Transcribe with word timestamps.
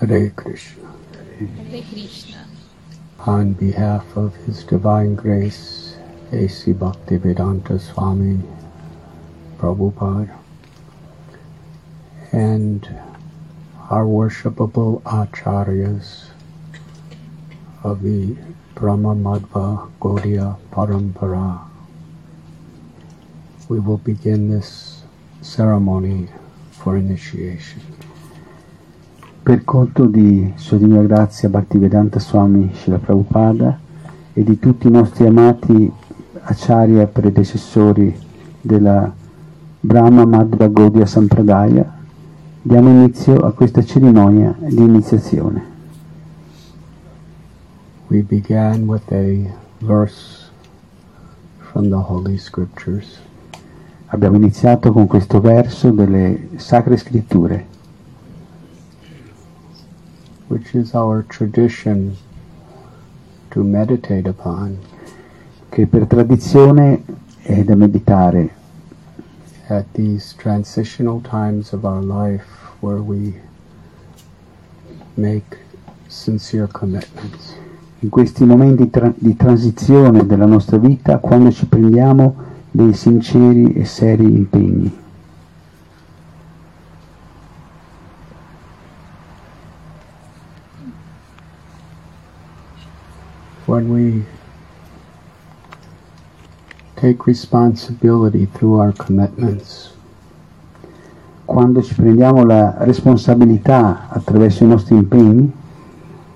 Hare 0.00 0.30
Krishna. 0.30 0.88
Hare 1.36 1.82
Krishna. 1.82 2.46
On 3.26 3.52
behalf 3.52 4.16
of 4.16 4.34
His 4.46 4.64
Divine 4.64 5.14
Grace, 5.14 5.94
A.C. 6.32 6.72
Bhaktivedanta 6.72 7.78
Swami 7.78 8.40
Prabhupada, 9.58 10.34
and 12.32 12.88
our 13.90 14.06
worshipable 14.06 15.02
acharyas 15.02 16.28
of 17.84 18.00
the 18.00 18.38
Brahma 18.74 19.14
Madhva 19.14 19.90
Gaudiya 20.00 20.56
Parampara, 20.70 21.60
we 23.68 23.78
will 23.78 23.98
begin 23.98 24.48
this 24.48 25.02
ceremony 25.42 26.28
for 26.70 26.96
initiation. 26.96 27.82
Per 29.50 29.64
conto 29.64 30.06
di 30.06 30.52
Sua 30.54 30.76
Divina 30.76 31.02
Grazia 31.02 31.48
Bhaktivedanta 31.48 32.20
Swami 32.20 32.70
Srila 32.72 32.98
Prabhupada 32.98 33.80
e 34.32 34.44
di 34.44 34.60
tutti 34.60 34.86
i 34.86 34.92
nostri 34.92 35.26
amati 35.26 35.90
acharya 36.42 37.04
predecessori 37.08 38.16
della 38.60 39.12
Brahma 39.80 40.24
Madhva 40.24 40.68
Gaudiya 40.68 41.04
Sampradaya, 41.04 41.84
diamo 42.62 42.90
inizio 42.90 43.38
a 43.38 43.50
questa 43.50 43.82
cerimonia 43.82 44.54
di 44.56 44.84
iniziazione. 44.84 45.64
We 48.06 48.22
began 48.22 48.86
with 48.86 49.10
a 49.10 49.52
verse 49.80 50.48
from 51.72 51.88
the 51.88 51.96
Holy 51.96 52.38
Scriptures. 52.38 53.18
Abbiamo 54.12 54.36
iniziato 54.36 54.92
con 54.92 55.08
questo 55.08 55.40
verso 55.40 55.90
delle 55.90 56.50
Sacre 56.54 56.96
Scritture, 56.96 57.69
which 60.50 60.74
is 60.74 60.94
our 60.94 61.22
tradition 61.22 62.16
to 63.50 63.62
meditate 63.62 64.28
upon 64.28 64.78
che 65.70 65.86
per 65.86 66.06
tradizione 66.06 67.02
è 67.42 67.62
da 67.62 67.76
meditare 67.76 68.50
at 69.68 69.86
these 69.92 70.34
transitional 70.36 71.20
times 71.22 71.72
of 71.72 71.84
our 71.84 72.02
life 72.02 72.44
where 72.80 73.00
we 73.00 73.40
make 75.14 75.56
sincere 76.08 76.66
commitments. 76.66 77.54
in 78.02 78.08
questi 78.08 78.44
momenti 78.44 78.88
tra- 78.90 79.12
di 79.14 79.36
transizione 79.36 80.26
della 80.26 80.46
nostra 80.46 80.78
vita 80.78 81.18
quando 81.18 81.52
ci 81.52 81.66
prendiamo 81.66 82.34
dei 82.70 82.94
sinceri 82.94 83.74
e 83.74 83.84
seri 83.84 84.24
impegni. 84.24 84.99
When 93.70 93.86
we 93.92 94.24
take 96.96 97.24
responsibility 97.24 98.46
through 98.46 98.80
our 98.80 98.92
commitments, 98.92 99.92
Quando 101.44 101.80
ci 101.80 101.94
prendiamo 101.94 102.44
la 102.44 102.74
responsabilità 102.78 104.08
attraverso 104.08 104.64
i 104.64 104.66
nostri 104.66 104.96
impegni, 104.96 105.52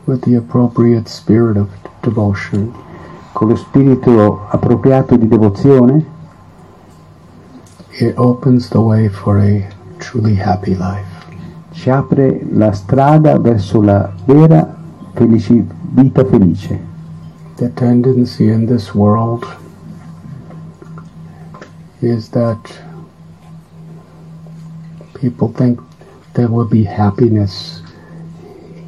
with 0.04 0.20
the 0.20 0.36
appropriate 0.36 1.08
spirit 1.08 1.56
of 1.56 1.66
devotion, 2.02 2.72
con 3.32 3.48
lo 3.48 3.56
spirito 3.56 4.46
appropriato 4.48 5.16
di 5.16 5.26
devozione, 5.26 6.04
it 7.98 8.14
opens 8.16 8.68
the 8.68 8.78
way 8.78 9.08
for 9.08 9.38
a 9.38 9.66
truly 9.98 10.36
happy 10.36 10.76
life. 10.76 11.06
ci 11.72 11.90
apre 11.90 12.46
la 12.52 12.70
strada 12.70 13.36
verso 13.40 13.82
la 13.82 14.08
vera 14.24 14.72
felici- 15.14 15.66
vita 15.94 16.24
felice. 16.24 16.93
The 17.56 17.68
tendency 17.68 18.50
in 18.50 18.66
this 18.66 18.94
world 18.94 19.46
is 22.02 22.28
that 22.30 22.58
people 25.14 25.48
think 25.48 25.80
there 26.34 26.48
will 26.48 26.66
be 26.66 26.82
happiness 26.82 27.80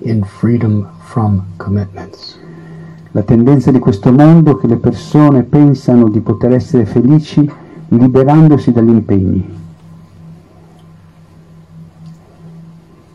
in 0.02 0.24
freedom 0.24 0.88
from 1.06 1.46
commitments. 1.58 2.38
La 3.12 3.22
tendenza 3.22 3.70
di 3.70 3.78
questo 3.78 4.10
mondo 4.10 4.56
è 4.56 4.60
che 4.60 4.66
le 4.66 4.76
persone 4.76 5.44
pensano 5.44 6.08
di 6.08 6.20
poter 6.20 6.52
essere 6.52 6.86
felici 6.86 7.48
liberandosi 7.88 8.72
dagli 8.72 8.90
impegni. 8.90 9.58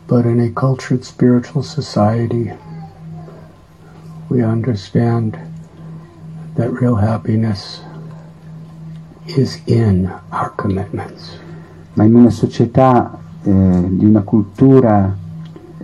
But 0.06 0.24
in 0.24 0.40
a 0.40 0.50
cultured 0.50 1.04
spiritual 1.04 1.62
society, 1.62 2.52
we 4.28 4.42
understand 4.42 5.38
that 6.56 6.70
real 6.80 6.96
happiness 6.96 7.80
is 9.26 9.60
in 9.66 10.12
our 10.30 10.50
commitments. 10.56 11.40
ma 11.94 12.04
in 12.04 12.14
una 12.14 12.30
società 12.30 13.18
eh, 13.42 13.84
di 13.88 14.04
una 14.04 14.22
cultura 14.22 15.14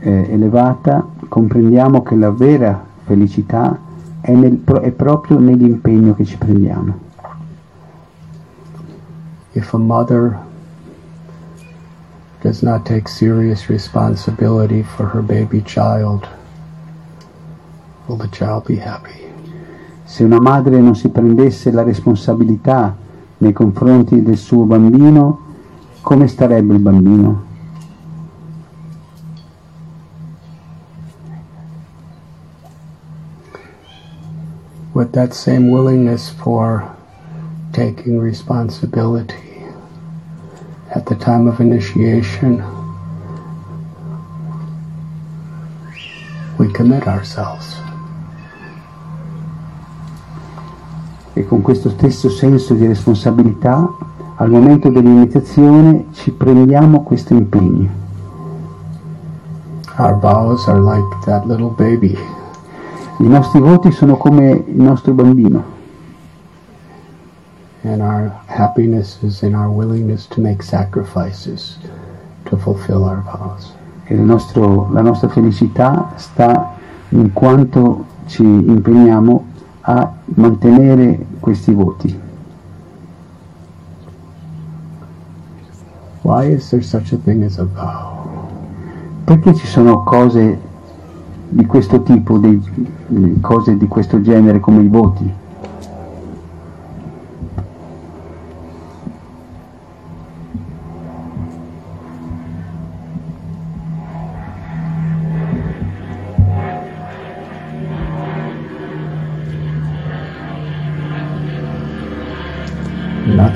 eh, 0.01 0.27
elevata 0.31 1.07
comprendiamo 1.29 2.03
che 2.03 2.17
la 2.17 2.31
vera 2.31 2.83
felicità 3.05 3.79
è, 4.21 4.33
nel 4.33 4.63
è 4.65 4.91
proprio 4.93 5.39
nell'impegno 5.39 6.15
che 6.15 6.25
ci 6.25 6.37
prendiamo. 6.37 7.07
If 9.53 9.75
a 9.75 9.79
mother 9.79 10.39
does 12.41 12.63
not 12.63 12.85
take 12.85 13.09
serious 13.09 13.69
responsibility 13.69 14.83
for 14.83 15.11
her 15.13 15.23
baby 15.23 15.63
child, 15.63 16.29
will 18.07 18.17
the 18.17 18.29
child 18.29 18.65
be 18.67 18.77
happy? 18.77 19.28
Se 20.09 20.25
una 20.25 20.41
madre 20.41 20.81
non 20.81 20.97
si 20.97 21.11
prendesse 21.11 21.71
la 21.71 21.83
responsabilità 21.83 22.97
nei 23.37 23.53
confronti 23.53 24.23
del 24.23 24.39
suo 24.39 24.65
bambino, 24.65 25.39
come 26.01 26.27
starebbe 26.27 26.73
il 26.73 26.81
bambino? 26.81 27.43
With 34.93 35.11
that 35.13 35.33
same 35.35 35.69
willingness 35.69 36.31
for 36.31 36.83
taking 37.73 38.19
responsibility 38.19 39.67
at 40.89 41.05
the 41.05 41.17
time 41.17 41.47
of 41.47 41.61
initiation, 41.61 42.65
we 46.57 46.73
commit 46.73 47.07
ourselves. 47.07 47.88
E 51.39 51.47
con 51.47 51.63
questo 51.63 51.89
stesso 51.91 52.29
senso 52.29 52.75
di 52.75 52.85
responsabilità, 52.85 53.89
al 54.39 54.51
momento 54.51 54.89
dell'iniziazione 54.89 56.07
ci 56.11 56.33
prendiamo 56.33 57.05
questo 57.05 57.33
impegno. 57.33 57.89
Our 59.99 60.19
vows 60.19 60.67
are 60.67 60.81
like 60.81 61.07
that 61.27 61.45
little 61.47 61.71
baby 61.77 62.17
I 63.19 63.27
nostri 63.29 63.61
voti 63.61 63.93
sono 63.93 64.17
come 64.17 64.65
il 64.67 64.81
nostro 64.81 65.13
bambino 65.13 65.63
And 67.83 68.01
our 68.01 68.33
happiness 68.47 69.19
is 69.23 69.43
in 69.43 69.55
our 69.55 69.69
willingness 69.69 70.27
to 70.29 70.41
make 70.41 70.63
sacrifices 70.63 71.79
to 72.45 72.57
fulfill 72.57 73.03
our 73.03 73.23
vows. 73.23 73.73
e 74.05 74.15
nostro- 74.15 74.89
la 74.93 75.03
nostra 75.03 75.29
felicità 75.29 76.13
sta 76.17 76.75
in 77.11 77.33
quanto 77.33 78.05
ci 78.27 78.43
impegniamo 78.43 79.47
a 79.89 80.13
mantenere 80.35 81.25
questi 81.41 81.73
voti. 81.73 82.21
Perché 89.25 89.55
ci 89.55 89.67
sono 89.67 90.03
cose 90.03 90.61
di 91.49 91.65
questo 91.65 92.03
tipo, 92.03 92.37
di 92.37 93.41
cose 93.41 93.79
di 93.79 93.89
questo 93.89 94.21
genere 94.21 94.61
come 94.61 94.83
i 94.83 94.89
voti? 94.89 95.33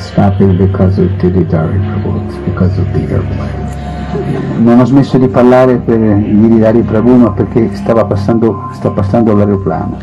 Stopping 0.03 0.57
because 0.57 0.99
of 0.99 1.09
Prabhu, 1.19 2.27
it's 2.27 2.37
because 2.45 2.79
of 2.79 2.93
the 2.93 3.01
airplane. 3.09 4.63
Non 4.63 4.81
ho 4.81 4.85
smesso 4.85 5.19
di 5.19 5.29
parlare 5.29 5.77
per 5.79 5.99
Dari 5.99 6.83
Prabhu, 6.83 7.17
ma 7.17 7.31
perché 7.31 7.75
stava 7.75 8.05
passando, 8.05 8.69
sta 8.73 8.91
passando 8.91 9.35
l'aeroplano. 9.35 9.97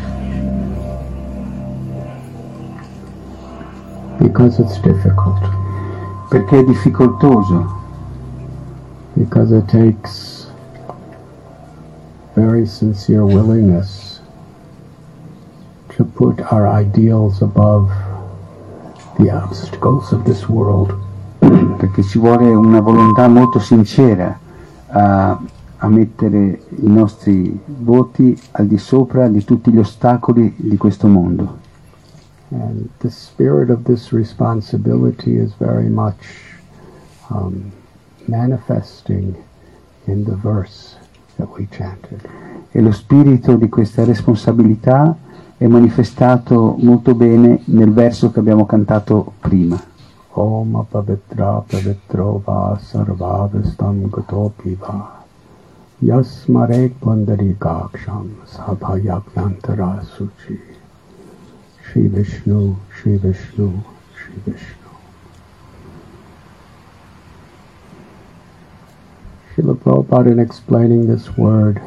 Because 4.18 4.60
it's 4.60 4.80
difficult. 4.80 5.48
Perché 6.28 6.58
è 6.58 6.64
difficoltoso, 6.64 7.78
Because 9.14 9.52
it 9.52 9.66
takes 9.68 10.50
very 12.34 12.64
sincere 12.66 13.24
willingness 13.24 14.20
to 15.96 16.04
put 16.04 16.40
our 16.52 16.66
ideals 16.66 17.42
above 17.42 17.90
perché 21.76 22.02
ci 22.02 22.18
vuole 22.18 22.46
una 22.48 22.80
volontà 22.80 23.28
molto 23.28 23.58
sincera 23.58 24.38
a, 24.88 25.40
a 25.76 25.88
mettere 25.88 26.60
i 26.68 26.88
nostri 26.88 27.58
voti 27.66 28.38
al 28.52 28.66
di 28.66 28.78
sopra 28.78 29.28
di 29.28 29.44
tutti 29.44 29.70
gli 29.70 29.78
ostacoli 29.78 30.54
di 30.56 30.76
questo 30.76 31.06
mondo. 31.06 31.58
And 32.50 32.88
the 32.98 33.10
spirit 33.10 33.70
of 33.70 33.84
this 33.84 34.10
responsibility 34.10 35.36
is 35.36 35.52
very 35.56 35.88
much 35.88 36.58
um, 37.28 37.70
manifesting 38.26 39.36
in 40.06 40.24
the 40.24 40.34
verse 40.34 40.96
that 41.36 41.48
we 41.56 41.68
chanted. 41.70 42.20
E 42.72 42.80
lo 42.80 42.92
spirito 42.92 43.54
di 43.54 43.68
questa 43.68 44.04
responsabilità 44.04 45.16
è 45.60 45.66
manifestato 45.66 46.74
molto 46.78 47.14
bene 47.14 47.60
nel 47.66 47.92
verso 47.92 48.30
che 48.30 48.38
abbiamo 48.38 48.64
cantato 48.64 49.34
prima. 49.40 49.78
Om 50.32 50.86
pavitra 50.88 51.62
pavitro 51.66 52.40
va 52.42 52.80
sarvavastam 52.82 54.08
gatopi 54.08 54.74
va 54.80 55.22
yasmarek 55.98 56.94
pundarikaksham 56.98 58.36
sabhayakyantara 58.46 60.02
suchi 60.02 60.58
Shri 61.84 62.06
Vishnu, 62.08 62.76
Shri 62.96 63.18
Vishnu, 63.18 63.84
Shri 64.16 64.40
Vishnu. 64.46 64.90
Srila 69.52 69.74
Prabhupada 69.74 70.32
in 70.32 70.38
explaining 70.38 71.06
this 71.06 71.36
word 71.36 71.82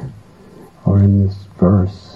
or 0.85 0.99
in 0.99 1.25
this 1.25 1.47
verse, 1.57 2.12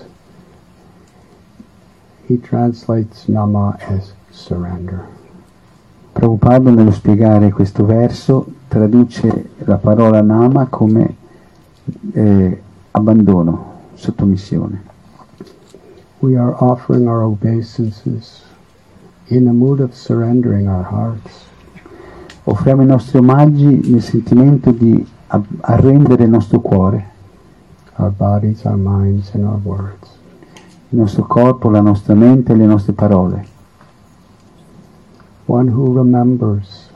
he 2.27 2.37
translates 2.37 3.27
Nama 3.27 3.77
as 3.87 4.13
surrender. 4.31 5.07
Prabhupada 6.13 6.71
nello 6.71 6.91
spiegare 6.91 7.51
questo 7.51 7.85
verso 7.85 8.45
traduce 8.67 9.49
la 9.65 9.77
parola 9.77 10.21
nama 10.21 10.65
come 10.67 11.15
eh, 12.13 12.61
abbandono, 12.91 13.73
sottomissione. 13.93 14.81
We 16.19 16.35
are 16.35 16.55
offering 16.59 17.07
our 17.07 17.21
obeisances 17.21 18.43
in 19.27 19.47
a 19.47 19.53
mood 19.53 19.79
of 19.79 19.93
surrendering 19.93 20.67
our 20.67 20.83
hearts. 20.83 21.45
Offriamo 22.43 22.81
i 22.81 22.85
nostri 22.85 23.19
omaggi 23.19 23.89
nel 23.89 24.01
sentimento 24.01 24.71
di 24.71 25.05
arrendere 25.61 26.23
il 26.23 26.29
nostro 26.29 26.59
cuore, 26.59 27.09
our 27.97 28.09
bodies, 28.09 28.63
our 28.63 28.77
minds, 28.77 29.33
and 29.33 29.43
our 29.43 29.59
words. 29.61 30.16
Il 30.89 30.97
nostro 30.97 31.25
corpo, 31.25 31.69
la 31.69 31.81
nostra 31.81 32.13
mente 32.13 32.53
e 32.53 32.55
le 32.55 32.65
nostre 32.65 32.93
parole. 32.93 33.45
One 35.45 35.69
who 35.69 35.93
remembers 35.93 36.89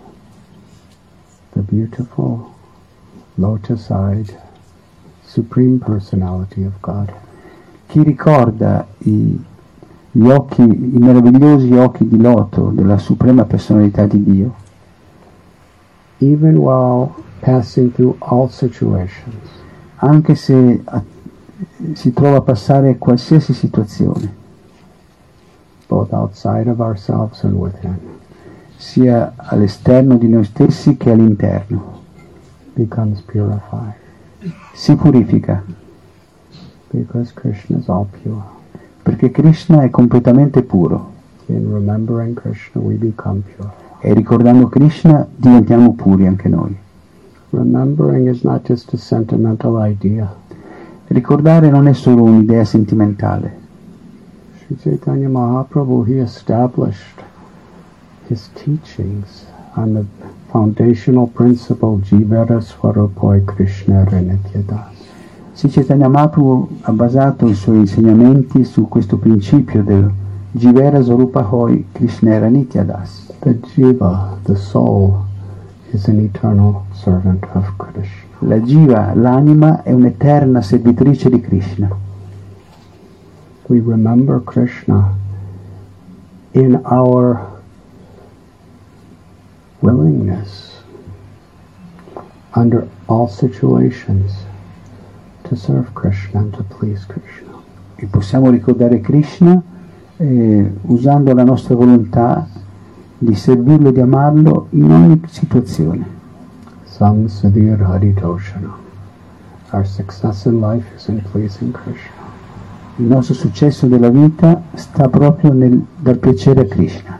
the 1.53 1.61
beautiful, 1.61 2.51
lotus-eyed, 3.35 4.37
supreme 5.23 5.79
personality 5.79 6.63
of 6.63 6.73
God. 6.79 7.13
Chi 7.87 8.03
ricorda 8.03 8.85
i, 8.99 9.43
gli 10.11 10.29
occhi, 10.29 10.61
i 10.61 10.97
meravigliosi 10.97 11.73
occhi 11.73 12.07
di 12.07 12.19
loto 12.21 12.69
della 12.73 12.97
suprema 12.97 13.45
personalità 13.45 14.05
di 14.05 14.23
Dio, 14.23 14.55
Even 16.19 16.57
while 16.57 17.15
passing 17.39 17.91
through 17.91 18.15
all 18.19 18.47
situations, 18.47 19.49
anche 19.95 20.35
se 20.35 20.83
si 21.93 22.13
trova 22.13 22.37
a 22.37 22.41
passare 22.41 22.97
qualsiasi 22.97 23.53
situazione, 23.53 24.33
both 25.87 26.11
outside 26.13 26.69
of 26.69 26.79
ourselves 26.79 27.43
and 27.43 27.53
within, 27.53 27.97
sia 28.77 29.33
all'esterno 29.35 30.17
di 30.17 30.27
noi 30.27 30.43
stessi 30.45 30.97
che 30.97 31.11
all'interno, 31.11 31.99
becomes 32.73 33.21
purified. 33.21 33.93
si 34.73 34.95
purifica, 34.95 35.63
Because 36.93 37.31
Krishna 37.33 37.77
is 37.77 37.87
all 37.87 38.05
pure. 38.21 38.41
perché 39.03 39.31
Krishna 39.31 39.81
è 39.83 39.89
completamente 39.89 40.61
puro 40.61 41.09
In 41.47 41.71
remembering 41.71 42.33
Krishna, 42.39 42.81
we 42.81 42.95
become 42.95 43.41
pure. 43.55 43.69
e 43.99 44.13
ricordando 44.13 44.67
Krishna 44.67 45.25
diventiamo 45.35 45.93
puri 45.93 46.25
anche 46.27 46.47
noi. 46.49 46.75
Remembering 47.51 48.27
is 48.29 48.41
not 48.43 48.65
just 48.65 48.93
a 48.93 48.97
sentimental 48.97 49.75
idea. 49.85 50.33
Ricordare 51.11 51.69
non 51.69 51.87
è 51.87 51.93
solo 51.93 52.23
un'idea 52.23 52.63
sentimentale. 52.63 53.59
Sri 54.59 54.77
Chaitanya 54.77 55.27
Mahaprabhu, 55.27 56.05
he 56.05 56.21
established 56.21 57.21
his 58.29 58.49
teachings 58.53 59.45
on 59.73 59.93
the 59.93 60.05
foundational 60.49 61.27
principle 61.27 61.99
Jivara 61.99 62.61
Swarupoi 62.61 63.43
Krishna 63.43 64.05
Renityadas. 64.05 64.87
Sri 65.51 65.69
Chaitanya 65.69 66.07
Mahaprabhu 66.07 66.77
ha 66.83 66.93
basato 66.93 67.45
i 67.45 67.55
suoi 67.55 67.79
insegnamenti 67.79 68.63
su 68.63 68.87
questo 68.87 69.17
principio 69.17 69.83
del 69.83 70.09
Jivera 70.53 71.03
Sarupa 71.03 71.45
Hoi 71.53 71.87
Krishnera 71.91 72.47
Nityadas. 72.47 73.33
The 73.39 73.59
Jiva, 73.59 74.37
the 74.43 74.55
soul, 74.55 75.25
is 75.91 76.07
an 76.07 76.21
eternal 76.21 76.85
servant 76.93 77.45
of 77.53 77.69
Krishna. 77.75 78.20
La 78.43 78.57
Jiva, 78.57 79.13
l'anima, 79.13 79.83
è 79.83 79.91
un'eterna 79.91 80.61
servitrice 80.61 81.29
di 81.29 81.39
Krishna. 81.39 81.89
We 83.67 83.79
remember 83.85 84.41
Krishna 84.43 85.15
in 86.53 86.79
our 86.83 87.39
willingness 89.81 90.81
under 92.55 92.87
all 93.05 93.27
situations 93.27 94.33
to 95.43 95.55
serve 95.55 95.93
Krishna 95.93 96.39
and 96.39 96.51
to 96.55 96.63
please 96.63 97.05
Krishna. 97.05 97.59
E 97.95 98.07
possiamo 98.07 98.49
ricordare 98.49 99.01
Krishna 99.01 99.61
eh, 100.17 100.73
usando 100.81 101.33
la 101.35 101.43
nostra 101.43 101.75
volontà 101.75 102.47
di 103.19 103.35
servirlo 103.35 103.89
e 103.89 103.91
di 103.91 104.01
amarlo 104.01 104.65
in 104.71 104.91
ogni 104.91 105.21
situazione. 105.27 106.20
Sam 107.01 107.27
Siddhir 107.27 107.79
Haritoshana. 107.79 108.77
Our 109.73 109.83
success 109.83 110.45
in 110.45 110.61
life 110.61 110.85
is 110.95 111.09
in 111.09 111.21
pleasing 111.21 111.73
Krishna. 111.73 112.29
Il 112.99 113.05
nostro 113.05 113.33
successo 113.33 113.87
della 113.87 114.11
vita 114.11 114.61
sta 114.75 115.09
proprio 115.09 115.51
nel 115.51 115.83
dar 115.97 116.17
piacere 116.17 116.61
a 116.61 116.67
Krishna. 116.67 117.19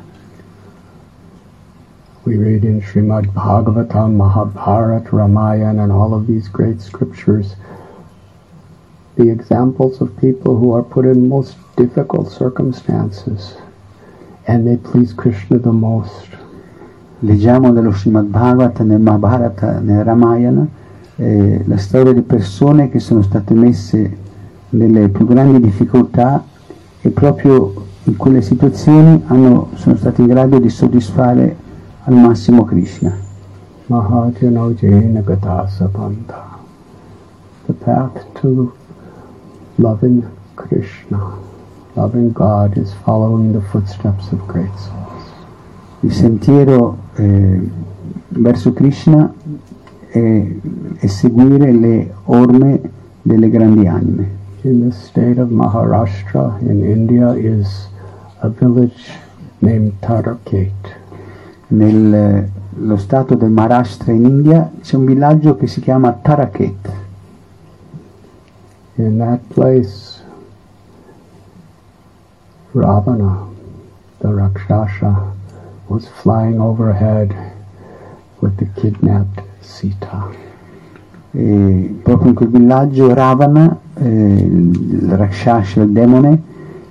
We 2.26 2.38
read 2.38 2.64
in 2.64 2.82
Srimad 2.82 3.34
Bhagavatam, 3.34 4.18
Mahabharata, 4.18 5.16
Ramayana, 5.16 5.82
and 5.82 5.92
all 5.92 6.14
of 6.14 6.28
these 6.28 6.48
great 6.48 6.80
scriptures 6.80 7.56
the 9.16 9.32
examples 9.32 10.00
of 10.00 10.16
people 10.18 10.58
who 10.58 10.72
are 10.76 10.84
put 10.84 11.06
in 11.06 11.28
most 11.28 11.58
difficult 11.76 12.32
circumstances 12.32 13.56
and 14.46 14.68
they 14.68 14.78
please 14.78 15.12
Krishna 15.12 15.58
the 15.58 15.74
most. 15.74 16.41
Leggiamo 17.24 17.72
nello 17.72 17.92
Srimad 17.92 18.26
Bhagavata, 18.26 18.84
nel 18.84 19.00
Mahabharata, 19.00 19.80
nel 19.80 20.04
Ramayana, 20.04 20.66
eh, 21.18 21.64
la 21.68 21.78
storia 21.78 22.14
di 22.14 22.22
persone 22.22 22.90
che 22.90 22.98
sono 22.98 23.22
state 23.22 23.54
messe 23.54 24.18
nelle 24.70 25.08
più 25.10 25.28
grandi 25.28 25.60
difficoltà 25.60 26.44
e 27.00 27.10
proprio 27.10 27.74
in 28.06 28.16
quelle 28.16 28.42
situazioni 28.42 29.22
hanno- 29.28 29.68
sono 29.76 29.98
state 29.98 30.22
in 30.22 30.28
grado 30.30 30.58
di 30.58 30.70
soddisfare 30.70 31.56
al 32.06 32.16
massimo 32.16 32.64
Krishna. 32.64 33.16
Panta. 35.92 36.58
The 37.68 37.74
path 37.74 38.26
to 38.42 38.74
loving 39.76 40.24
Krishna, 40.56 41.38
loving 41.94 42.32
God, 42.32 42.78
is 42.78 42.92
following 43.04 43.52
the 43.54 43.62
footsteps 43.62 44.32
of 44.32 44.44
great 44.48 44.76
souls. 44.76 45.11
Il 46.04 46.12
sentiero 46.12 46.98
eh, 47.14 47.70
verso 48.30 48.74
Krishna 48.74 49.32
è, 50.08 50.48
è 50.98 51.06
seguire 51.06 51.72
le 51.72 52.12
orme 52.26 52.82
delle 53.22 53.50
grandi 53.50 53.86
anime. 53.86 54.40
In 54.62 54.90
the 54.90 54.92
state 54.92 55.40
of 55.40 55.50
Maharashtra 55.50 56.58
in 56.62 56.84
India 56.84 57.36
is 57.36 57.88
a 58.40 58.48
village 58.50 59.12
named 59.60 59.94
Taraket. 60.00 60.98
Nello 61.68 62.98
stato 62.98 63.36
del 63.36 63.52
Maharashtra 63.52 64.12
in 64.12 64.26
India 64.26 64.72
c'è 64.82 64.96
un 64.96 65.06
villaggio 65.06 65.56
che 65.56 65.68
si 65.68 65.82
chiama 65.82 66.14
Taraket. 66.14 66.92
In 68.96 69.18
that 69.20 69.42
place, 69.54 70.20
Ravana, 72.72 73.48
the 74.18 74.28
Rakshasa, 74.28 75.40
was 75.92 76.08
flying 76.08 76.62
overhead 76.62 77.36
with 78.40 78.56
the 78.56 78.68
kidnapped 78.80 79.44
Sita. 79.60 80.30
E 81.34 82.00
proprio 82.02 82.30
in 82.30 82.36
quel 82.36 82.50
villaggio 82.50 83.14
Ravana, 83.14 83.78
eh, 83.96 84.08
il 84.08 85.14
Rakshasha, 85.16 85.82
il 85.82 85.92
demone, 85.92 86.42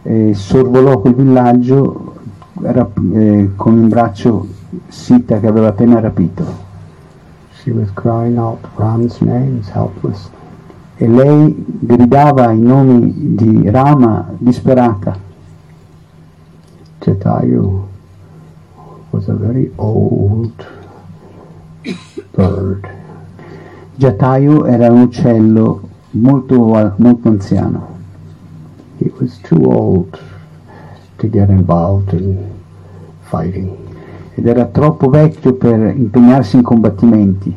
eh, 0.03 0.35
sorvolò 0.35 0.99
quel 1.01 1.15
villaggio 1.15 2.15
rap- 2.61 3.01
eh, 3.13 3.51
con 3.57 3.79
in 3.79 3.89
braccio 3.89 4.47
Sita 4.89 5.41
che 5.41 5.47
aveva 5.47 5.69
appena 5.69 5.99
rapito. 5.99 6.45
She 7.53 7.71
was 7.71 7.91
crying 7.95 8.37
out 8.37 8.67
Ram's 8.77 9.19
names 9.21 9.69
helplessly. 9.71 10.37
E 10.97 11.09
lei 11.09 11.65
gridava 11.81 12.51
i 12.51 12.59
nomi 12.59 13.35
di 13.35 13.71
Rama 13.71 14.29
disperata. 14.39 15.17
Jatayu 16.99 17.89
was 19.13 19.29
a 19.29 19.35
very 19.35 19.73
old 19.79 20.67
bird. 22.33 22.89
Jatayu 23.99 24.67
era 24.67 24.91
un 24.91 25.03
uccello 25.03 25.89
molto, 26.13 26.95
molto 26.97 27.29
anziano. 27.29 27.99
He 28.99 29.11
was 29.19 29.39
too 29.43 29.71
old 29.71 30.19
to 31.17 31.29
get 31.29 31.49
involved 31.49 32.13
in 32.13 32.51
fighting. 33.21 33.89
ed 34.41 34.47
era 34.47 34.65
troppo 34.65 35.11
vecchio 35.11 35.53
per 35.53 35.79
impegnarsi 35.95 36.57
in 36.57 36.63
combattimenti. 36.63 37.55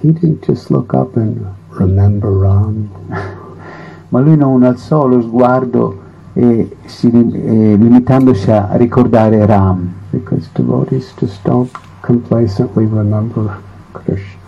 He 0.00 0.12
didn't 0.12 0.44
just 0.44 0.68
look 0.68 0.92
up 0.92 1.16
and 1.16 1.42
remember 1.70 2.30
Ram. 2.30 2.90
Ma 4.08 4.20
lui 4.20 4.36
non 4.36 4.62
alzò 4.62 5.06
lo 5.06 5.22
sguardo 5.22 6.02
e 6.34 6.76
si, 6.84 7.08
e 7.10 7.76
limitandosi 7.76 8.50
a 8.50 8.76
ricordare 8.76 9.46
Ram, 9.46 9.92
because 10.10 10.48
devotees 10.52 11.14
just 11.18 11.40
don't 11.42 11.70
complacently 12.00 12.86
remember 12.86 13.58
Krishna. 13.92 14.42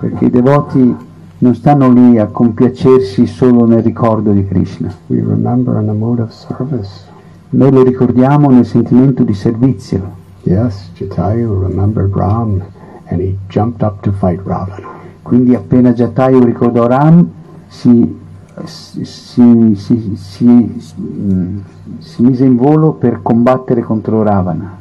perché 0.00 0.26
i 0.26 0.30
devoti 0.30 0.96
non 1.38 1.54
stanno 1.54 1.90
lì 1.90 2.18
a 2.18 2.26
compiacersi 2.26 3.26
solo 3.26 3.66
nel 3.66 3.82
ricordo 3.82 4.32
di 4.32 4.46
Krishna. 4.46 4.92
Noi 7.48 7.70
lo 7.70 7.82
ricordiamo 7.82 8.50
nel 8.50 8.64
sentimento 8.66 9.22
di 9.22 9.34
servizio. 9.34 10.24
Yes, 10.42 10.90
Jatayu 10.94 11.60
remembered 11.60 12.14
Ram 12.14 12.62
and 13.08 13.20
he 13.20 13.36
jumped 13.48 13.82
up 13.82 14.00
to 14.02 14.12
fight 14.12 14.40
Ravana. 14.44 14.94
Quindi 15.22 15.54
appena 15.54 15.92
Jatayu 15.92 16.44
ricordò 16.44 16.86
Ram 16.86 17.28
si, 17.68 18.18
si, 18.64 19.04
si, 19.04 19.74
si- 19.76 20.16
si- 20.16 20.94
mm, 21.00 21.58
si 21.98 22.22
mise 22.22 22.44
in 22.44 22.56
volo 22.56 22.92
per 22.92 23.20
combattere 23.22 23.82
contro 23.82 24.22
Ravana. 24.22 24.76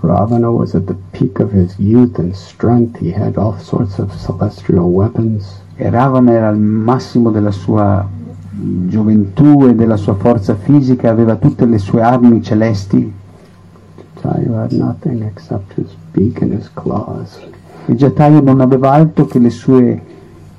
Ravana 0.00 0.50
was 0.50 0.74
at 0.74 0.84
the 0.84 0.96
peak 1.12 1.38
of 1.38 1.52
his 1.52 1.74
youth 1.78 2.18
and 2.18 2.32
strength. 2.32 2.98
He 3.00 3.12
had 3.12 3.36
all 3.36 3.56
sorts 3.58 3.98
of 3.98 4.12
celestial 4.16 4.90
weapons. 4.90 5.60
E 5.76 5.88
Ravana 5.90 6.32
era 6.32 6.48
al 6.48 6.58
massimo 6.58 7.30
della 7.30 7.52
sua 7.52 8.06
gioventù 8.54 9.66
e 9.68 9.74
della 9.74 9.96
sua 9.96 10.14
forza 10.14 10.54
fisica, 10.54 11.10
aveva 11.10 11.36
tutte 11.36 11.64
le 11.64 11.78
sue 11.78 12.02
armi 12.02 12.42
celesti 12.42 13.20
Jatayu 14.22 14.52
had 14.54 14.72
nothing 14.72 15.22
except 15.22 15.72
his 15.74 15.88
beak 16.12 16.42
and 16.42 16.52
his 16.52 16.70
claws. 16.74 17.40
e 17.86 17.94
Jatayu 17.94 18.40
non 18.42 18.60
aveva 18.60 18.92
altro 18.92 19.26
che 19.26 19.38
le 19.38 19.50
sue, 19.50 20.02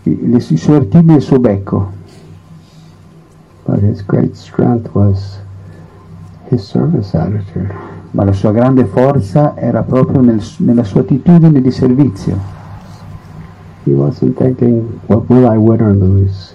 le, 0.03 0.38
i 0.38 0.57
suoi 0.57 0.75
artigli 0.75 1.12
e 1.12 1.15
il 1.15 1.22
suo 1.22 1.39
becco, 1.39 1.91
But 3.65 3.79
his 3.79 4.01
great 4.05 4.36
strength 4.36 4.93
was 4.93 5.39
his 6.50 6.62
service 6.63 7.15
attitude. 7.17 7.72
ma 8.12 8.24
la 8.24 8.32
sua 8.34 8.51
grande 8.51 8.86
forza 8.86 9.55
era 9.58 9.82
proprio 9.82 10.22
nel- 10.22 10.43
nella 10.58 10.84
sua 10.84 11.01
attitudine 11.01 11.62
di 11.62 11.72
servizio. 11.72 12.38
He 13.86 13.91
wasn't 13.91 14.38
thinking, 14.38 15.00
what 15.08 15.24
will 15.29 15.46
I 15.46 15.58
win 15.58 15.82
or 15.82 15.93
lose? 15.93 16.53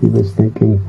He 0.00 0.08
was 0.08 0.32
thinking, 0.32 0.80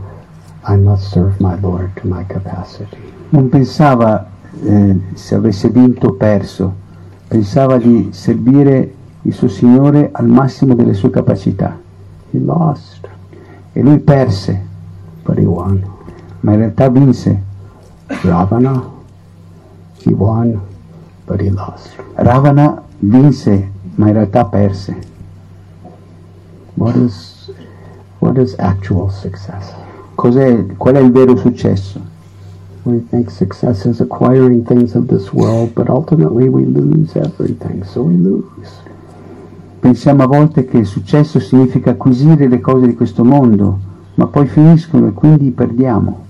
I 0.64 0.76
must 0.76 1.12
serve 1.12 1.40
my 1.40 1.56
Lord 1.62 1.92
to 2.02 2.08
my 2.08 2.26
capacity. 2.26 2.98
Non 3.30 3.48
pensava 3.50 4.28
eh, 4.64 5.00
se 5.14 5.36
avesse 5.36 5.70
vinto 5.70 6.08
o 6.08 6.14
perso, 6.14 6.74
pensava 7.28 7.78
di 7.78 8.10
servire 8.12 8.94
il 9.22 9.34
suo 9.34 9.48
Signore 9.48 10.10
al 10.12 10.28
massimo 10.28 10.74
delle 10.74 10.94
sue 10.94 11.10
capacità. 11.12 11.78
He 12.32 12.40
lost, 12.40 13.08
E 13.74 13.82
lui 13.82 14.00
perse, 14.00 14.66
but 15.28 15.38
he 15.38 15.46
won. 15.46 15.84
ma 16.42 16.54
in 16.54 16.60
realtà 16.60 16.90
vinse. 16.90 17.44
Ravana, 18.24 18.90
he 20.00 20.14
won, 20.14 20.62
but 21.26 21.42
he 21.42 21.50
lost. 21.50 21.96
Ravana 22.16 22.82
vinse, 23.00 23.70
ma 23.96 24.08
in 24.08 24.14
realtà 24.14 24.46
perse. 24.46 24.96
What 26.76 26.96
is, 26.96 27.52
what 28.20 28.38
is 28.38 28.56
actual 28.60 29.10
success? 29.10 29.74
Cos'è, 30.16 30.78
qual 30.78 30.96
è 30.96 31.00
il 31.00 31.12
vero 31.12 31.36
successo? 31.36 32.00
We 32.84 33.04
think 33.10 33.30
success 33.30 33.84
is 33.86 34.00
acquiring 34.00 34.64
things 34.64 34.96
of 34.96 35.08
this 35.08 35.34
world, 35.34 35.74
but 35.74 35.90
ultimately 35.90 36.48
we 36.48 36.64
lose 36.64 37.18
everything, 37.20 37.84
so 37.84 38.04
we 38.04 38.16
lose. 38.16 38.86
Pensiamo 39.80 40.24
a 40.24 40.28
volte 40.28 40.66
che 40.66 40.78
il 40.78 40.86
successo 40.86 41.40
significa 41.40 41.92
acquisire 41.92 42.48
le 42.48 42.62
cose 42.62 42.88
di 42.88 42.96
questo 42.96 43.26
mondo, 43.26 43.80
ma 44.18 44.26
poi 44.26 44.48
finiscono 44.48 45.08
e 45.08 45.14
quindi 45.14 45.52
perdiamo. 45.52 46.26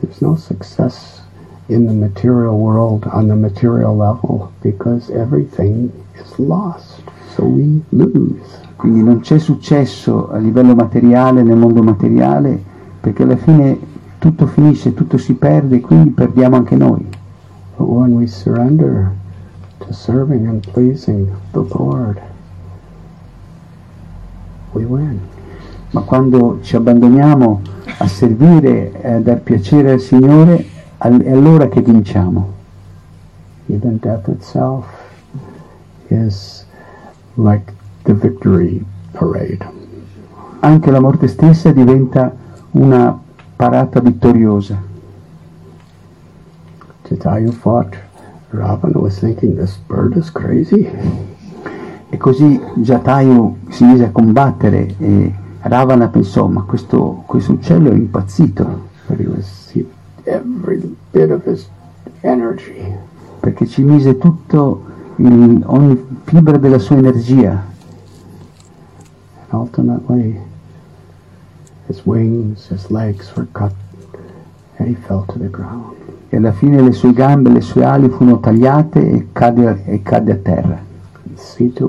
There's 0.00 0.20
no 0.20 0.36
success 0.36 1.22
in 1.66 1.86
the 1.86 1.92
material 1.92 2.54
world 2.54 3.04
on 3.10 3.26
the 3.26 3.34
material 3.34 3.96
level 3.96 4.50
because 4.60 5.12
everything 5.12 5.90
is 6.14 6.38
lost. 6.38 7.02
So 7.34 7.44
we 7.44 7.80
lose. 7.88 8.62
Quindi 8.76 9.02
non 9.02 9.20
c'è 9.20 9.38
successo 9.38 10.30
a 10.30 10.36
livello 10.38 10.74
materiale 10.74 11.42
nel 11.42 11.56
mondo 11.56 11.82
materiale, 11.82 12.62
perché 13.00 13.24
alla 13.24 13.36
fine 13.36 13.76
tutto 14.18 14.46
finisce, 14.46 14.94
tutto 14.94 15.18
si 15.18 15.34
perde 15.34 15.76
e 15.76 15.80
quindi 15.80 16.10
perdiamo 16.10 16.54
anche 16.54 16.76
noi. 16.76 17.04
But 17.76 17.88
when 17.88 18.14
we 18.14 18.28
surrender 18.28 19.10
to 19.78 19.92
serving 19.92 20.46
and 20.46 20.64
pleasing 20.70 21.28
the 21.50 21.66
Lord, 21.76 22.20
we 24.74 24.84
win. 24.84 25.32
Ma 25.94 26.00
quando 26.00 26.58
ci 26.62 26.74
abbandoniamo 26.74 27.62
a 27.98 28.08
servire 28.08 29.00
e 29.00 29.12
a 29.12 29.20
dar 29.20 29.38
piacere 29.38 29.92
al 29.92 30.00
Signore, 30.00 30.66
è 30.98 31.30
allora 31.30 31.68
che 31.68 31.82
vinciamo. 31.82 32.52
Even 33.66 33.98
death 34.00 34.26
itself 34.26 34.86
is 36.08 36.66
like 37.34 37.72
the 38.02 38.12
victory 38.12 38.84
parade. 39.12 39.64
Anche 40.58 40.90
la 40.90 40.98
morte 40.98 41.28
stessa 41.28 41.70
diventa 41.70 42.34
una 42.72 43.16
parata 43.54 44.00
vittoriosa. 44.00 44.76
Jatayu 47.06 47.52
fought. 47.52 47.96
Ravana 48.50 48.98
was 48.98 49.20
thinking, 49.20 49.56
this 49.56 49.78
bird 49.86 50.16
is 50.16 50.32
crazy. 50.32 50.90
E 52.10 52.16
così 52.16 52.60
Jatayu 52.78 53.58
si 53.68 53.84
mise 53.84 54.06
a 54.06 54.10
combattere 54.10 54.92
e 54.98 55.34
Ravana 55.66 56.08
pensò, 56.08 56.46
ma 56.46 56.60
questo, 56.62 57.22
questo 57.24 57.52
uccello 57.52 57.90
è 57.90 57.94
impazzito, 57.94 58.88
perché 63.40 63.66
ci 63.66 63.82
mise 63.82 64.18
tutto 64.18 64.84
il- 65.16 65.62
ogni 65.64 66.04
fibra 66.24 66.58
della 66.58 66.78
sua 66.78 66.96
energia. 66.96 67.64
Ultimately, 69.52 70.38
his 71.86 72.02
wings, 72.04 72.68
his 72.68 72.90
legs 72.90 73.32
were 73.34 73.48
cut, 73.52 73.72
and 74.76 74.88
he 74.88 74.94
fell 75.06 75.24
to 75.26 75.38
the 75.38 75.48
ground. 75.48 75.92
e 76.28 76.36
alla 76.36 76.52
fine 76.52 76.82
le 76.82 76.92
sue 76.92 77.12
gambe 77.12 77.48
le 77.48 77.60
sue 77.60 77.84
ali 77.84 78.08
furono 78.10 78.40
tagliate 78.40 79.10
e 79.10 79.28
cadde, 79.32 79.84
e 79.86 80.02
cadde 80.02 80.32
a 80.32 80.36
terra. 80.36 80.78
Sita 81.34 81.86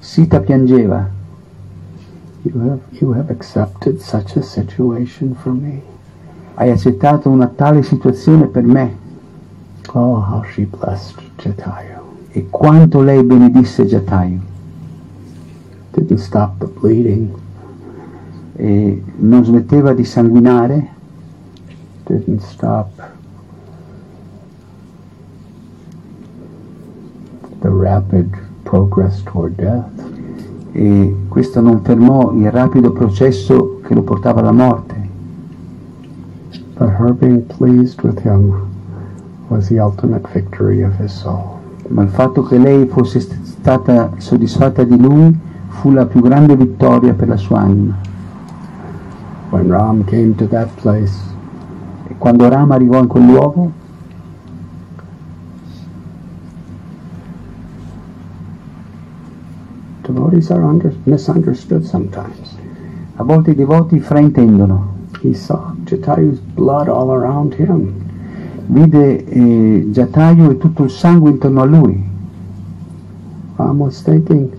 Sita 0.00 0.40
piangeva, 0.40 1.20
you 2.42 2.58
have, 2.60 2.80
you 3.00 3.12
have 3.12 3.30
accepted 3.30 4.00
such 4.00 4.36
a 4.36 4.42
situation 4.42 5.34
for 5.34 5.52
me. 5.52 5.82
hai 6.54 6.70
accettato 6.70 7.30
una 7.30 7.46
tale 7.46 7.82
situazione 7.82 8.46
per 8.46 8.62
me 8.62 9.00
Oh, 9.94 10.20
how 10.20 10.42
she 10.44 10.64
blessed 10.64 11.20
Jatayu. 11.36 12.00
e 12.30 12.46
quanto 12.50 13.00
lei 13.00 13.22
benedisse 13.22 13.84
Jatayu 13.86 14.40
Didn't 15.92 16.20
stop 16.20 16.58
the 16.58 16.66
bleeding, 16.66 17.28
e 18.56 19.02
non 19.16 19.44
smetteva 19.44 19.92
di 19.92 20.04
sanguinare, 20.04 20.88
didn't 22.06 22.40
stop 22.40 22.88
the 27.60 27.68
rapid 27.68 28.34
progress 28.64 29.22
toward 29.24 29.54
death. 29.56 30.11
E 30.72 31.14
questo 31.28 31.60
non 31.60 31.82
fermò 31.82 32.32
il 32.32 32.50
rapido 32.50 32.92
processo 32.92 33.80
che 33.84 33.94
lo 33.94 34.02
portava 34.02 34.40
alla 34.40 34.52
morte, 34.52 35.00
But 36.78 36.88
her 36.98 37.12
being 37.12 37.42
pleased 37.46 38.02
with 38.02 38.20
him 38.24 38.54
was 39.48 39.68
the 39.68 39.78
ultimate 39.78 40.26
victory 40.32 40.82
of 40.82 40.98
his 40.98 41.12
soul. 41.12 41.60
ma 41.88 42.02
il 42.02 42.08
fatto 42.08 42.42
che 42.42 42.58
lei 42.58 42.86
fosse 42.86 43.20
stata 43.20 44.12
soddisfatta 44.16 44.82
di 44.82 44.98
lui 44.98 45.36
fu 45.68 45.90
la 45.90 46.06
più 46.06 46.20
grande 46.22 46.56
vittoria 46.56 47.12
per 47.12 47.28
la 47.28 47.36
sua 47.36 47.60
anima. 47.60 47.98
When 49.50 49.68
Ram 49.68 50.04
came 50.04 50.34
to 50.36 50.46
that 50.48 50.68
place, 50.80 51.12
E 52.08 52.14
quando 52.18 52.48
Rama 52.48 52.74
arrivò 52.74 52.98
in 52.98 53.06
quel 53.06 53.24
luogo, 53.26 53.70
devotees 60.32 60.50
are 60.50 60.64
under, 60.64 60.94
misunderstood 61.04 61.84
sometimes. 61.84 62.56
a 63.16 63.24
volte 63.24 63.50
i 63.50 63.54
devoti 63.54 64.00
fraintendono. 64.00 65.00
He 65.20 65.34
saw 65.34 65.74
Jatayu's 65.84 66.40
blood 66.54 66.88
all 66.88 67.10
around 67.10 67.54
him. 67.54 67.92
Vide 68.66 69.24
eh, 69.26 69.86
Jatayu 69.90 70.50
e 70.50 70.56
tutto 70.56 70.84
il 70.84 70.90
sangue 70.90 71.30
intorno 71.30 71.60
a 71.60 71.64
lui. 71.64 72.02
Ram 73.56 73.80
was 73.80 74.02
thinking 74.02 74.50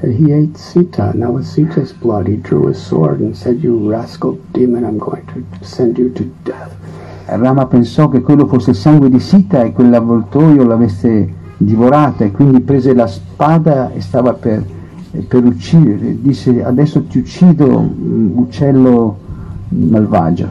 that 0.00 0.10
he 0.10 0.32
ate 0.32 0.56
Sita, 0.56 1.10
and 1.10 1.20
that 1.20 1.32
was 1.32 1.50
Sita's 1.50 1.92
blood. 1.92 2.28
He 2.28 2.36
drew 2.36 2.68
his 2.68 2.78
sword 2.78 3.20
and 3.20 3.36
said, 3.36 3.62
You 3.62 3.90
rascal 3.90 4.38
demon, 4.52 4.84
I'm 4.84 4.98
going 4.98 5.26
to 5.26 5.64
send 5.64 5.98
you 5.98 6.12
to 6.12 6.24
death. 6.44 6.72
Rama 7.26 7.66
pensò 7.66 8.08
che 8.08 8.22
quello 8.22 8.46
fosse 8.46 8.70
il 8.70 8.76
sangue 8.76 9.10
di 9.10 9.20
Sita 9.20 9.62
e 9.62 9.72
quell'avvoltoio 9.72 10.64
l'avesse 10.64 11.38
divorata 11.62 12.24
e 12.24 12.30
quindi 12.30 12.60
prese 12.60 12.94
la 12.94 13.06
spada 13.06 13.92
e 13.92 14.00
stava 14.00 14.32
per, 14.32 14.64
per 15.28 15.44
uccidere. 15.44 16.16
Disse 16.20 16.64
adesso 16.64 17.02
ti 17.04 17.18
uccido, 17.18 17.66
mm, 17.80 18.38
uccello 18.38 19.18
malvagio. 19.68 20.48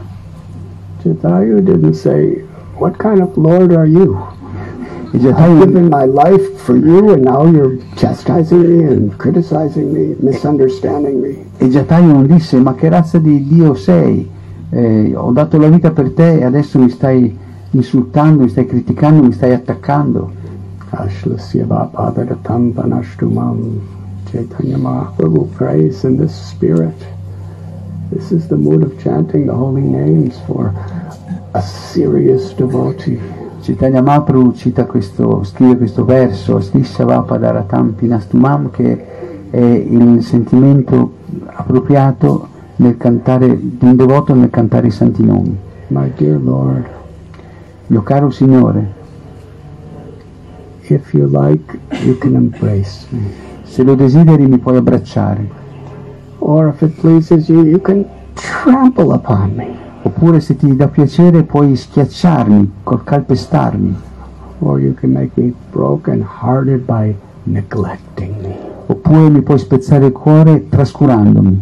Jatayu 1.01 1.61
didn't 1.61 1.95
say, 1.95 2.43
What 2.77 2.97
kind 2.97 3.21
of 3.21 3.35
lord 3.35 3.71
are 3.73 3.87
you? 3.87 4.17
E 5.11 5.17
I've 5.17 5.23
Jatayu, 5.23 5.65
given 5.65 5.89
my 5.89 6.05
life 6.05 6.55
for 6.57 6.75
you, 6.75 7.13
and 7.13 7.23
now 7.23 7.43
you're 7.43 7.79
chastising 7.95 8.61
me 8.61 8.83
and 8.83 9.17
criticizing 9.17 9.91
me, 9.91 10.15
misunderstanding 10.19 11.19
me. 11.19 11.45
e 11.57 11.67
Jatayu 11.67 12.11
non 12.11 12.27
disse 12.27 12.57
ma 12.59 12.75
che 12.75 12.89
razza 12.89 13.17
di 13.17 13.47
Dio 13.47 13.73
sei? 13.73 14.29
Eh, 14.69 15.13
ho 15.15 15.31
dato 15.31 15.57
la 15.57 15.67
vita 15.67 15.89
per 15.89 16.11
te 16.11 16.37
e 16.37 16.43
adesso 16.43 16.77
mi 16.77 16.89
stai 16.91 17.35
insultando, 17.71 18.43
mi 18.43 18.49
stai 18.49 18.67
criticando, 18.67 19.23
mi 19.23 19.31
stai 19.31 19.53
attaccando. 19.53 20.31
Ashlasya 20.91 21.65
Vapadaratam 21.65 22.73
Panashtumam 22.73 23.79
Chaitanya 24.31 24.77
Mahaprabhu 24.77 25.53
prays 25.55 26.03
in 26.03 26.17
this 26.17 26.33
spirit. 26.33 26.95
This 28.11 28.31
is 28.31 28.47
the 28.47 28.57
mood 28.57 28.81
of 28.81 28.99
chanting 29.01 29.45
the 29.45 29.53
holy 29.53 29.81
names 29.81 30.39
for 30.47 30.73
a 31.53 31.61
serious 31.61 32.53
devotee. 32.53 33.19
Chaitanya 33.61 34.01
Mahaprabhu 34.01 34.53
cita 34.55 34.85
questo, 34.85 35.43
scrive 35.43 35.77
questo 35.77 36.05
verso, 36.05 36.59
Stisha 36.59 37.05
Vapadaratam 37.05 37.91
Pinastumam, 37.91 38.71
che 38.71 39.49
è 39.51 39.59
il 39.59 40.23
sentimento 40.23 41.13
appropriato 41.45 42.47
nel 42.77 42.97
cantare, 42.97 43.59
di 43.59 43.85
un 43.85 43.95
devoto 43.95 44.33
nel 44.33 44.49
cantare 44.49 44.87
i 44.87 44.91
santi 44.91 45.23
nomi. 45.23 45.55
My 45.89 46.11
dear 46.15 46.41
Lord, 46.41 46.85
Mio 47.87 48.03
caro 48.03 48.29
Signore, 48.29 48.97
if 50.91 51.13
you 51.13 51.27
like, 51.27 51.77
you 52.03 52.17
can 52.17 52.35
embrace 52.35 53.05
me. 53.11 53.21
se 53.63 53.83
lo 53.83 53.95
desideri 53.95 54.47
mi 54.47 54.57
puoi 54.57 54.77
abbracciare, 54.77 55.47
Or 56.41 56.67
if 56.69 56.81
it 56.81 56.99
pleases 56.99 57.47
you, 57.49 57.63
you 57.65 57.79
can 57.79 58.05
trample 58.33 59.13
upon 59.13 59.55
me. 59.55 59.67
oppure 60.03 60.39
se 60.39 60.55
ti 60.55 60.75
dà 60.75 60.87
piacere 60.87 61.43
puoi 61.43 61.75
schiacciarmi, 61.75 62.71
col 62.83 63.03
calpestarmi, 63.03 63.95
Or 64.61 64.79
you 64.79 64.93
can 64.93 65.11
make 65.11 65.31
me 65.35 65.53
broken 65.71 66.21
hearted 66.21 66.85
by 66.85 67.13
neglecting 67.43 68.35
me. 68.41 68.55
oppure 68.87 69.29
mi 69.29 69.41
puoi 69.41 69.59
spezzare 69.59 70.05
il 70.07 70.11
cuore 70.11 70.67
trascurandomi. 70.69 71.61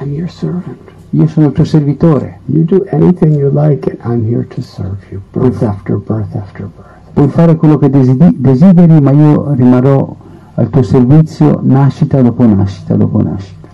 I'm 0.00 0.12
your 0.12 0.28
servant. 0.28 0.78
Io 1.10 1.26
sono 1.28 1.46
il 1.46 1.52
tuo 1.52 1.64
servitore, 1.64 2.40
You 2.46 2.62
do 2.64 2.84
anything 2.90 3.34
you 3.36 3.48
like, 3.50 3.88
and 3.90 4.00
I'm 4.04 4.24
here 4.28 4.46
to 4.46 4.60
serve 4.60 4.98
you, 5.10 5.22
birth 5.32 5.62
after 5.62 5.96
birth 5.96 6.34
after 6.36 6.66
birth. 6.66 6.94
Puoi 7.16 7.28
fare 7.28 7.56
quello 7.56 7.78
che 7.78 7.88
desideri, 7.88 9.00
ma 9.00 9.10
io 9.10 9.54
rimarrò 9.54 10.14
al 10.52 10.68
tuo 10.68 10.82
servizio 10.82 11.60
nascita 11.62 12.20
dopo 12.20 12.44
nascita 12.44 12.94
dopo 12.94 13.22
nascita. 13.22 13.68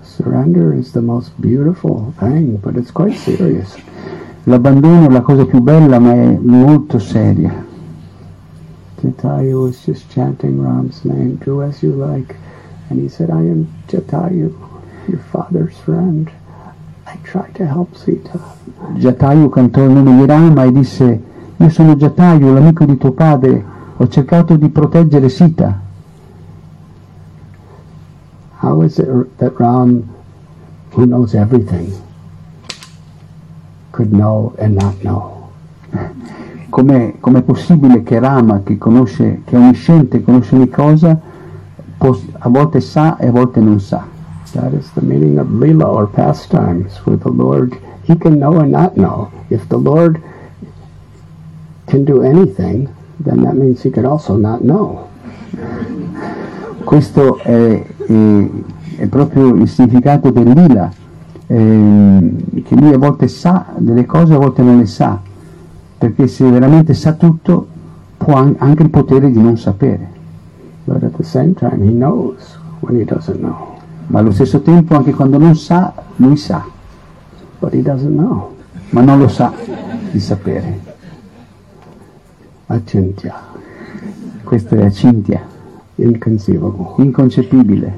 Surrender 0.00 0.72
is 0.72 0.92
the 0.92 1.00
most 1.02 1.32
beautiful 1.36 2.14
thing, 2.18 2.58
but 2.58 2.76
it's 2.76 2.90
quite 2.90 3.14
serious. 3.14 3.76
L'abbandono 4.44 5.06
è 5.06 5.10
la 5.10 5.20
cosa 5.20 5.44
più 5.44 5.60
bella, 5.60 5.98
ma 5.98 6.14
è 6.14 6.38
molto 6.40 6.98
seria. 6.98 7.62
Jatayu 9.02 9.64
was 9.64 9.84
just 9.84 10.10
chanting 10.10 10.58
Ram's 10.58 11.02
name, 11.02 11.36
do 11.44 11.60
as 11.60 11.82
you 11.82 11.92
like. 11.92 12.34
And 12.88 12.98
he 12.98 13.10
said, 13.10 13.28
I 13.28 13.50
am 13.50 13.66
Jatayu, 13.86 14.50
your 15.08 15.20
father's 15.30 15.76
friend. 15.84 16.30
I 17.06 17.18
tried 17.22 17.52
to 17.56 17.66
help 17.66 17.94
Sita. 17.94 18.40
Jatayu 18.94 19.50
cantò 19.50 19.84
il 19.84 19.90
nome 19.90 20.16
di 20.16 20.24
Rama 20.24 20.64
e 20.64 20.72
disse 20.72 21.27
io 21.60 21.68
sono 21.70 21.96
Jatayu, 21.96 22.52
l'amico 22.52 22.84
di 22.84 22.96
tuo 22.96 23.10
padre, 23.10 23.64
ho 23.96 24.06
cercato 24.06 24.54
di 24.56 24.68
proteggere 24.68 25.28
Sita. 25.28 25.80
How 28.60 28.82
is 28.82 28.98
it 28.98 29.08
that 29.38 29.54
Ram, 29.58 30.04
who 30.92 31.04
knows 31.04 31.34
everything, 31.34 31.92
could 33.90 34.12
know 34.12 34.54
and 34.58 34.80
not 34.80 35.00
know? 35.02 35.48
Com'è, 36.70 37.14
com'è 37.18 37.42
possibile 37.42 38.02
che 38.02 38.20
Rama, 38.20 38.60
che 38.62 38.76
conosce, 38.76 39.40
che 39.44 39.56
è 39.56 39.58
onnisciente, 39.58 40.22
conosce 40.22 40.54
ogni 40.54 40.68
cosa, 40.68 41.18
a 41.98 42.48
volte 42.48 42.80
sa 42.80 43.16
e 43.16 43.26
a 43.26 43.30
volte 43.32 43.58
non 43.60 43.80
sa? 43.80 44.06
That 44.52 44.74
is 44.74 44.92
the 44.92 45.00
meaning 45.00 45.38
of 45.38 45.48
Leela 45.48 45.86
or 45.86 46.06
pastimes, 46.06 47.00
where 47.04 47.16
the 47.16 47.30
Lord, 47.30 47.76
He 48.02 48.16
can 48.16 48.38
know 48.38 48.60
and 48.60 48.70
not 48.70 48.96
know. 48.96 49.30
If 49.48 49.66
the 49.68 49.78
Lord 49.78 50.20
can 51.88 52.04
do 52.04 52.22
anything, 52.22 52.88
then 53.22 53.42
that 53.42 53.54
means 53.54 53.82
He 53.84 53.90
can 53.90 54.04
also 54.04 54.36
not 54.36 54.60
know. 54.60 55.06
Questo 56.84 57.38
è, 57.38 57.84
è- 58.06 58.50
è 58.96 59.06
proprio 59.06 59.54
il 59.54 59.68
significato 59.68 60.30
del 60.30 60.48
lila, 60.50 60.90
ehm, 61.46 62.62
che 62.62 62.74
lui 62.74 62.92
a 62.92 62.98
volte 62.98 63.28
sa 63.28 63.66
delle 63.76 64.06
cose, 64.06 64.34
a 64.34 64.38
volte 64.38 64.62
non 64.62 64.78
le 64.78 64.86
sa, 64.86 65.20
perché 65.98 66.26
se 66.26 66.48
veramente 66.50 66.94
sa 66.94 67.12
tutto, 67.12 67.66
può 68.16 68.34
an- 68.34 68.56
anche 68.58 68.82
il 68.82 68.90
potere 68.90 69.30
di 69.30 69.40
non 69.40 69.56
sapere, 69.58 70.16
But 70.84 71.02
at 71.02 71.16
the 71.16 71.22
same 71.22 71.52
time, 71.54 71.82
He 71.84 71.90
knows 71.92 72.58
when 72.80 72.96
He 72.98 73.04
doesn't 73.04 73.38
know. 73.38 73.76
ma 74.06 74.20
allo 74.20 74.30
stesso 74.32 74.60
tempo 74.62 74.94
anche 74.96 75.12
quando 75.12 75.36
non 75.38 75.54
sa, 75.54 75.92
lui 76.16 76.36
sa, 76.36 76.64
But 77.58 77.74
He 77.74 77.82
doesn't 77.82 78.14
know. 78.16 78.54
ma 78.90 79.02
non 79.02 79.18
lo 79.18 79.28
sa 79.28 79.52
di 80.10 80.18
sapere. 80.18 80.87
Achintya, 82.70 83.34
Questo 84.44 84.74
è 84.76 84.90
Cintia, 84.90 85.40
inconceivable. 85.96 87.02
inconcepibile. 87.02 87.92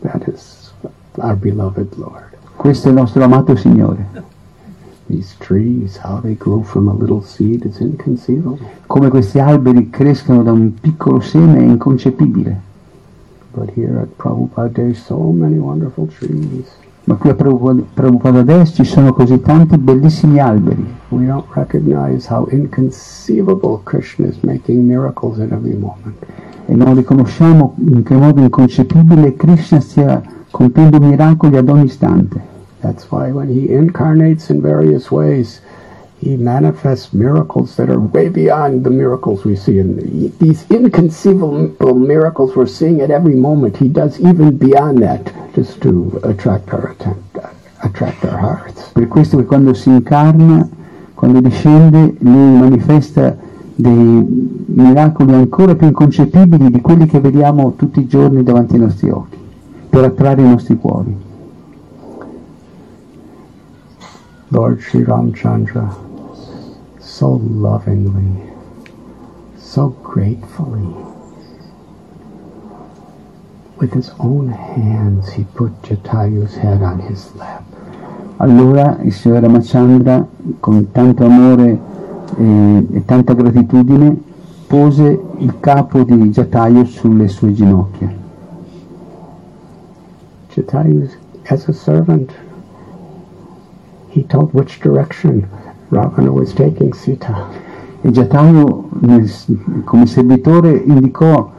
That 0.00 0.26
is 0.26 0.72
our 1.18 1.36
beloved 1.36 1.94
Lord. 1.96 2.36
Questo 2.56 2.88
è 2.88 2.90
il 2.90 2.96
nostro 2.96 3.22
amato 3.22 3.54
Signore. 3.56 4.22
These 5.06 5.36
trees, 5.38 5.98
how 6.02 6.20
they 6.20 6.34
grow 6.36 6.62
from 6.62 6.88
a 6.88 6.94
little 6.94 7.22
seed, 7.22 7.64
is 7.64 7.78
inconceivable. 7.78 8.58
Come 8.86 9.08
questi 9.08 9.38
alberi 9.38 9.88
crescano 9.90 10.42
da 10.42 10.50
un 10.50 10.74
piccolo 10.80 11.20
seme 11.20 11.58
è 11.58 11.62
inconcepibile. 11.62 12.60
But 13.52 13.70
here 13.76 14.00
at 14.00 14.08
Prabhupada 14.16 14.68
Day, 14.72 14.94
so 14.94 15.16
many 15.30 15.58
wonderful 15.58 16.08
trees. 16.08 16.66
Ma 17.04 17.16
qui 17.16 17.30
a 17.30 17.34
Prabhupada 17.34 18.42
Desh 18.42 18.74
ci 18.74 18.84
sono 18.84 19.12
così 19.12 19.40
tanti 19.40 19.76
bellissimi 19.76 20.40
alberi. 20.40 20.86
We 21.08 21.26
don't 21.26 21.44
recognize 21.54 22.26
how 22.32 22.46
inconceivable 22.50 23.80
Krishna 23.84 24.28
is 24.28 24.38
making 24.40 24.86
miracles 24.86 25.38
in 25.38 25.52
every 25.52 25.76
moment. 25.76 26.16
e 26.66 26.74
non 26.74 26.94
riconosciamo 26.94 27.74
in 27.86 28.02
che 28.02 28.14
modo 28.14 28.40
inconcepibile 28.40 29.36
Krishna 29.36 29.80
stia 29.80 30.22
compiendo 30.50 30.98
miracoli 30.98 31.56
ad 31.56 31.68
ogni 31.68 31.84
istante. 31.84 32.52
That's 32.80 33.06
why 33.10 33.30
when 33.30 33.48
he 33.48 33.72
incarnates 33.74 34.48
in 34.50 34.60
various 34.60 35.10
ways, 35.10 35.60
he 36.20 36.36
manifests 36.36 37.12
miracles 37.12 37.76
that 37.76 37.90
are 37.90 38.00
way 38.00 38.28
beyond 38.28 38.84
the 38.84 38.90
miracles 38.90 39.44
we 39.44 39.56
see. 39.56 39.78
In 39.78 39.96
the, 39.96 40.32
these 40.38 40.64
inconceivable 40.70 41.94
miracles 41.94 42.54
we're 42.56 42.66
seeing 42.66 43.00
at 43.00 43.10
every 43.10 43.34
moment, 43.34 43.76
he 43.76 43.88
does 43.88 44.18
even 44.20 44.56
beyond 44.56 45.02
that 45.02 45.32
just 45.54 45.80
to 45.82 46.20
attract 46.22 46.72
our 46.72 46.92
attention, 46.92 47.24
attract 47.82 48.24
our 48.24 48.38
hearts. 48.38 48.90
Per 48.92 49.08
questo 49.08 49.36
che 49.36 49.44
quando 49.44 49.74
si 49.74 49.90
incarna, 49.90 50.68
quando 51.14 51.40
discende, 51.40 52.14
lui 52.20 52.58
manifesta 52.58 53.36
dei 53.74 54.62
miracoli 54.66 55.32
ancora 55.32 55.74
più 55.74 55.88
inconcepibili 55.88 56.70
di 56.70 56.80
quelli 56.80 57.06
che 57.06 57.20
vediamo 57.20 57.74
tutti 57.74 58.00
i 58.00 58.06
giorni 58.06 58.42
davanti 58.42 58.74
ai 58.74 58.80
nostri 58.80 59.10
occhi, 59.10 59.36
per 59.90 60.04
attrarre 60.04 60.42
i 60.42 60.48
nostri 60.48 60.76
cuori. 60.76 61.22
Lord 64.48 64.78
Sri 64.78 65.02
Ramchandra, 65.02 66.03
so 67.14 67.40
lovingly, 67.44 68.42
so 69.56 69.90
gratefully. 70.02 70.92
With 73.78 73.92
his 73.92 74.10
own 74.18 74.48
hands, 74.48 75.32
he 75.32 75.44
put 75.44 75.80
Jatayu's 75.82 76.56
head 76.56 76.82
on 76.82 76.98
his 76.98 77.32
lap. 77.36 77.62
Allora 78.38 78.98
il 79.02 79.12
signor 79.12 79.42
Ramachandra, 79.42 80.26
con 80.58 80.90
tanto 80.90 81.24
amore 81.24 81.78
e, 82.36 82.86
e 82.90 83.04
tanta 83.04 83.32
gratitudine, 83.32 84.20
pose 84.66 85.20
il 85.38 85.60
capo 85.60 86.02
di 86.02 86.30
Jatayu 86.30 86.84
sulle 86.84 87.28
sue 87.28 87.52
ginocchia. 87.52 88.12
Jatayu, 90.52 91.08
as 91.48 91.68
a 91.68 91.72
servant, 91.72 92.32
he 94.08 94.24
told 94.26 94.52
which 94.52 94.80
direction 94.80 95.48
Ravana 95.94 96.30
was 96.30 96.52
taking 96.52 96.92
Sita. 96.92 97.48
E 98.02 98.10
Jatayu, 98.10 98.88
nel- 99.00 99.30
come 99.84 100.06
servitore, 100.06 100.72
indicò 100.72 101.50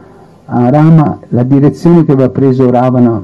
a 0.44 0.70
Rama 0.70 1.18
la 1.30 1.42
direzione 1.42 2.04
che 2.04 2.12
aveva 2.12 2.28
preso 2.28 2.70
Ravana 2.70 3.22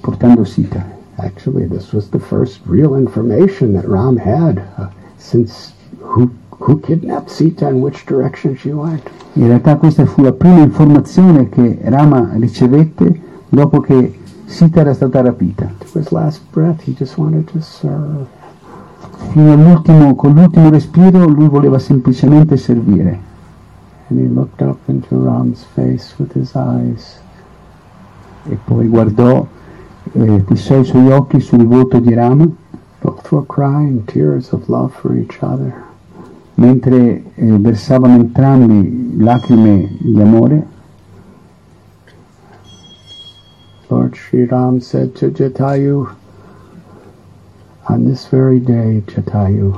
portando 0.00 0.44
Sita. 0.44 0.84
Actually, 1.16 1.66
this 1.68 1.92
was 1.92 2.08
the 2.08 2.18
first 2.18 2.60
real 2.66 2.96
information 2.96 3.72
that 3.74 3.84
Ram 3.86 4.16
had 4.16 4.60
uh, 4.76 4.88
since 5.16 5.72
who 6.00 6.30
who 6.60 6.80
kidnapped 6.80 7.30
Sita 7.30 7.66
and 7.66 7.80
which 7.82 8.04
direction 8.06 8.56
she 8.56 8.72
went. 8.72 9.08
In 9.34 9.46
realtà 9.46 9.76
questa 9.76 10.04
fu 10.06 10.22
la 10.22 10.32
prima 10.32 10.60
informazione 10.60 11.48
che 11.48 11.78
Rama 11.84 12.30
ricevette 12.34 13.20
dopo 13.48 13.80
che 13.80 14.18
Sita 14.46 14.80
era 14.80 14.94
stata 14.94 15.20
rapita. 15.20 15.70
To 15.78 15.98
his 15.98 16.10
last 16.10 16.40
breath, 16.52 16.82
he 16.84 16.94
just 16.94 17.16
wanted 17.16 17.48
to 17.52 17.60
serve. 17.60 18.26
Fino 19.30 19.52
all'ultimo, 19.52 20.14
con 20.14 20.32
l'ultimo 20.32 20.70
respiro 20.70 21.26
lui 21.26 21.48
voleva 21.48 21.78
semplicemente 21.78 22.56
servire. 22.56 23.26
E 28.50 28.58
poi 28.64 28.88
guardò, 28.88 29.46
eh, 30.12 30.44
fissò 30.46 30.78
i 30.78 30.84
suoi 30.84 31.10
occhi 31.12 31.40
sul 31.40 31.66
volto 31.66 31.98
di 31.98 32.14
Rama, 32.14 32.48
crying 33.46 34.04
mentre 36.54 37.22
eh, 37.34 37.58
versavano 37.58 38.14
entrambi 38.14 39.16
lacrime 39.18 39.96
di 39.98 40.20
amore. 40.20 40.66
Lord 43.88 44.14
Sri 44.16 44.46
Ram 44.46 44.80
said 44.80 45.14
to 45.14 45.30
Jatayu, 45.30 46.08
On 47.90 48.04
this 48.04 48.26
very 48.26 48.60
day, 48.60 49.02
Jatayu, 49.06 49.72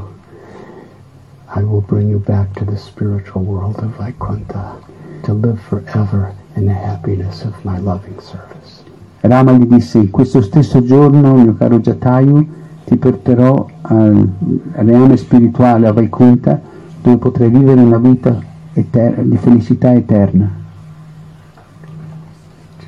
I 1.55 1.63
will 1.63 1.81
bring 1.81 2.09
you 2.09 2.19
back 2.19 2.53
to 2.55 2.65
the 2.65 2.77
spiritual 2.77 3.43
world 3.45 3.77
of 3.77 3.91
Vaikuntha 3.99 4.83
to 5.23 5.33
live 5.33 5.61
forever 5.63 6.35
in 6.57 6.67
the 6.67 6.75
happiness 6.75 7.45
of 7.45 7.65
my 7.65 7.79
loving 7.79 8.19
service. 8.21 8.83
Rama 9.23 9.53
gli 9.53 9.67
disse, 9.67 10.11
questo 10.11 10.41
stesso 10.41 10.83
giorno, 10.83 11.35
mio 11.35 11.55
caro 11.55 11.79
Jatayu, 11.79 12.49
ti 12.85 12.97
porterò 12.97 13.69
al 13.83 14.29
reame 14.73 15.17
spirituale, 15.17 15.87
a 15.87 15.93
Vaikuntha, 15.93 16.61
dove 17.03 17.17
potrai 17.17 17.49
vivere 17.49 17.81
una 17.81 17.99
vita 17.99 18.43
eter- 18.73 19.23
di 19.23 19.37
felicità 19.37 19.93
eterna. 19.93 20.51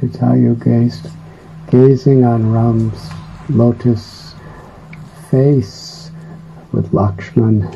Jatayu 0.01 0.57
gazed, 0.59 1.09
gazing 1.69 2.25
on 2.25 2.53
Ram's 2.53 3.09
lotus 3.47 4.22
face 5.37 6.11
with 6.73 6.93
Lakshman 6.93 7.67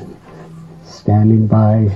standing 0.85 1.47
by. 1.49 1.90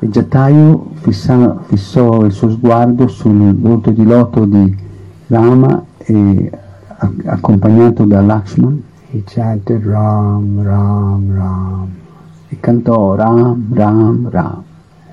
E 0.00 0.08
Jatayu 0.08 0.92
fissa- 1.02 1.58
fissò 1.66 2.24
il 2.24 2.32
suo 2.32 2.48
sguardo 2.50 3.06
sul 3.08 3.54
volto 3.54 3.90
di 3.90 4.02
loto 4.04 4.46
di 4.46 4.74
Rama 5.26 5.84
e 5.98 6.50
a- 6.86 7.12
accompagnato 7.26 8.04
da 8.06 8.22
Lakshman 8.22 8.82
He 9.10 9.22
chanted 9.26 9.84
Ram, 9.84 10.62
Ram, 10.62 11.34
Ram. 11.34 11.88
e 12.48 12.56
cantò 12.60 13.14
Ram, 13.14 13.66
Ram, 13.74 14.28
Ram. 14.30 14.62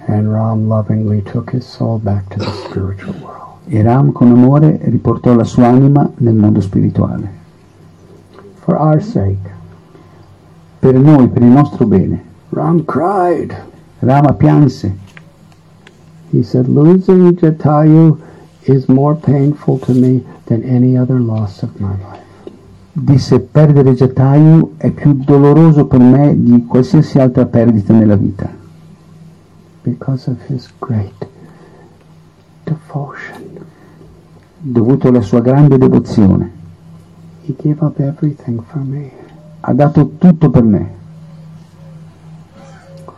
And 0.08 0.32
Ram 0.32 0.68
lovingly 0.68 1.22
took 1.24 1.52
his 1.52 1.66
soul 1.66 2.00
back 2.00 2.30
to 2.30 2.38
the 2.40 2.52
spiritual 2.70 3.16
world. 3.22 3.34
E 3.68 3.82
Ram 3.82 4.12
con 4.14 4.32
amore 4.32 4.80
riportò 4.84 5.34
la 5.34 5.44
sua 5.44 5.68
anima 5.68 6.10
nel 6.18 6.36
mondo 6.36 6.62
spirituale. 6.62 7.44
For 8.64 8.76
our 8.76 9.02
sake, 9.02 9.54
Per 10.86 10.94
noi, 10.94 11.28
per 11.30 11.42
il 11.42 11.48
nostro 11.48 11.88
bene. 11.88 12.24
Ram 12.50 12.86
cried. 12.86 13.52
Rama 14.02 14.34
pianse. 14.34 14.96
He 16.30 16.44
said, 16.44 16.68
Losing 16.68 17.36
Jatayu 17.36 18.20
is 18.66 18.86
more 18.88 19.16
painful 19.16 19.80
to 19.80 19.94
me 19.94 20.24
than 20.46 20.62
any 20.62 20.96
other 20.96 21.20
loss 21.20 21.64
of 21.64 21.72
my 21.80 21.90
life. 21.90 22.52
Disse 22.92 23.40
perdere 23.40 23.96
Jatayu 23.96 24.74
è 24.78 24.92
più 24.92 25.14
doloroso 25.14 25.88
per 25.88 26.02
me 26.02 26.36
di 26.38 26.64
qualsiasi 26.68 27.18
altra 27.18 27.48
perdita 27.48 27.92
nella 27.92 28.16
vita, 28.16 28.48
because 29.82 30.30
of 30.30 30.38
his 30.46 30.72
great 30.78 31.28
devotion. 32.64 33.42
dovuto 34.60 35.08
alla 35.08 35.22
sua 35.22 35.42
grande 35.42 35.80
devozione. 35.80 36.52
He 37.42 37.56
gave 37.58 37.84
up 37.84 38.00
everything 38.00 38.62
for 38.68 38.82
me. 38.84 39.25
Ha 39.68 39.74
dato 39.74 40.12
tutto 40.20 40.52
per 40.52 40.62
me. 40.62 40.94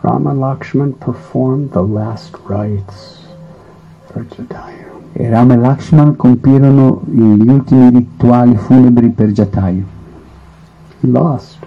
Rama 0.00 0.32
Lakshman 0.32 0.94
performed 0.96 1.72
the 1.72 1.82
last 1.82 2.34
rites 2.46 3.18
for 4.06 4.24
Jatayu. 4.24 5.12
E 5.12 5.28
Rama 5.28 5.52
e 5.52 5.56
Lakshman 5.58 6.16
compirono 6.16 7.02
gli 7.04 7.46
ultimi 7.46 7.90
rituali 7.90 8.56
funebri 8.56 9.10
per 9.10 9.30
Jatayu. 9.30 9.84
He 11.00 11.08
lost, 11.10 11.58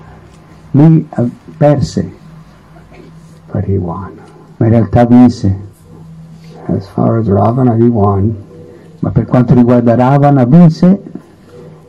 Lui 0.72 1.08
perse, 1.58 2.12
but 3.52 3.64
he 3.66 3.78
won. 3.78 4.20
ma 4.58 4.66
in 4.66 4.72
realtà 4.72 5.06
vinse. 5.06 5.60
As 6.66 6.88
far 6.88 7.20
as 7.20 7.28
Ravana, 7.28 7.76
he 7.76 7.88
won, 7.88 8.36
Ma 9.00 9.12
per 9.12 9.26
quanto 9.26 9.54
riguarda 9.54 9.94
Ravana 9.94 10.44
vinse, 10.46 11.00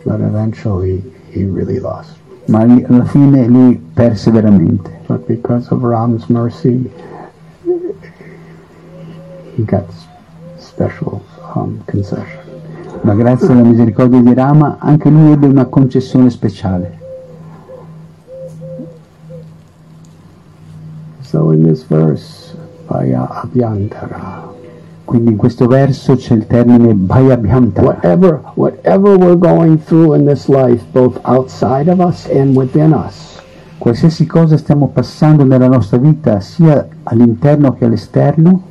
but 0.05 0.21
eventually 0.21 1.03
he 1.31 1.45
really 1.45 1.79
lost. 1.79 2.21
Ma 2.47 2.61
alla 2.61 3.05
fine 3.05 3.47
lui 3.47 3.81
perse 3.93 4.31
veramente. 4.31 5.01
But 5.07 5.27
because 5.27 5.73
of 5.73 5.83
Ram's 5.83 6.27
mercy, 6.29 6.91
he 9.57 9.65
got 9.65 9.85
special 10.59 11.23
um, 11.55 11.83
concession. 11.87 12.41
Ma 13.03 13.15
grazie 13.15 13.49
alla 13.49 13.63
misericordia 13.63 14.21
di 14.21 14.33
Rama 14.33 14.77
anche 14.79 15.09
lui 15.09 15.33
ebbe 15.33 15.47
una 15.47 15.67
concessione 15.67 16.31
speciale. 16.31 17.01
So 21.21 21.53
in 21.53 21.65
this 21.65 21.85
verse, 21.87 22.55
Vaya 22.87 23.27
Abhyantara, 23.27 24.52
Quindi 25.12 25.33
in 25.33 25.37
questo 25.37 25.66
verso 25.66 26.16
c'è 26.16 26.33
il 26.35 26.46
termine 26.46 26.94
Bhayabhyantara. 26.94 27.87
whatever, 27.87 28.40
whatever 28.55 29.18
we're 29.18 29.37
going 29.37 29.79
through 29.85 30.14
in 30.14 30.25
this 30.25 30.48
life, 30.48 30.83
both 30.90 31.20
outside 31.25 31.90
of 31.90 31.98
us 31.98 32.27
and 32.33 32.57
within 32.57 32.94
us, 32.94 33.38
Qualsiasi 33.77 34.25
cosa 34.25 34.57
stiamo 34.57 34.88
passando 34.88 35.44
nella 35.44 35.68
nostra 35.68 35.98
vita, 35.98 36.40
sia 36.40 36.88
all'interno 37.03 37.75
che 37.75 37.85
all'esterno, 37.85 38.62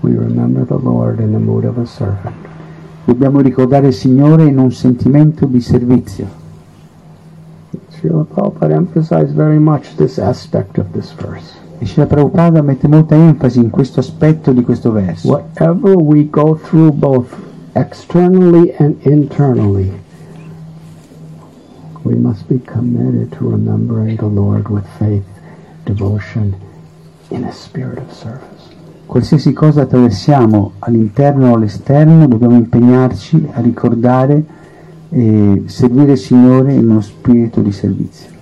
we 0.00 0.10
remember 0.10 0.64
the 0.66 0.82
Lord 0.82 1.20
in 1.20 1.30
the 1.30 1.38
mood 1.38 1.62
of 1.66 1.78
a 1.78 1.84
servant. 1.84 2.34
dobbiamo 3.04 3.38
ricordare 3.38 3.86
il 3.86 3.94
Signore 3.94 4.42
in 4.46 4.58
un 4.58 4.72
sentimento 4.72 5.46
di 5.46 5.60
servizio. 5.60 6.26
Srila 7.90 8.24
Prabhupada 8.24 8.74
emphasized 8.74 9.36
very 9.36 9.58
much 9.58 9.94
this 9.94 10.18
aspect 10.18 10.78
of 10.78 10.86
this 10.90 11.12
verse. 11.12 11.62
E 11.78 11.86
Srila 11.86 12.06
Prabhupada 12.06 12.62
mette 12.62 12.88
molta 12.88 13.14
enfasi 13.14 13.58
in 13.58 13.70
questo 13.70 14.00
aspetto 14.00 14.52
di 14.52 14.62
questo 14.62 14.92
verso. 14.92 15.28
Whatever 15.28 15.96
we 15.96 16.28
go 16.30 16.56
through, 16.56 16.92
both 16.92 17.34
externally 17.72 18.72
and 18.78 18.96
internally, 19.00 19.92
we 22.02 22.14
must 22.14 22.46
be 22.46 22.60
committed 22.64 23.30
to 23.36 23.48
remembering 23.48 24.16
the 24.16 24.26
Lord 24.26 24.68
with 24.68 24.86
faith, 24.98 25.24
devotion, 25.84 26.54
in 27.30 27.44
a 27.44 27.52
spirit 27.52 27.98
of 27.98 28.12
service. 28.12 28.72
Qualsiasi 29.06 29.52
cosa 29.52 29.82
attraversiamo 29.82 30.72
all'interno 30.78 31.50
o 31.50 31.54
all'esterno, 31.56 32.26
dobbiamo 32.26 32.56
impegnarci 32.56 33.48
a 33.52 33.60
ricordare 33.60 34.44
e 35.10 35.62
servire 35.66 36.12
il 36.12 36.18
Signore 36.18 36.72
in 36.72 36.88
uno 36.88 37.00
spirito 37.00 37.60
di 37.60 37.70
servizio. 37.70 38.33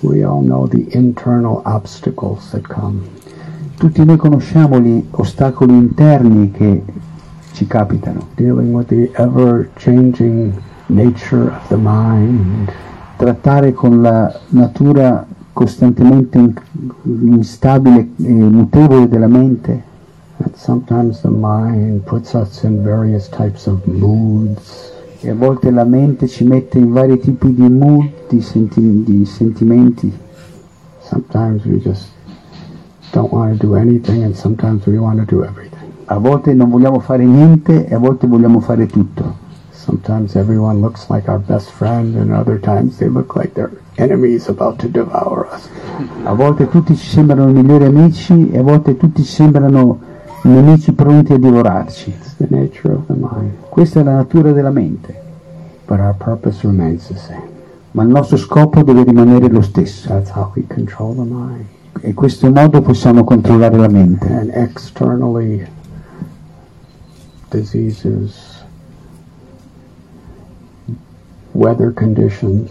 We 0.00 0.22
all 0.24 0.42
know 0.42 0.66
the 0.66 0.86
internal 0.96 1.62
obstacles 1.64 2.50
that 2.50 2.62
come. 2.62 3.02
Tutti 3.76 4.04
noi 4.04 4.16
conosciamo 4.16 4.80
gli 4.80 5.04
ostacoli 5.10 5.74
interni 5.74 6.50
che 6.50 6.82
ci 7.52 7.66
capitano, 7.66 8.28
dealing 8.34 8.74
with 8.74 8.88
the 8.88 9.10
ever 9.14 9.70
changing 9.76 10.52
nature 10.86 11.48
of 11.48 11.68
the 11.68 11.76
mind, 11.78 12.70
trattare 13.16 13.72
con 13.72 14.02
la 14.02 14.32
natura 14.50 15.26
costantemente 15.52 16.38
in- 16.38 16.54
instabile 17.32 18.10
e 18.16 18.32
mutevole 18.32 19.08
della 19.08 19.28
mente, 19.28 19.94
And 20.38 20.54
sometimes 20.54 21.22
the 21.22 21.30
mind 21.30 22.04
puts 22.04 22.34
us 22.34 22.62
in 22.64 22.84
various 22.84 23.28
types 23.28 23.66
of 23.66 23.86
moods. 23.86 24.92
E 25.26 25.30
a 25.30 25.34
volte 25.34 25.72
la 25.72 25.82
mente 25.82 26.28
ci 26.28 26.44
mette 26.44 26.78
in 26.78 26.92
vari 26.92 27.18
tipi 27.18 27.52
di 27.52 27.68
mood, 27.68 28.28
di, 28.28 28.40
senti- 28.40 29.02
di 29.02 29.24
sentimenti. 29.24 30.16
Sometimes 31.00 31.64
we 31.64 31.80
just 31.80 32.10
don't 33.10 33.32
want 33.32 33.58
to 33.58 33.66
do 33.66 33.74
anything, 33.74 34.22
and 34.22 34.36
sometimes 34.36 34.86
we 34.86 34.96
want 34.98 35.18
to 35.18 35.24
do 35.24 35.42
everything. 35.42 35.90
A 36.04 36.18
volte 36.18 36.54
non 36.54 36.70
vogliamo 36.70 37.00
fare 37.00 37.24
niente 37.24 37.88
e 37.88 37.94
a 37.96 37.98
volte 37.98 38.28
vogliamo 38.28 38.60
fare 38.60 38.86
tutto. 38.86 39.44
Sometimes 39.72 40.36
everyone 40.36 40.78
looks 40.78 41.08
like 41.10 41.28
our 41.28 41.40
best 41.40 41.70
friend, 41.70 42.14
and 42.14 42.30
other 42.30 42.60
times 42.60 42.98
they 42.98 43.08
look 43.08 43.34
like 43.34 43.52
they're 43.54 43.72
enemies 43.96 44.48
about 44.48 44.78
to 44.78 44.88
devour 44.88 45.48
us. 45.52 45.68
A 46.22 46.34
volte 46.34 46.68
tutti 46.68 46.94
ci 46.94 47.04
sembrano 47.04 47.46
migliori 47.46 47.84
amici 47.84 48.48
e 48.52 48.58
a 48.58 48.62
volte 48.62 48.96
tutti 48.96 49.24
ci 49.24 49.32
sembrano 49.32 49.98
nemici 50.46 50.92
pronti 50.92 51.32
a 51.32 51.38
divorarci. 51.38 52.14
Questa 53.68 54.00
è 54.00 54.02
la 54.02 54.14
natura 54.14 54.52
della 54.52 54.70
mente, 54.70 55.24
But 55.86 56.00
our 56.00 56.14
purpose 56.16 56.66
remains 56.66 57.06
the 57.06 57.16
same. 57.16 57.54
ma 57.92 58.02
il 58.02 58.08
nostro 58.08 58.36
scopo 58.36 58.82
deve 58.82 59.04
rimanere 59.04 59.48
lo 59.48 59.62
stesso. 59.62 60.08
That's 60.08 60.30
how 60.30 60.50
we 60.54 60.64
control 60.66 61.14
the 61.14 61.22
mind. 61.22 61.64
E 62.00 62.08
in 62.08 62.14
questo 62.14 62.50
modo 62.50 62.80
possiamo 62.82 63.24
controllare 63.24 63.76
la 63.78 63.88
mente. 63.88 64.26
And 64.26 64.50
externally, 64.52 65.66
diseases, 67.50 68.64
weather 71.52 71.92
conditions, 71.94 72.70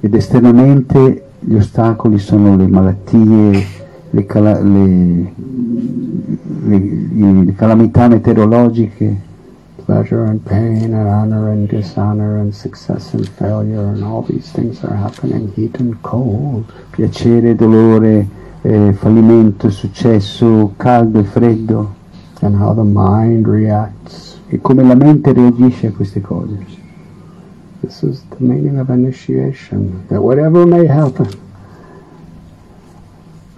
Ed 0.00 0.14
esternamente 0.14 1.24
gli 1.40 1.54
ostacoli 1.56 2.18
sono 2.18 2.56
le 2.56 2.66
malattie, 2.68 3.66
le, 4.10 4.26
cala- 4.26 4.60
le- 4.60 5.32
calamità 7.54 8.08
meteorologiche, 8.08 9.16
pleasure 9.84 10.24
and 10.24 10.40
pain, 10.42 10.92
and 10.92 11.08
honor 11.08 11.50
and 11.50 11.68
dishonor, 11.68 12.38
and 12.38 12.52
success 12.54 13.12
and 13.14 13.26
failure, 13.26 13.92
and 13.92 14.02
all 14.02 14.22
these 14.22 14.50
things 14.52 14.82
are 14.84 14.94
happening, 14.94 15.52
heat 15.54 15.78
and 15.78 15.96
cold. 16.00 16.64
piacere, 16.90 17.54
dolore, 17.54 18.26
eh, 18.62 18.92
fallimento, 18.92 19.70
successo, 19.70 20.72
caldo 20.76 21.20
e 21.20 21.24
freddo. 21.24 21.96
and 22.40 22.56
how 22.56 22.72
the 22.72 22.84
mind 22.84 23.46
reacts. 23.46 24.38
E 24.48 24.60
come 24.60 24.82
la 24.82 24.94
mente 24.94 25.32
reagisce 25.32 25.88
a 25.88 25.92
queste 25.92 26.20
cose. 26.20 26.56
This 27.80 28.02
is 28.02 28.22
the 28.30 28.36
meaning 28.38 28.78
of 28.78 28.90
initiation, 28.90 30.04
that 30.08 30.20
whatever 30.20 30.66
may 30.66 30.86
happen, 30.86 31.28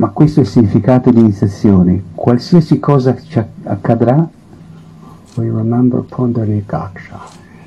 Ma 0.00 0.08
questo 0.08 0.40
è 0.40 0.44
il 0.44 0.48
significato 0.48 1.10
di 1.10 1.20
iniziazione. 1.20 2.02
Qualsiasi 2.14 2.78
cosa 2.80 3.14
ci 3.20 3.38
acc- 3.38 3.66
accadrà, 3.66 4.26
we 5.34 5.44
remember 5.50 6.00
Pundarikaksha, 6.00 7.18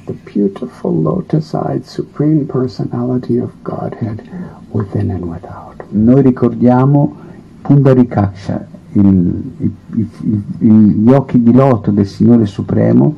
the 0.05 0.15
beautiful 0.33 0.99
lotus-eyed 0.99 1.83
supreme 1.85 2.45
personality 2.45 3.37
of 3.37 3.51
Godhead 3.61 4.23
within 4.71 5.11
and 5.11 5.23
without. 5.23 5.83
noi 5.89 6.23
ricordiamo 6.23 7.15
Pundarikaksha, 7.61 8.65
il- 8.93 9.51
il- 9.59 9.71
il- 9.91 10.43
il- 10.57 11.03
gli 11.03 11.11
occhi 11.11 11.41
di 11.43 11.53
loto 11.53 11.91
del 11.91 12.07
Signore 12.07 12.47
Supremo, 12.47 13.15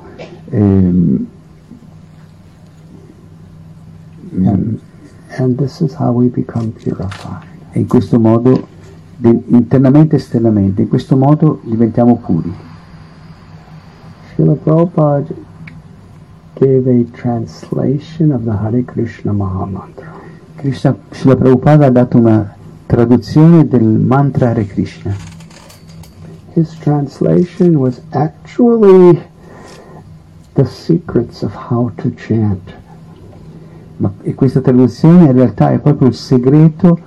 ehm, 0.50 1.28
And, 4.38 4.80
and 5.38 5.58
this 5.58 5.80
is 5.80 5.94
how 5.94 6.12
we 6.12 6.28
become 6.28 6.72
purified. 6.74 7.44
e 7.72 7.80
in 7.80 7.88
questo 7.88 8.20
modo, 8.20 8.68
internamente 9.18 10.16
e 10.16 10.20
esternamente, 10.20 10.82
in 10.82 10.88
questo 10.88 11.16
modo 11.16 11.62
diventiamo 11.64 12.18
puri. 12.18 12.54
Srila 14.34 14.54
Prabhupada 14.54 15.34
gave 16.56 16.90
a 16.90 17.06
translation 17.12 18.32
of 18.32 18.44
the 18.44 18.52
Hare 18.52 18.84
Krishna 18.84 19.32
Mahamantra. 19.32 20.12
Krishna, 20.56 20.96
Srila 21.12 21.36
Prabhupada 21.36 21.86
ha 21.86 21.90
dato 21.90 22.18
una 22.18 22.54
traduzione 22.86 23.68
del 23.68 23.84
mantra 23.84 24.50
Hare 24.50 24.66
Krishna. 24.66 25.16
His 26.54 26.78
translation 26.80 27.76
was 27.76 28.02
actually 28.12 29.22
the 30.54 30.66
secrets 30.66 31.42
of 31.42 31.54
how 31.70 31.92
to 31.96 32.12
chant. 32.16 32.74
Ma, 33.98 34.12
e 34.22 34.34
questa 34.34 34.60
traduzione 34.60 35.26
in 35.26 35.32
realtà 35.34 35.72
è 35.72 35.80
proprio 35.80 36.10
il 36.10 36.16
segreto 36.16 37.00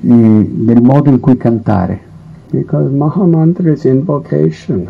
del 0.00 0.82
modo 0.82 1.10
in 1.10 1.20
cui 1.20 1.36
cantare, 1.36 2.06
Because 2.50 2.90
Mahamantra 2.90 3.72
is 3.72 3.84
invocation 3.84 4.88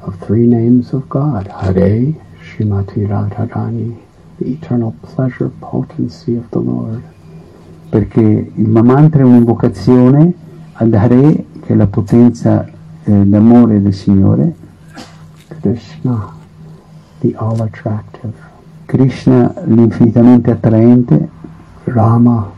of 0.00 0.16
three 0.18 0.46
names 0.46 0.92
of 0.92 1.06
God 1.08 1.46
Hare, 1.46 2.12
Srimati 2.42 3.06
Radharani, 3.06 3.96
the 4.38 4.50
eternal 4.50 4.92
pleasure 5.02 5.48
potency 5.60 6.36
of 6.36 6.48
the 6.50 6.58
Lord, 6.58 7.00
perché 7.88 8.20
il 8.52 8.68
mantra 8.68 9.20
è 9.20 9.24
un'invocazione 9.24 10.32
ad 10.72 10.92
Hare, 10.92 11.44
che 11.60 11.72
è 11.72 11.76
la 11.76 11.86
potenza 11.86 12.66
eh, 13.04 13.12
d'amore 13.12 13.80
del 13.80 13.94
Signore, 13.94 14.52
Krishna, 15.60 16.34
the 17.20 17.32
all 17.36 17.60
attractive, 17.60 18.32
Krishna 18.86 19.54
l'infinitamente 19.66 20.50
attraente. 20.50 21.28
Rama, 21.84 22.50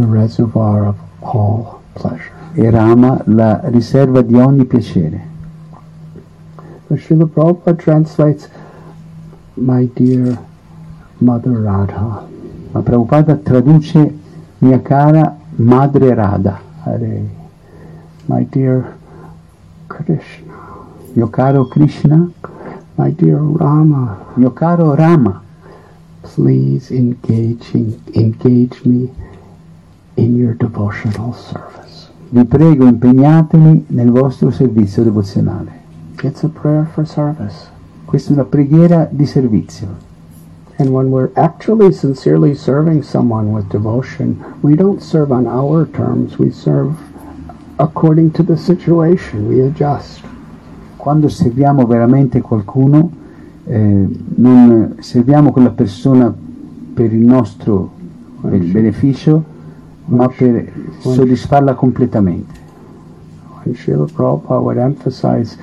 the 0.00 0.06
reservoir 0.06 0.86
of 0.86 0.96
all 1.20 1.82
pleasure. 1.94 2.32
e 2.54 2.68
Rama 2.70 3.22
la 3.26 3.60
riserva 3.64 4.22
di 4.22 4.34
ogni 4.34 4.64
piacere. 4.64 5.28
But 6.86 6.98
Srila 6.98 7.26
Prabhupada 7.26 7.76
translates, 7.76 8.48
My 9.54 9.88
dear 9.94 10.38
Mother 11.18 11.60
Radha, 11.62 12.26
Ma 12.72 12.80
Prabhupada 12.80 13.36
traduce 13.42 14.12
mia 14.58 14.80
cara 14.80 15.36
Madre 15.56 16.14
Radha, 16.14 16.60
Hare, 16.84 17.28
my 18.26 18.44
dear 18.44 18.96
Krishna, 19.86 20.54
mio 21.14 21.28
caro 21.28 21.66
Krishna, 21.66 22.32
my 22.96 23.10
dear 23.10 23.38
Rama, 23.38 24.32
mio 24.36 24.50
caro 24.50 24.96
Rama, 24.96 25.42
please 26.22 26.90
engaging, 26.90 28.00
engage 28.14 28.84
me 28.84 29.10
in 30.20 30.36
your 30.36 30.54
devotional 30.54 31.32
service. 31.34 32.08
vi 32.32 32.44
prego 32.44 32.86
impegnatemi 32.86 33.86
nel 33.88 34.10
vostro 34.10 34.50
servizio 34.50 35.02
devozionale. 35.02 35.78
It's 36.22 36.44
a 36.44 36.48
prayer 36.48 36.86
for 36.86 37.06
service. 37.06 37.68
Questa 38.04 38.30
è 38.30 38.34
una 38.34 38.44
preghiera 38.44 39.08
di 39.10 39.26
servizio. 39.26 40.08
And 40.76 40.90
when 40.90 41.08
we're 41.10 41.30
actually 41.34 41.92
sincerely 41.92 42.54
serving 42.54 43.02
someone 43.02 43.50
with 43.50 43.66
devotion, 43.68 44.36
we 44.60 44.74
don't 44.74 45.00
serve 45.00 45.32
on 45.32 45.46
our 45.46 45.88
terms, 45.90 46.38
we 46.38 46.50
serve 46.50 46.94
according 47.76 48.30
to 48.32 48.44
the 48.44 48.56
situation, 48.56 49.46
we 49.48 49.62
adjust. 49.62 50.20
Quando 50.96 51.28
serviamo 51.28 51.84
veramente 51.86 52.40
qualcuno, 52.40 53.10
eh, 53.66 54.08
non 54.36 54.96
serviamo 55.00 55.50
quella 55.50 55.70
persona 55.70 56.32
per 56.94 57.12
il 57.12 57.24
nostro 57.24 57.90
beneficio, 58.40 59.49
ma 60.10 60.28
per 60.28 60.72
soddisfarla 61.00 61.74
completamente. 61.74 62.58
Srila 63.72 64.06
Prabhupada 64.06 64.60
would 64.60 64.78
emphasize 64.78 65.56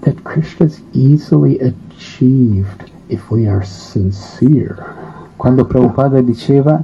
that 0.00 0.22
Krishna 0.22 0.66
is 0.66 0.80
easily 0.92 1.58
achieved 1.58 2.90
if 3.08 3.30
we 3.30 3.46
are 3.46 3.64
sincere. 3.64 4.76
Quando 5.36 5.66
Prabhupada 5.66 6.20
diceva, 6.22 6.82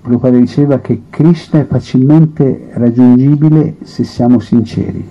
Prabhupada 0.00 0.38
diceva 0.38 0.78
che 0.78 1.02
Krishna 1.10 1.60
è 1.60 1.66
facilmente 1.66 2.70
raggiungibile 2.72 3.76
se 3.82 4.04
siamo 4.04 4.38
sinceri. 4.38 5.06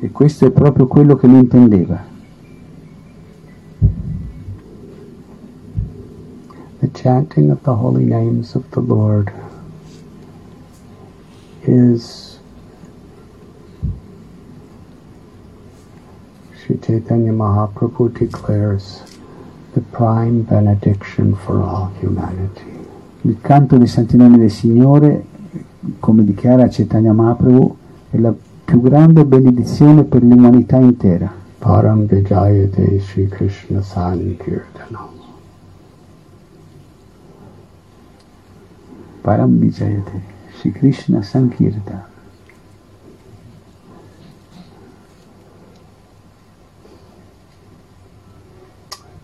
E 0.00 0.10
questo 0.10 0.46
è 0.46 0.50
proprio 0.50 0.86
quello 0.86 1.16
che 1.16 1.26
lui 1.26 1.38
intendeva. 1.38 2.16
Chanting 7.00 7.50
of 7.50 7.62
the 7.62 7.74
holy 7.74 8.04
names 8.04 8.56
of 8.56 8.68
the 8.72 8.80
Lord 8.80 9.32
is 11.62 12.40
Sri 16.58 16.76
Chaitanya 16.80 17.32
Mahaprabhu 17.32 18.18
declares 18.18 19.02
the 19.74 19.80
prime 19.80 20.42
benediction 20.42 21.36
for 21.36 21.62
all 21.62 21.92
humanity. 22.00 22.64
Il 23.22 23.38
canto 23.40 23.76
dei 23.76 23.86
santi 23.86 24.16
nomi 24.16 24.38
del 24.38 24.50
Signore, 24.50 25.24
come 26.00 26.24
dichiara 26.24 26.68
Chaitanya 26.68 27.12
Mahaprabhu, 27.12 27.76
è 28.10 28.18
la 28.18 28.34
più 28.64 28.80
grande 28.80 29.24
benedizione 29.24 30.02
per 30.02 30.24
l'umanità 30.24 30.78
intera. 30.78 31.32
Param 31.58 32.06
Vijayate 32.06 32.98
Sri 33.00 33.28
Krishna 33.28 33.82
Sankirtanam. 33.82 34.77
परम 39.28 39.58
विजय 39.58 40.04
थे। 40.08 40.18
श्री 40.58 40.70
कृष्ण 40.70 41.20
संकीर्ता। 41.20 42.08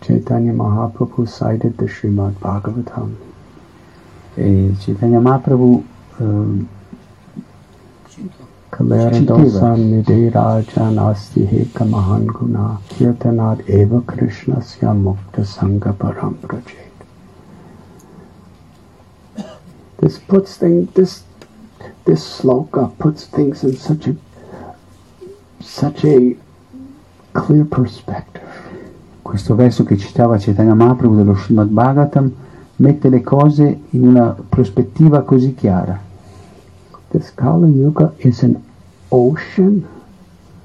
चैतन्य 0.03 0.51
महाप्रभु 0.51 1.25
साइड 1.25 1.87
श्रीमद 1.87 2.35
भागवतम। 2.43 3.15
ए, 4.39 4.75
चैतन्य 4.75 5.19
महाप्रभु 5.19 5.83
कृष्ण 14.09 14.59
से 14.61 14.91
मुक्त 14.93 15.39
संग 15.39 15.81
परम 15.81 16.33
प्रचे 16.33 16.84
This 20.01 20.19
puts 20.19 20.57
thing 20.57 20.87
this 20.93 21.23
this 22.05 22.39
sloka 22.39 22.91
puts 22.97 23.25
things 23.25 23.63
in 23.63 23.75
such 23.75 24.07
a 24.07 24.15
such 25.59 26.03
a 26.05 26.35
clear 27.33 27.65
perspective. 27.65 28.45
questo 29.25 29.55
verso 29.55 29.83
che 29.83 29.97
citava 29.97 30.37
Chaitanya 30.37 30.75
Mahaprabhu 30.75 31.15
dello 31.15 31.35
Srimad 31.35 31.67
Bhagavatam 31.67 32.31
mette 32.75 33.09
le 33.09 33.21
cose 33.21 33.79
in 33.89 34.07
una 34.07 34.35
prospettiva 34.47 35.23
così 35.23 35.55
chiara. 35.55 35.99
This 37.09 37.33
Kali 37.33 37.71
Yuga 37.71 38.13
is 38.17 38.43
an 38.43 38.55
ocean 39.09 39.83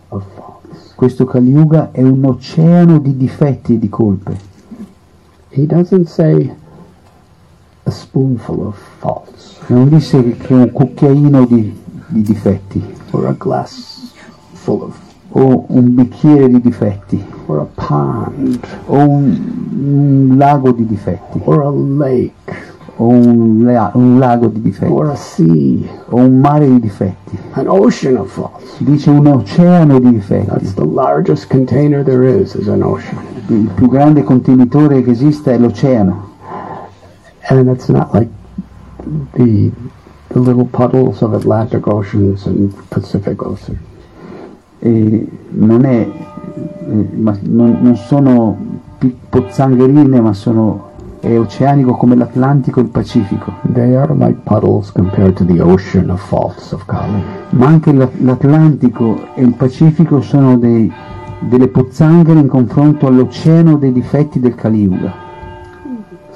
of 0.09 0.25
faults. 0.35 0.93
Questo 0.95 1.25
Kali 1.25 1.51
Yuga 1.51 1.90
è 1.90 2.03
un 2.03 2.23
oceano 2.23 2.99
di 2.99 3.16
difetti 3.16 3.75
e 3.75 3.79
di 3.79 3.88
colpe. 3.88 4.37
He 5.49 5.64
doesn't 5.64 6.07
say 6.07 6.55
a 7.90 7.92
spoonful 7.92 8.66
of 8.66 8.79
faults 8.98 9.59
Non 9.66 9.88
disse 9.88 10.37
che 10.37 10.55
un 10.55 10.70
cucchiaino 10.70 11.44
di, 11.44 11.76
di 12.07 12.22
difetti 12.22 12.83
or 13.11 13.26
a 13.26 13.35
glass 13.37 14.12
full 14.53 14.83
of 14.83 14.96
o 15.33 15.64
un 15.68 15.94
bicchiere 15.94 16.48
di 16.48 16.61
difetti 16.61 17.24
or 17.46 17.59
a 17.61 17.66
pond 17.74 18.59
o 18.87 18.96
un, 18.96 19.38
un 19.70 20.37
lago 20.37 20.72
di 20.72 20.87
difetti 20.87 21.40
or 21.44 21.62
a 21.62 21.70
lake 21.70 22.68
o 22.96 23.07
un, 23.07 23.62
la- 23.64 23.92
un 23.94 24.18
lago 24.18 24.48
di 24.48 24.61
difetti 24.61 24.92
or 24.92 25.11
a 25.11 25.14
sea, 25.14 25.88
o 26.09 26.16
un 26.16 26.38
mare 26.40 26.66
di 26.66 26.81
difetti. 26.81 27.38
an 27.53 27.66
ocean 27.68 28.16
of 28.16 28.31
faults. 28.31 28.76
Dice 28.79 29.09
un 29.11 29.26
oceano 29.26 29.98
di 29.98 30.11
difetti. 30.11 30.46
That's 30.46 30.74
the 30.74 30.85
largest 30.85 31.48
container 31.48 32.03
there 32.05 32.24
is, 32.24 32.55
is 32.55 32.68
an 32.68 32.83
ocean. 32.83 33.18
Il 33.46 33.70
più 33.74 33.88
grande 33.88 34.22
contenitore 34.22 35.03
che 35.03 35.12
esista 35.12 35.50
è 35.50 35.59
l'oceano. 35.59 36.30
And 37.51 37.69
it's 37.69 37.89
not 37.89 38.15
like 38.15 38.31
the 39.33 39.73
the 40.33 40.39
little 40.39 40.67
puddles 40.67 41.23
of 41.23 41.35
Atlantic 41.35 41.89
oceans 41.89 42.47
and 42.47 42.73
Pacific 42.89 43.43
Ocean. 43.43 43.79
E 44.79 45.29
non, 45.51 45.85
è, 45.85 46.09
ma 47.17 47.37
non, 47.43 47.79
non 47.81 47.97
sono 47.97 48.57
pozzangherine, 49.29 50.21
ma 50.21 50.33
sono 50.33 50.89
è 51.21 51.39
oceanico 51.39 51.97
come 51.97 52.17
l'Atlantico 52.17 52.81
e 52.81 52.85
il 52.85 52.89
Pacifico. 52.89 53.53
They 53.73 53.95
are 53.95 54.15
like 54.15 54.39
puddles 54.45 54.91
compared 54.93 55.35
to 55.35 55.45
the 55.45 55.61
ocean 55.61 56.09
of 56.11 56.25
faults 56.25 56.73
of. 56.73 56.85
Ma 57.51 57.67
anche 57.67 57.93
l'A- 57.93 58.09
l'Atlantico 58.21 59.35
e 59.35 59.43
il 59.43 59.53
Pacifico 59.55 60.21
sono 60.23 60.57
dei- 60.57 60.91
delle 61.41 61.69
pozzanghere 61.69 62.39
in 62.39 62.47
confronto 62.47 63.07
all'oceano 63.07 63.77
dei 63.77 63.93
difetti 63.93 64.41
del 64.41 64.55
Kali 64.55 64.81
Yuga. 64.83 65.29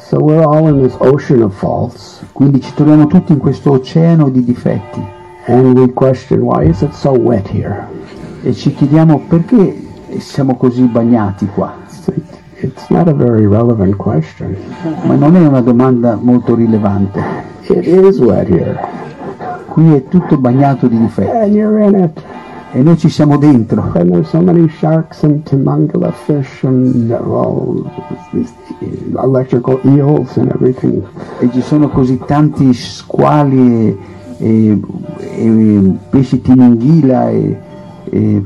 So 0.06 0.18
we're 0.20 0.44
all 0.44 0.68
in 0.68 0.82
this 0.82 0.94
ocean 1.00 1.42
of 1.42 1.54
faults, 1.54 2.22
Quindi 2.32 2.60
ci 2.60 2.72
troviamo 2.74 3.06
tutti 3.06 3.32
in 3.32 3.38
questo 3.38 3.72
oceano 3.72 4.28
di 4.28 4.44
difetti 4.44 5.02
and 5.46 5.78
we 5.78 5.92
question 5.92 6.40
why 6.40 6.64
is 6.68 6.82
it 6.82 6.92
so 6.92 7.12
wet 7.12 7.48
here? 7.48 7.86
e 8.42 8.52
ci 8.52 8.74
chiediamo 8.74 9.22
perché 9.28 9.82
siamo 10.18 10.56
così 10.56 10.82
bagnati 10.82 11.46
qua. 11.46 11.72
It's- 12.60 12.88
not 12.90 13.08
a 13.08 13.12
very 13.14 13.46
relevant 13.46 13.96
question. 13.96 14.54
Ma 15.04 15.14
non 15.14 15.36
è 15.36 15.46
una 15.46 15.60
domanda 15.60 16.18
molto 16.20 16.54
rilevante. 16.54 17.20
It 17.68 17.86
is 17.86 18.18
wet 18.20 18.48
here, 18.48 18.78
Qui 19.68 19.94
è 19.94 20.04
tutto 20.08 20.36
bagnato 20.36 20.86
di 20.86 20.98
difetti 20.98 21.30
and 21.30 21.54
you're 21.54 21.82
in 21.82 21.94
it. 21.98 22.22
E 22.74 22.82
noi 22.82 22.98
ci 22.98 23.08
siamo 23.08 23.38
dentro. 23.38 23.92
And 23.94 24.10
there's 24.10 24.28
so 24.30 24.40
many 24.40 24.68
sharks 24.68 25.22
and 25.22 25.44
timangala 25.44 26.12
fish 26.12 26.64
and 26.64 27.08
well, 27.08 27.88
electrical 29.16 29.78
eels 29.84 30.36
and 30.36 30.50
everything. 30.50 31.00
E 31.38 31.48
ci 31.52 31.62
sono 31.62 31.88
così 31.88 32.18
tanti 32.26 32.74
squali 32.74 33.96
e, 34.38 34.80
e- 35.20 35.98
pesci 36.10 36.40
tininghila 36.40 37.30
e, 37.30 37.60
e 38.10 38.44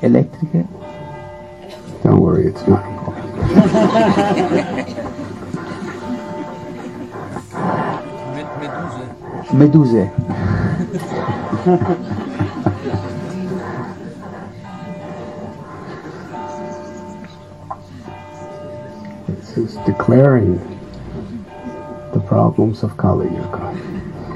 elettriche. 0.00 0.66
Don't 2.02 2.18
worry, 2.18 2.46
it's 2.46 2.66
not 2.66 2.82
important. 2.84 3.30
Meduse. 9.52 10.10
Is 19.56 19.76
declaring 19.84 20.58
the 22.12 22.20
problems 22.20 22.82
of 22.82 22.96
Kali 22.96 23.26
Yuga, 23.26 23.72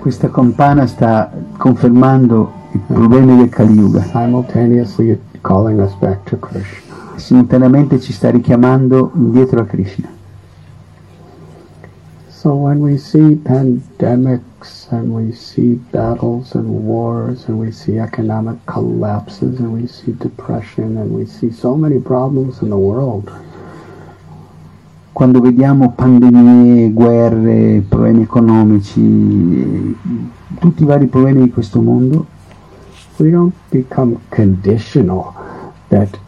Questa 0.00 0.31
campana 0.31 0.87
sta 0.87 1.31
confermando 1.57 2.52
i 2.72 2.79
problemi 2.79 3.37
del 3.37 3.48
Kali 3.48 3.74
Yuga. 3.74 4.02
simultaneously 4.02 5.18
calling 5.42 5.81
us 5.81 5.92
back 5.94 6.24
to 6.24 6.38
Krishna. 6.38 6.94
Simultaneamente 7.16 7.98
ci 7.98 8.12
sta 8.12 8.31
richiamando 8.31 9.11
indietro 9.14 9.61
a 9.61 9.64
Krishna. 9.64 10.09
So 12.29 12.55
when 12.55 12.81
we 12.81 12.96
see 12.96 13.35
pandemics 13.42 14.87
and 14.90 15.12
we 15.12 15.33
see 15.33 15.81
battles 15.90 16.55
and 16.55 16.68
wars 16.87 17.48
and 17.48 17.59
we 17.59 17.72
see 17.72 17.98
economic 17.98 18.59
collapses 18.66 19.59
and 19.59 19.72
we 19.72 19.88
see 19.88 20.12
depression 20.12 20.96
and 20.98 21.11
we 21.11 21.26
see 21.26 21.50
so 21.50 21.74
many 21.74 21.98
problems 21.98 22.62
in 22.62 22.68
the 22.68 22.76
world, 22.76 23.29
Quando 25.16 25.40
vediamo 25.40 25.92
pandemie, 25.92 26.92
guerre, 26.92 27.83
problemi 27.88 28.20
economici, 28.20 29.96
tutti 30.59 30.83
i 30.83 30.85
vari 30.85 31.07
problemi 31.07 31.44
di 31.44 31.50
questo 31.50 31.81
mondo, 31.81 32.26
we 33.16 33.31
don't 33.31 33.55
become 33.70 34.18
conditional 34.29 35.33
that 35.88 36.18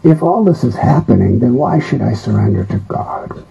if 0.00 0.22
all 0.22 0.42
this 0.44 0.64
is 0.64 0.74
happening, 0.74 1.38
then 1.38 1.52
why 1.52 1.78
should 1.78 2.02
I 2.02 2.16
surrender 2.16 2.66
to 2.66 2.80
God? 2.88 3.44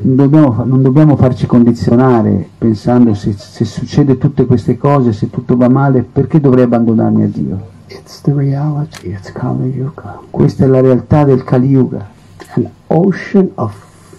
non 0.00 0.16
dobbiamo, 0.16 0.64
non 0.64 0.80
dobbiamo 0.80 1.16
farci 1.16 1.44
condizionare 1.44 2.48
pensando 2.56 3.12
se, 3.12 3.34
se 3.36 3.66
succede 3.66 4.16
tutte 4.16 4.46
queste 4.46 4.78
cose, 4.78 5.12
se 5.12 5.28
tutto 5.28 5.58
va 5.58 5.68
male, 5.68 6.02
perché 6.10 6.40
dovrei 6.40 6.64
abbandonarmi 6.64 7.22
a 7.24 7.28
Dio? 7.28 7.60
It's 7.88 8.22
the 8.22 8.32
reality. 8.32 9.12
It's 9.12 9.30
Kali 9.30 9.68
Yuga. 9.68 10.20
Questa 10.30 10.64
è 10.64 10.68
la 10.68 10.80
realtà 10.80 11.24
del 11.24 11.44
Kali 11.44 11.68
Yuga, 11.68 12.20
An 12.54 12.70
ocean 12.88 13.50
of 13.56 13.72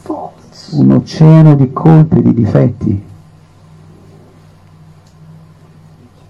faults. 0.03 0.71
un 0.73 0.91
oceano 0.91 1.55
di 1.55 1.71
colpe, 1.71 2.21
di 2.21 2.33
difetti, 2.33 3.03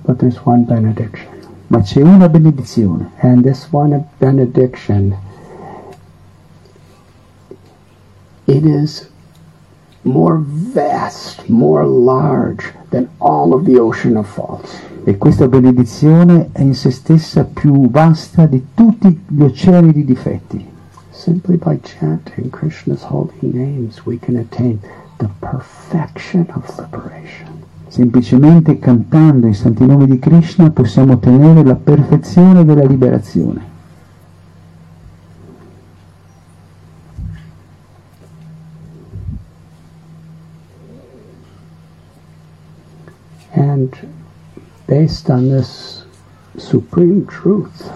But 0.06 0.18
there's 0.18 0.40
one 0.44 0.64
benediction. 0.66 1.32
ma 1.68 1.80
c'è 1.82 2.02
una 2.02 2.28
benedizione 2.28 3.12
And 3.22 3.42
this 3.44 3.68
one 3.72 4.04
benediction, 4.20 5.16
it 8.46 8.66
is 8.66 9.10
more 10.04 10.38
vast, 10.44 11.48
more 11.48 11.86
large 11.86 12.74
than 12.90 13.08
all 13.20 13.54
of 13.54 13.64
the 13.64 13.80
ocean 13.80 14.18
of 14.18 14.28
faults. 14.28 14.78
e 15.06 15.18
questa 15.18 15.48
benedizione 15.48 16.50
è 16.52 16.62
in 16.62 16.76
se 16.76 16.92
stessa 16.92 17.46
più 17.46 17.90
vasta 17.90 18.46
di 18.46 18.68
tutti 18.74 19.24
gli 19.28 19.42
oceani 19.42 19.92
di 19.94 20.04
difetti. 20.06 20.72
Simply 21.24 21.56
by 21.56 21.78
chanting 21.78 22.52
Krishna's 22.52 23.04
holy 23.04 23.32
names, 23.42 24.06
we 24.06 24.18
can 24.18 24.36
attain 24.36 24.82
the 25.20 25.30
perfection 25.40 26.52
of 26.52 26.68
liberation. 26.78 27.64
Semplicemente 27.88 28.78
cantando 28.78 29.48
i 29.48 29.54
santi 29.54 29.86
nomi 29.86 30.06
di 30.06 30.20
Krishna 30.20 30.70
possiamo 30.72 31.14
ottenere 31.14 31.64
la 31.64 31.76
perfezione 31.76 32.66
della 32.66 32.84
liberazione. 32.84 33.62
And 43.54 43.96
based 44.88 45.30
on 45.30 45.48
this 45.48 46.04
supreme 46.58 47.26
truth, 47.28 47.90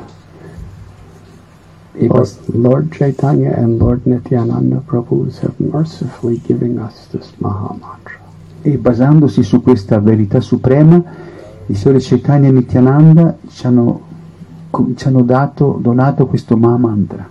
E, 1.99 2.07
Lord, 2.07 2.29
Lord 2.53 2.91
Chaitanya 2.91 3.53
and 3.57 3.79
Lord 3.79 4.05
Nityananda 4.05 4.81
Prabhus 4.85 5.39
have 5.39 5.59
mercifully 5.59 6.37
given 6.37 6.77
us 6.77 7.07
this 7.11 7.31
Maha 7.39 7.73
Mantra. 7.73 8.17
e 8.61 8.77
basandosi 8.77 9.43
su 9.43 9.61
questa 9.61 9.99
verità 9.99 10.41
suprema, 10.41 11.01
i 11.67 11.73
Signore 11.73 11.99
Chaitanya 12.01 12.49
e 12.49 12.51
Nityananda 12.51 13.37
ci 13.47 13.65
hanno, 13.65 14.01
ci 14.95 15.07
hanno 15.07 15.21
dato, 15.21 15.79
donato 15.81 16.27
questo 16.27 16.57
Maha 16.57 16.77
Mantra. 16.77 17.29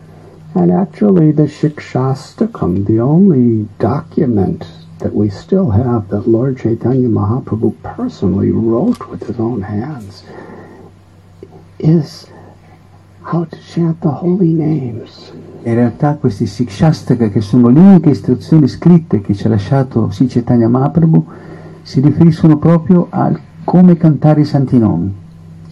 And 0.52 0.70
actually, 0.70 1.34
the 1.34 1.46
Shikshastakam, 1.46 2.86
the 2.86 2.98
only 2.98 3.66
document 3.76 4.64
that 4.98 5.12
we 5.12 5.28
still 5.28 5.70
have 5.70 6.08
that 6.08 6.26
Lord 6.26 6.56
Chaitanya 6.56 7.08
Mahaprabhu 7.08 7.74
personally 7.82 8.50
wrote 8.50 9.06
with 9.10 9.26
his 9.26 9.38
own 9.38 9.60
hands, 9.60 10.22
is 11.78 12.26
how 13.32 13.44
to 13.44 13.56
chant 13.72 14.00
the 14.00 14.08
holy 14.08 14.52
names. 14.52 15.32
In 15.64 15.74
realtà 15.74 16.14
questi 16.14 16.46
Sikshastaka, 16.46 17.28
che 17.28 17.40
sono 17.40 17.68
le 17.68 17.80
uniche 17.80 18.10
istruzioni 18.10 18.68
scritte 18.68 19.20
che 19.20 19.34
ci 19.34 19.46
ha 19.46 19.50
lasciato 19.50 20.10
Sri 20.12 20.28
Chaitanya 20.28 20.68
Mahaprabhu, 20.68 21.26
si 21.82 22.00
riferiscono 22.00 22.56
proprio 22.56 23.08
al 23.10 23.38
come 23.64 23.96
cantare 23.96 24.42
i 24.42 24.44
santi 24.44 24.78
nomi. 24.78 25.12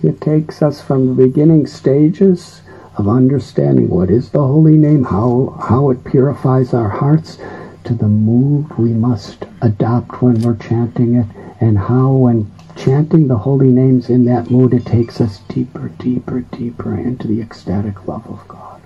It 0.01 0.19
takes 0.19 0.61
us 0.61 0.81
from 0.81 1.07
the 1.07 1.23
beginning 1.23 1.67
stages 1.67 2.63
of 2.95 3.07
understanding 3.07 3.89
what 3.89 4.11
is 4.11 4.31
the 4.31 4.39
holy 4.39 4.77
name, 4.77 5.05
how, 5.05 5.55
how 5.59 5.91
it 5.93 6.03
purifies 6.03 6.75
our 6.75 6.89
hearts, 6.89 7.39
to 7.85 7.95
the 7.95 8.07
mood 8.07 8.67
we 8.77 8.93
must 8.93 9.47
adopt 9.61 10.21
when 10.21 10.41
we're 10.43 10.59
chanting 10.59 11.15
it, 11.15 11.27
and 11.61 11.79
how, 11.79 12.11
when 12.11 12.51
chanting 12.75 13.27
the 13.27 13.35
holy 13.35 13.71
names 13.71 14.09
in 14.09 14.25
that 14.25 14.49
mood, 14.51 14.73
it 14.73 14.85
takes 14.85 15.21
us 15.21 15.41
deeper, 15.47 15.91
deeper, 15.97 16.45
deeper 16.51 16.99
into 16.99 17.27
the 17.27 17.41
ecstatic 17.41 18.01
love 18.05 18.25
of 18.29 18.47
God. 18.47 18.81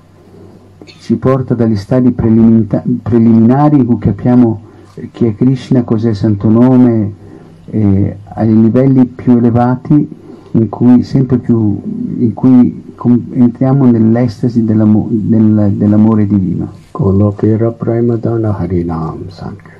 Ci 0.84 1.16
porta 1.16 1.54
dagli 1.54 1.76
stadi 1.76 2.10
preliminari 2.12 3.76
in 3.76 3.86
cui 3.86 3.98
capiamo 3.98 4.62
chi 5.12 5.26
è 5.26 5.34
Krishna, 5.34 5.82
cos'è 5.82 6.10
il 6.10 6.16
santo 6.16 6.48
nome, 6.48 7.12
e 7.66 8.16
ai 8.34 8.60
livelli 8.60 9.04
più 9.04 9.36
elevati 9.36 10.08
in 10.52 10.68
cui 10.68 11.02
sempre 11.02 11.38
più 11.38 11.80
in 12.18 12.32
cui 12.34 12.82
entriamo 13.30 13.90
nell'estasi 13.90 14.64
dell'amo- 14.64 15.08
del- 15.10 15.72
dell'amore 15.74 16.26
divino. 16.26 16.72
Golokera 16.90 17.70
Premadana 17.70 18.56
Harinam 18.56 19.28
Sankirtan. 19.28 19.77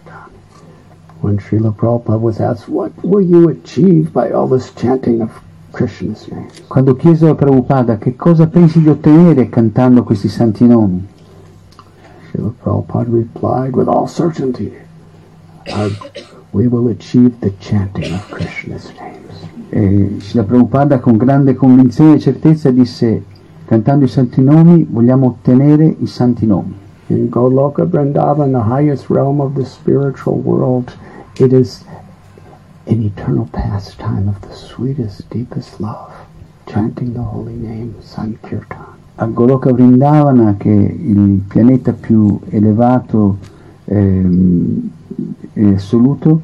When 1.20 1.38
Srila 1.38 1.74
Prabhupada 1.74 2.20
was 2.20 2.40
asked, 2.40 2.68
What 2.68 2.92
will 3.02 3.22
you 3.22 3.48
achieve 3.48 4.12
by 4.12 4.30
all 4.30 4.46
this 4.46 4.72
chanting 4.74 5.20
of 5.20 5.30
Krishna's 5.72 6.28
names? 6.28 6.60
Quando 6.68 6.94
chiesero 6.94 7.32
a 7.32 7.34
Prabhupada 7.34 7.98
che 7.98 8.14
cosa 8.14 8.46
pensi 8.46 8.80
di 8.80 8.88
ottenere 8.88 9.48
cantando 9.48 10.04
questi 10.04 10.28
santi 10.28 10.64
nomi, 10.66 11.04
Srila 12.30 12.52
Prabhupada 12.62 13.10
replied 13.10 13.74
with 13.74 13.88
all 13.88 14.06
certainty, 14.06 14.72
"Our- 15.66 16.36
We 16.50 16.66
will 16.66 16.88
achieve 16.88 17.40
the 17.40 17.52
chanting 17.58 18.14
of 18.14 18.26
Krishna's 18.30 18.90
names. 18.98 19.16
e 19.70 20.16
Srila 20.20 20.44
Prabhupada 20.44 20.98
con 20.98 21.16
grande 21.18 21.54
convinzione 21.54 22.14
e 22.14 22.18
certezza 22.20 22.70
disse 22.70 23.22
cantando 23.66 24.06
i 24.06 24.08
santi 24.08 24.40
nomi 24.40 24.86
vogliamo 24.88 25.26
ottenere 25.26 25.84
i 25.98 26.06
santi 26.06 26.46
nomi. 26.46 26.74
In 27.08 27.28
Goloka 27.28 27.84
Vrindavan, 27.84 28.52
the 28.52 28.62
highest 28.62 29.08
realm 29.10 29.40
of 29.40 29.54
the 29.54 29.64
spiritual 29.64 30.40
world, 30.42 30.90
it 31.40 31.52
is 31.52 31.84
an 32.86 33.02
eternal 33.02 33.48
pastime 33.52 34.28
of 34.28 34.40
the 34.42 34.54
sweetest, 34.54 35.28
deepest 35.30 35.80
love, 35.80 36.12
chanting 36.66 37.12
the 37.12 37.22
holy 37.22 37.54
name, 37.54 37.94
Sankirtan. 38.00 38.96
A 39.16 39.26
Goloka 39.26 39.72
Vrindavana, 39.72 40.56
che 40.56 40.70
è 40.70 40.92
il 40.92 41.42
pianeta 41.46 41.92
più 41.92 42.38
elevato 42.48 43.38
ehm, 43.84 44.90
e 45.52 45.74
assoluto, 45.74 46.40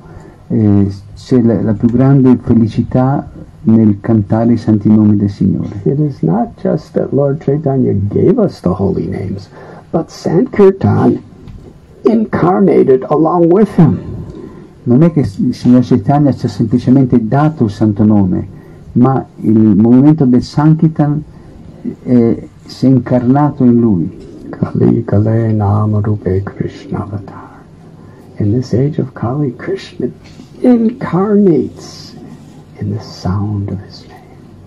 eh, 0.49 0.93
c'è 1.15 1.41
la, 1.41 1.63
la 1.63 1.73
più 1.73 1.89
grande 1.89 2.37
felicità 2.37 3.29
nel 3.63 3.99
cantare 4.01 4.53
i 4.53 4.57
santi 4.57 4.91
nomi 4.91 5.17
del 5.17 5.31
Signore. 5.31 5.81
It 5.85 5.99
is 5.99 6.21
not 6.21 6.61
just 6.61 6.93
that 6.93 7.13
Lord 7.13 7.43
Chaitanya 7.43 7.95
gave 7.95 8.39
us 8.39 8.61
the 8.61 8.75
holy 8.75 9.07
names, 9.07 9.49
but 9.91 10.11
Sankirtan 10.11 11.23
incarnated 12.03 13.05
along 13.09 13.51
with 13.51 13.75
him. 13.77 14.14
Non 14.87 15.03
è 15.03 15.13
che 15.13 15.21
il 15.21 15.55
Signore 15.55 15.83
Chaitanya 15.83 16.35
ci 16.35 16.47
ha 16.47 16.49
semplicemente 16.49 17.27
dato 17.27 17.65
il 17.65 17.71
santo 17.71 18.05
nome, 18.05 18.47
ma 18.93 19.25
il 19.41 19.59
movimento 19.59 20.27
del 20.27 20.43
Sankirtan 20.43 21.23
eh, 22.03 22.49
si 22.67 22.87
è 22.87 22.89
incarnato 22.89 23.65
in 23.65 23.81
lui. 23.81 24.23
Kali 24.51 25.05
Kale 25.05 25.53
Nama 25.53 26.01
Rupe 26.01 26.43
Krishna 26.43 27.03
Avatar. 27.03 27.63
In 28.37 28.53
this 28.53 28.73
age 28.75 29.01
of 29.01 29.13
Kali, 29.15 29.55
Krishna 29.57 30.09
incarnates 30.61 32.15
in 32.79 32.95
the 32.95 33.03
sound 33.03 33.71
of 33.71 33.79
his 33.87 34.05
name. 34.07 34.21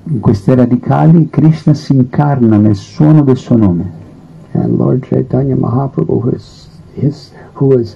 In 0.09 0.19
queste 0.19 0.55
radicali 0.55 1.29
Krishna 1.29 1.73
si 1.73 1.93
incarna 1.93 2.57
nel 2.57 2.75
suono 2.75 3.21
del 3.21 3.37
suo 3.37 3.55
nome. 3.55 3.91
And 4.53 4.77
Lord 4.77 5.05
Chaitanya 5.05 5.55
Mahaprabhu, 5.55 6.21
who 6.21 6.29
is, 6.31 6.67
his, 6.93 7.31
who 7.53 7.77
is 7.77 7.95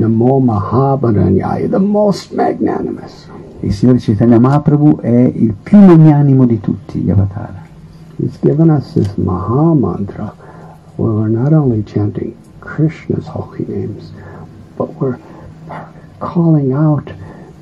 Namo 0.00 0.40
Mahabharanyaya, 0.40 1.68
the 1.68 1.78
most 1.78 2.32
magnanimous. 2.32 3.28
Il 3.60 3.74
Signore 3.74 3.98
Chaitanya 3.98 4.38
Mahaprabhu 4.38 4.98
è 5.00 5.30
il 5.34 5.52
più 5.52 5.76
magnanimo 5.76 6.46
di 6.46 6.58
tutti 6.58 7.00
gli 7.00 7.10
avatar. 7.10 7.54
He's 8.16 8.38
given 8.40 8.70
us 8.70 8.94
this 8.94 9.14
Maha 9.16 9.74
Mantra 9.74 10.34
where 10.96 11.12
we're 11.12 11.28
not 11.28 11.52
only 11.52 11.84
chanting 11.84 12.34
Krishna's 12.60 13.26
holy 13.26 13.66
names, 13.68 14.10
but 14.78 14.88
we're 14.98 15.18
calling 16.18 16.72
out 16.72 17.12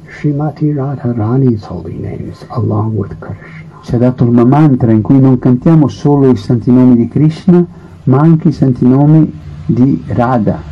Srimati 0.06 0.72
Radharani's 0.72 1.64
holy 1.64 1.94
names 1.94 2.44
along 2.50 2.96
with 2.96 3.18
Krishna. 3.18 3.80
Ci 3.82 3.96
ha 3.96 3.98
dato 3.98 4.22
il 4.22 4.30
mantra 4.30 4.92
in 4.92 5.02
cui 5.02 5.18
non 5.18 5.40
cantiamo 5.40 5.88
solo 5.88 6.30
i 6.30 6.36
santi 6.36 6.70
nomi 6.70 6.94
di 6.94 7.08
Krishna, 7.08 7.66
ma 8.04 8.18
anche 8.20 8.48
i 8.48 8.52
santi 8.52 8.86
nomi 8.86 9.28
di 9.66 10.04
Radha. 10.06 10.67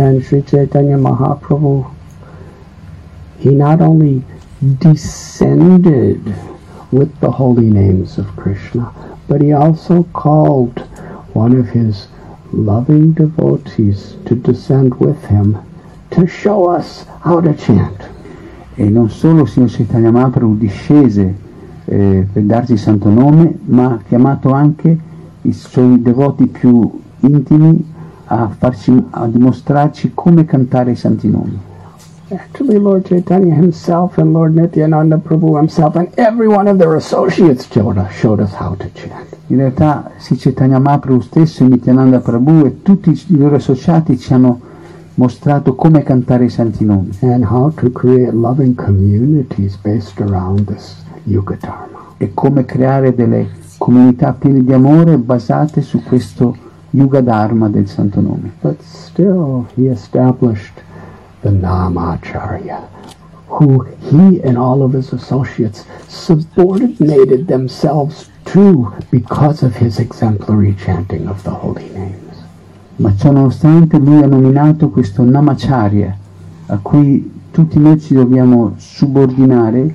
And 0.00 0.24
Sri 0.24 0.40
Chaitanya 0.40 0.96
Mahaprabhu, 0.96 1.94
he 3.38 3.50
not 3.50 3.82
only 3.82 4.24
descended 4.78 6.34
with 6.90 7.20
the 7.20 7.30
holy 7.30 7.68
names 7.68 8.16
of 8.16 8.34
Krishna, 8.34 8.90
but 9.28 9.42
he 9.42 9.52
also 9.52 10.04
called 10.14 10.78
one 11.34 11.54
of 11.54 11.68
his 11.68 12.08
loving 12.50 13.12
devotees 13.12 14.16
to 14.24 14.34
descend 14.34 14.94
with 14.94 15.22
him 15.26 15.58
to 16.12 16.26
show 16.26 16.70
us 16.70 17.04
how 17.20 17.42
to 17.42 17.52
chant. 17.52 18.00
E 18.78 18.88
non 18.88 19.10
solo 19.10 19.42
il 19.42 19.48
Signore 19.48 19.70
Chaitanya 19.70 20.10
Mahaprabhu 20.10 20.56
discese 20.56 21.34
eh, 21.84 22.26
per 22.32 22.42
darsi 22.44 22.72
il 22.72 22.78
santo 22.78 23.10
nome, 23.10 23.58
ma 23.66 23.92
ha 23.92 24.00
chiamato 24.08 24.50
anche 24.50 24.98
i 25.42 25.52
suoi 25.52 26.00
devoti 26.00 26.46
più 26.46 26.90
intimi 27.20 27.98
a, 28.32 28.48
farci, 28.56 28.92
a 29.10 29.26
dimostrarci 29.26 30.12
come 30.14 30.44
cantare 30.44 30.92
i 30.92 30.96
santi 30.96 31.28
nomi. 31.28 31.58
Actually, 32.28 32.78
Lord 32.78 33.04
Chaitanya 33.06 33.54
himself 33.54 34.16
and 34.18 34.32
Lord 34.32 34.54
Nityananda 34.54 35.16
Prabhu 35.16 35.56
himself 35.56 35.96
and 35.96 36.08
every 36.14 36.46
one 36.46 36.68
of 36.68 36.78
their 36.78 36.94
associates 36.94 37.66
showed 37.68 37.98
us, 37.98 38.12
showed 38.12 38.40
us 38.40 38.52
how 38.52 38.76
to 38.76 38.88
chant. 38.92 39.36
In 39.48 39.56
realtà 39.56 40.12
Sri 40.18 40.36
Chaitanya 40.36 40.78
Mahaprabhu 40.78 41.20
stesso, 41.22 41.64
Nityananda 41.64 42.20
Prabhu 42.20 42.66
e 42.66 42.82
tutti 42.82 43.10
i 43.10 43.36
loro 43.36 43.56
associati 43.56 44.16
ci 44.16 44.32
hanno 44.32 44.60
mostrato 45.14 45.74
come 45.74 46.04
cantare 46.04 46.44
i 46.44 46.50
santi 46.50 46.84
nomi 46.84 47.10
and 47.22 47.44
how 47.44 47.72
to 47.74 47.90
create 47.90 48.32
loving 48.32 48.76
communities 48.76 49.76
based 49.82 50.20
around 50.20 50.66
this 50.66 51.02
Yuga 51.24 51.56
Dharma. 51.58 52.14
e 52.16 52.30
come 52.32 52.64
creare 52.64 53.12
delle 53.12 53.48
comunità 53.76 54.34
piene 54.34 54.62
di 54.62 54.72
amore 54.72 55.18
basate 55.18 55.82
su 55.82 56.00
questo 56.04 56.68
Yuga 56.90 57.22
Dharma 57.22 57.68
del 57.68 57.86
santo 57.86 58.20
nome. 58.20 58.52
But 58.60 58.82
still, 58.82 59.66
he 59.76 59.86
established 59.86 60.82
the 61.42 61.50
Namacharya, 61.50 62.80
who 63.48 63.86
he 64.10 64.40
and 64.42 64.56
all 64.56 64.82
of 64.82 64.92
his 64.92 65.12
associates 65.12 65.84
subordinated 66.08 67.46
themselves 67.46 68.30
to 68.46 68.92
because 69.10 69.62
of 69.62 69.76
his 69.76 69.98
exemplary 69.98 70.74
chanting 70.74 71.28
of 71.28 71.42
the 71.42 71.50
holy 71.50 71.88
names. 71.94 72.18
Ma 72.96 73.14
ciò 73.16 73.30
nonostante 73.30 73.96
lui 73.98 74.22
ha 74.22 74.26
nominato 74.26 74.90
questo 74.90 75.22
Namacharya 75.22 76.16
a 76.66 76.78
cui 76.82 77.38
tutti 77.50 77.78
noi 77.78 77.98
ci 77.98 78.14
dobbiamo 78.14 78.74
subordinare 78.76 79.94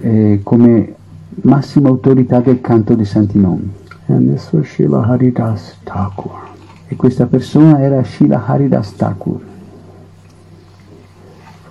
eh, 0.00 0.40
come 0.42 0.94
massima 1.42 1.88
autorità 1.88 2.40
del 2.40 2.60
canto 2.60 2.94
dei 2.94 3.04
santi 3.04 3.38
nomi. 3.38 3.70
And 4.08 4.32
this 4.32 4.52
was 4.52 4.66
Srila 4.66 5.06
Haridas 5.06 5.74
Thakur. 5.84 6.48
E 6.90 6.94
questa 6.94 7.26
persona 7.26 7.80
era 7.80 8.02
Srila 8.04 8.46
Haridas 8.46 8.92
Thakur. 8.92 9.40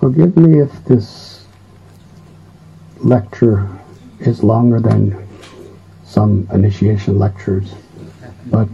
Forgive 0.00 0.36
me 0.36 0.60
if 0.60 0.84
this 0.84 1.46
lecture 2.98 3.68
is 4.20 4.42
longer 4.42 4.80
than 4.80 5.16
some 6.04 6.46
initiation 6.52 7.18
lectures, 7.18 7.74
but 8.46 8.68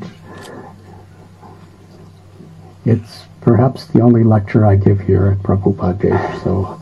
it's 2.85 3.25
perhaps 3.41 3.87
the 3.87 4.01
only 4.01 4.25
lecture 4.25 4.67
I 4.67 4.77
give 4.77 5.01
here 5.01 5.29
at 5.29 5.39
Prabhupada 5.39 6.01
Day, 6.01 6.41
so 6.43 6.79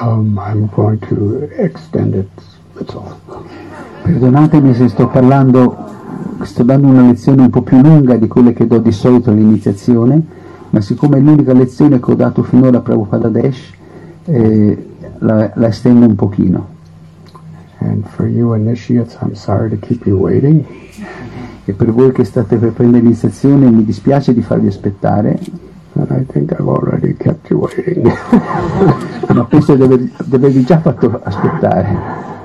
um, 0.00 0.38
I'm 0.38 0.66
going 0.68 1.00
to 1.00 1.44
extend 1.56 2.14
it 2.14 2.28
a 2.74 2.78
little. 2.78 3.20
Perdonatemi 4.02 4.74
se 4.74 4.88
sto 4.88 5.06
parlando, 5.06 5.87
sto 6.44 6.62
dando 6.62 6.88
una 6.88 7.06
lezione 7.06 7.42
un 7.42 7.50
po' 7.50 7.62
più 7.62 7.80
lunga 7.80 8.16
di 8.16 8.28
quelle 8.28 8.52
che 8.52 8.66
do 8.66 8.78
di 8.78 8.92
solito 8.92 9.30
all'iniziazione, 9.30 10.20
ma 10.70 10.80
siccome 10.80 11.18
è 11.18 11.20
l'unica 11.20 11.52
lezione 11.52 12.00
che 12.00 12.10
ho 12.10 12.14
dato 12.14 12.42
finora 12.42 12.78
a 12.78 12.80
Prabhupada 12.80 13.28
Dash, 13.28 13.72
eh, 14.24 14.86
la, 15.18 15.50
la 15.54 15.66
estendo 15.68 16.06
un 16.06 16.14
pochino. 16.14 16.76
And 17.80 18.04
for 18.06 18.26
you 18.26 18.54
initiates, 18.54 19.16
I'm 19.20 19.34
sorry 19.34 19.70
to 19.70 19.76
keep 19.76 20.04
you 20.04 20.18
waiting, 20.18 20.64
E 21.68 21.74
per 21.74 21.92
voi 21.92 22.12
che 22.12 22.24
state 22.24 22.56
per 22.56 22.72
prendere 22.72 23.02
l'iniziazione 23.02 23.70
mi 23.70 23.84
dispiace 23.84 24.32
di 24.32 24.40
farvi 24.40 24.68
aspettare, 24.68 25.38
but 25.92 26.08
I 26.10 26.24
think 26.24 26.50
I've 26.52 26.66
already 26.66 27.14
kept 27.14 27.50
you 27.50 27.60
waiting. 27.60 28.10
ma 29.34 29.44
penso 29.44 29.74
di 29.74 29.82
avervi 29.82 30.64
già 30.64 30.80
fatto 30.80 31.20
aspettare. 31.22 32.37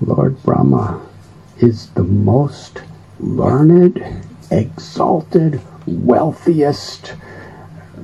Lord 0.00 0.42
Brahma 0.42 1.00
is 1.58 1.90
the 1.90 2.02
most 2.02 2.82
learned, 3.20 4.04
exalted, 4.50 5.60
wealthiest, 5.86 7.14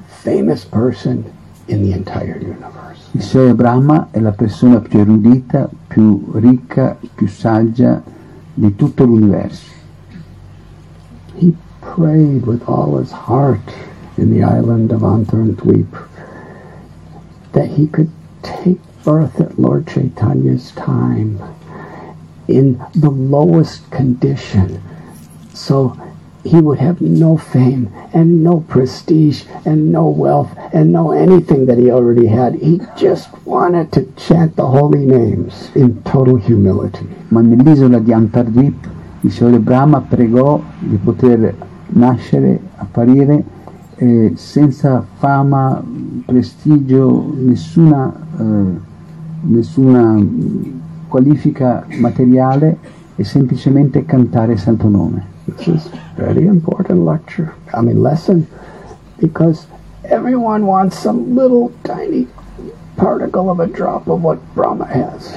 famous 0.06 0.64
person 0.64 1.32
in 1.68 1.82
the 1.82 1.92
entire 1.92 2.38
universe. 2.38 3.10
Il 3.14 3.22
Signore 3.22 3.54
Brahma 3.54 4.08
è 4.12 4.20
la 4.20 4.30
persona 4.30 4.80
più 4.80 5.00
erudita, 5.00 5.68
più 5.88 6.30
ricca, 6.34 6.96
più 7.14 7.26
saggia 7.26 8.00
di 8.54 8.76
tutto 8.76 9.04
l'universo. 9.04 9.68
He 11.34 11.56
prayed 11.80 12.46
with 12.46 12.62
all 12.68 12.98
his 12.98 13.10
heart 13.10 13.74
in 14.16 14.30
the 14.30 14.42
island 14.42 14.92
of 14.92 15.02
Antarantweep 15.02 15.96
that 17.52 17.66
he 17.66 17.88
could 17.88 18.10
take 18.42 18.78
birth 19.02 19.40
at 19.40 19.58
Lord 19.58 19.86
Chaitanya's 19.86 20.70
time 20.72 21.40
in 22.58 22.78
the 22.94 23.10
lowest 23.10 23.90
condition 23.90 24.80
so 25.54 25.96
he 26.42 26.56
would 26.56 26.78
have 26.78 27.00
no 27.00 27.36
fame 27.36 27.92
and 28.12 28.42
no 28.42 28.60
prestige 28.60 29.44
and 29.64 29.92
no 29.92 30.08
wealth 30.08 30.50
and 30.72 30.92
no 30.92 31.12
anything 31.12 31.66
that 31.66 31.76
he 31.76 31.90
already 31.90 32.26
had. 32.26 32.54
He 32.54 32.80
just 32.96 33.28
wanted 33.44 33.92
to 33.92 34.10
chant 34.16 34.56
the 34.56 34.66
holy 34.66 35.04
names 35.04 35.70
in 35.74 36.02
total 36.02 36.36
humility. 36.36 37.06
Ma 37.28 37.40
nell'isola 37.40 37.98
di 37.98 38.12
Antardvip 38.12 38.88
il 39.22 39.30
Signore 39.30 39.58
Brahma 39.58 40.00
pregò 40.00 40.62
di 40.78 40.96
poter 40.96 41.54
nascere, 41.88 42.58
apparire 42.76 43.44
eh, 43.96 44.32
senza 44.34 45.04
fama, 45.18 45.82
prestigio, 46.24 47.30
nessuna, 47.36 48.10
eh, 48.38 48.80
nessuna 49.42 50.18
qualifica 51.10 51.84
materiale 51.98 52.78
e 53.16 53.24
semplicemente 53.24 54.06
cantare 54.06 54.52
il 54.52 54.58
Santo 54.58 54.88
Nome. 54.88 55.26
This 55.44 55.66
is 55.66 55.90
very 56.16 56.46
important 56.46 57.04
lecture. 57.04 57.52
I 57.74 57.82
mean 57.82 58.00
lesson 58.00 58.46
because 59.18 59.66
everyone 60.04 60.64
wants 60.64 60.96
some 60.96 61.34
little 61.34 61.70
tiny 61.82 62.26
particle 62.96 63.50
of 63.50 63.60
a 63.60 63.66
drop 63.66 64.08
of 64.08 64.22
what 64.22 64.38
Brahma 64.54 64.86
has. 64.86 65.34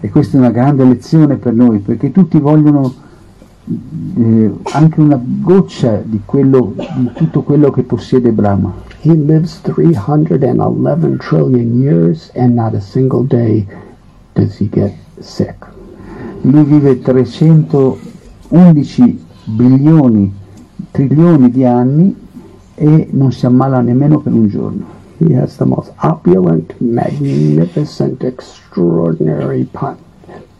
E 0.00 0.10
questa 0.10 0.36
è 0.36 0.40
una 0.40 0.50
grande 0.50 0.84
lezione 0.84 1.36
per 1.36 1.54
noi 1.54 1.78
perché 1.78 2.12
tutti 2.12 2.38
vogliono 2.38 2.92
eh, 4.16 4.52
anche 4.72 5.00
una 5.00 5.18
goccia 5.22 6.02
di, 6.04 6.20
quello, 6.24 6.74
di 6.96 7.10
tutto 7.14 7.42
quello 7.42 7.70
che 7.70 7.82
possiede 7.82 8.30
Brahma. 8.30 8.72
He 9.00 9.14
lives 9.14 9.60
311 9.62 11.16
trillion 11.18 11.80
years 11.80 12.30
and 12.34 12.54
not 12.54 12.74
a 12.74 12.80
single 12.80 13.24
day 13.24 13.66
does 14.36 14.58
he. 14.58 14.70
Lui 16.42 16.64
vive 16.64 17.00
311 17.00 19.24
bilioni, 19.44 20.32
trilioni 20.90 21.50
di 21.50 21.64
anni 21.64 22.14
e 22.74 23.08
non 23.10 23.32
si 23.32 23.46
ammala 23.46 23.80
nemmeno 23.80 24.20
per 24.20 24.32
un 24.32 24.46
giorno. 24.46 24.94
He 25.18 25.34
has 25.34 25.56
the 25.56 25.64
most 25.64 25.92
opulent, 26.02 26.74
magnificent, 26.78 28.22
extraordinary 28.22 29.64
pa- 29.64 29.96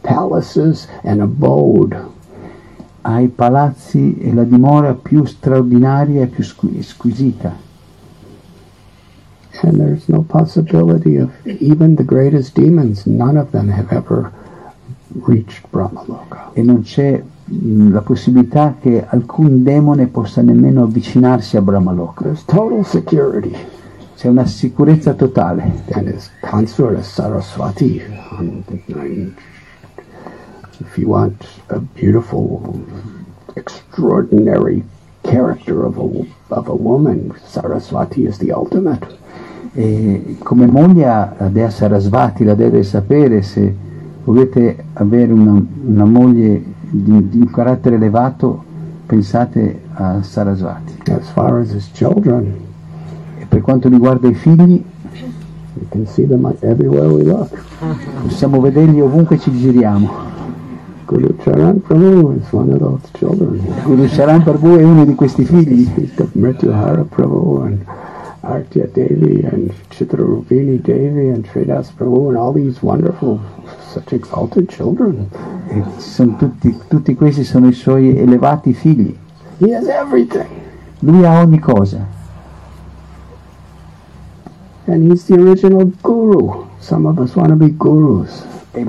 palaces 0.00 0.88
and 1.02 1.20
abode. 1.20 1.94
Ha 3.02 3.20
i 3.20 3.28
palazzi 3.28 4.16
e 4.18 4.32
la 4.32 4.44
dimora 4.44 4.94
più 4.94 5.26
straordinaria 5.26 6.22
e 6.22 6.26
più 6.26 6.42
squi- 6.42 6.82
squisita. 6.82 7.54
And 9.62 9.78
there's 9.78 10.08
no 10.08 10.22
possibility 10.22 11.16
of 11.16 11.30
even 11.44 11.96
the 11.96 12.04
greatest 12.04 12.54
demons, 12.54 13.06
none 13.06 13.36
of 13.36 13.50
them 13.52 13.68
have 13.68 13.92
ever 13.92 14.32
reached 15.26 15.66
Brahmaloka. 15.70 16.50
e 16.52 16.62
non 16.62 16.82
c'è 16.82 17.22
la 17.48 18.00
possibilità 18.00 18.76
che 18.80 19.04
alcun 19.06 19.62
demone 19.62 20.06
possa 20.08 20.42
nemmeno 20.42 20.82
avvicinarsi 20.82 21.56
a 21.56 21.62
Brahmaloka. 21.62 22.22
There's 22.24 22.44
total 22.44 22.84
security. 22.84 23.54
C'è 24.16 24.28
una 24.28 24.46
sicurezza 24.46 25.14
totale. 25.14 25.84
And 25.92 26.08
his 26.08 26.30
consort 26.40 26.98
is 26.98 27.06
Saraswati. 27.06 28.02
Um, 28.38 28.64
if 30.80 30.96
you 30.98 31.08
want 31.08 31.46
a 31.68 31.78
beautiful, 31.78 32.80
extraordinary 33.54 34.82
character 35.22 35.84
of 35.84 35.98
a, 35.98 36.54
of 36.54 36.68
a 36.68 36.74
woman, 36.74 37.34
Saraswati 37.46 38.26
is 38.26 38.38
the 38.38 38.52
ultimate. 38.52 39.06
E 39.78 40.36
come 40.42 40.66
moglie 40.66 41.06
a 41.06 41.34
Dea 41.50 41.68
Sarasvati, 41.68 42.44
la 42.44 42.54
deve 42.54 42.82
sapere, 42.82 43.42
se 43.42 43.74
volete 44.24 44.84
avere 44.94 45.30
una, 45.34 45.62
una 45.84 46.04
moglie 46.06 46.62
di, 46.88 47.28
di 47.28 47.38
un 47.40 47.50
carattere 47.50 47.96
elevato, 47.96 48.64
pensate 49.04 49.82
a 49.92 50.22
Sarasvati. 50.22 50.94
As 51.10 51.28
far 51.28 51.58
as 51.60 51.72
his 51.74 51.90
children, 51.92 52.54
E 53.38 53.44
per 53.46 53.60
quanto 53.60 53.90
riguarda 53.90 54.28
i 54.28 54.34
figli, 54.34 54.82
you 55.74 55.86
can 55.90 56.06
see 56.06 56.26
them 56.26 56.50
everywhere 56.60 57.08
we 57.08 57.22
look. 57.22 57.50
possiamo 58.22 58.60
vederli 58.60 59.02
ovunque 59.02 59.38
ci 59.38 59.52
giriamo. 59.52 60.24
Guru 61.04 61.36
Charan 61.36 61.82
Prabhu 61.82 62.34
is 62.40 62.50
one 62.50 62.72
of 62.72 62.78
those 62.78 63.02
children. 63.12 63.60
Guru 63.84 64.06
Sharan 64.08 64.42
Prabhu 64.42 64.76
è 64.78 64.82
uno 64.82 65.04
di 65.04 65.14
questi 65.14 65.44
figli. 65.44 65.86
Prabhu 67.10 67.60
and 67.62 67.84
Artya 68.46 68.86
Devi 68.92 69.42
and 69.44 69.72
Chitrarupini 69.90 70.80
Devi 70.80 71.28
and 71.28 71.44
Sridas 71.48 71.90
Prabhu 71.92 72.28
and 72.28 72.36
all 72.36 72.52
these 72.52 72.80
wonderful, 72.82 73.40
such 73.92 74.12
exalted 74.12 74.68
children. 74.68 75.28
E 75.68 75.82
sono 75.98 76.36
tutti, 76.36 76.74
tutti 76.88 77.14
questi 77.14 77.42
sono 77.42 77.66
i 77.68 77.72
suoi 77.72 78.16
elevati 78.16 78.72
figli. 78.72 79.16
He 79.58 79.74
has 79.74 79.86
everything. 79.88 80.46
Lui 81.00 81.24
ha 81.24 81.40
ogni 81.40 81.58
cosa. 81.58 82.06
And 84.86 85.10
he's 85.10 85.24
the 85.24 85.34
original 85.34 85.90
guru. 86.00 86.66
Some 86.78 87.08
of 87.08 87.18
us 87.18 87.34
want 87.34 87.48
to 87.48 87.56
be 87.56 87.70
gurus. 87.76 88.44
E, 88.74 88.86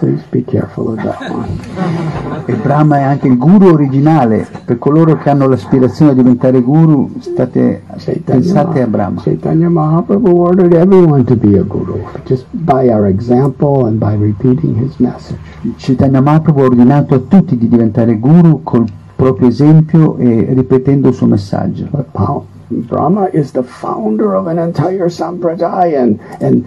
Please 0.00 0.22
be 0.30 0.42
careful 0.42 0.88
of 0.88 0.96
that 1.04 1.20
one. 1.28 1.58
e 2.46 2.54
Brahma 2.54 3.00
è 3.00 3.02
anche 3.02 3.28
il 3.28 3.36
guru 3.36 3.66
originale. 3.68 4.48
Per 4.64 4.78
coloro 4.78 5.18
che 5.18 5.28
hanno 5.28 5.46
l'aspirazione 5.46 6.12
a 6.12 6.14
diventare 6.14 6.62
guru, 6.62 7.10
state, 7.18 7.82
pensate 8.24 8.80
a 8.80 8.86
Brahma. 8.86 9.20
Chaitanya 9.20 9.68
Mahaprabhu 9.68 10.30
ordered 10.30 10.72
everyone 10.72 11.24
to 11.24 11.36
be 11.36 11.58
a 11.58 11.62
guru, 11.62 12.02
just 12.24 12.46
by 12.50 12.88
our 12.88 13.08
example 13.08 13.84
and 13.84 13.98
by 13.98 14.14
repeating 14.14 14.74
his 14.74 14.96
message. 14.96 15.38
Chaitanya 15.76 16.22
Mahaprabhu 16.22 16.60
ha 16.60 16.64
ordinato 16.64 17.14
a 17.16 17.18
tutti 17.18 17.58
di 17.58 17.68
diventare 17.68 18.18
guru 18.18 18.62
col 18.62 18.86
proprio 19.14 19.48
esempio 19.48 20.16
e 20.16 20.46
ripetendo 20.54 21.08
il 21.08 21.14
suo 21.14 21.26
messaggio. 21.26 21.86
Brahma 22.70 23.28
is 23.32 23.50
the 23.50 23.62
founder 23.62 24.34
of 24.34 24.46
an 24.46 24.58
entire 24.58 25.10
sampradaya, 25.10 26.00
and, 26.00 26.18
and 26.40 26.64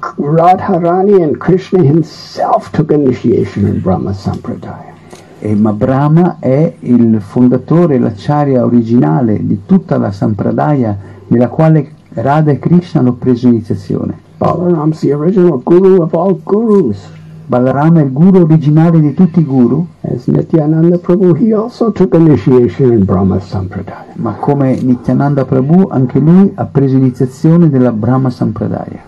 Radharani 0.00 1.22
and 1.22 1.38
Krishna 1.38 1.82
himself 1.82 2.70
took 2.72 2.90
initiation 2.90 3.66
in 3.66 3.80
Brahma 3.80 4.12
Sampradaya. 4.12 4.94
E, 5.38 5.54
ma 5.54 5.72
Brahma 5.72 6.36
è 6.38 6.74
il 6.80 7.20
fondatore, 7.20 7.98
l'acciaria 7.98 8.64
originale 8.64 9.38
di 9.46 9.60
tutta 9.66 9.96
la 9.98 10.10
Sampradaya 10.10 10.96
nella 11.28 11.48
quale 11.48 11.92
Radha 12.12 12.50
e 12.50 12.58
Krishna 12.58 13.00
hanno 13.00 13.14
preso 13.14 13.48
iniziazione. 13.48 14.18
Balaram's 14.38 15.00
the 15.00 15.12
original 15.12 15.60
guru 15.62 16.02
of 16.02 16.14
all 16.14 16.38
gurus. 16.42 17.18
Balarama 17.46 17.98
è 17.98 18.04
il 18.04 18.12
guru 18.12 18.42
originale 18.42 19.00
di 19.00 19.12
tutti 19.12 19.40
i 19.40 19.44
guru, 19.44 19.84
As 20.02 20.26
Nityananda 20.28 20.98
Prabhu, 20.98 21.34
he 21.34 21.52
also 21.52 21.90
took 21.90 22.14
initiation 22.14 22.92
in 22.92 23.04
Brahma 23.04 23.40
Sampradaya. 23.40 24.06
ma 24.14 24.34
come 24.34 24.78
Nityananda 24.80 25.44
Prabhu 25.44 25.88
anche 25.90 26.20
lui 26.20 26.52
ha 26.54 26.64
preso 26.66 26.96
iniziazione 26.96 27.68
della 27.68 27.90
Brahma 27.90 28.30
Sampradaya. 28.30 29.02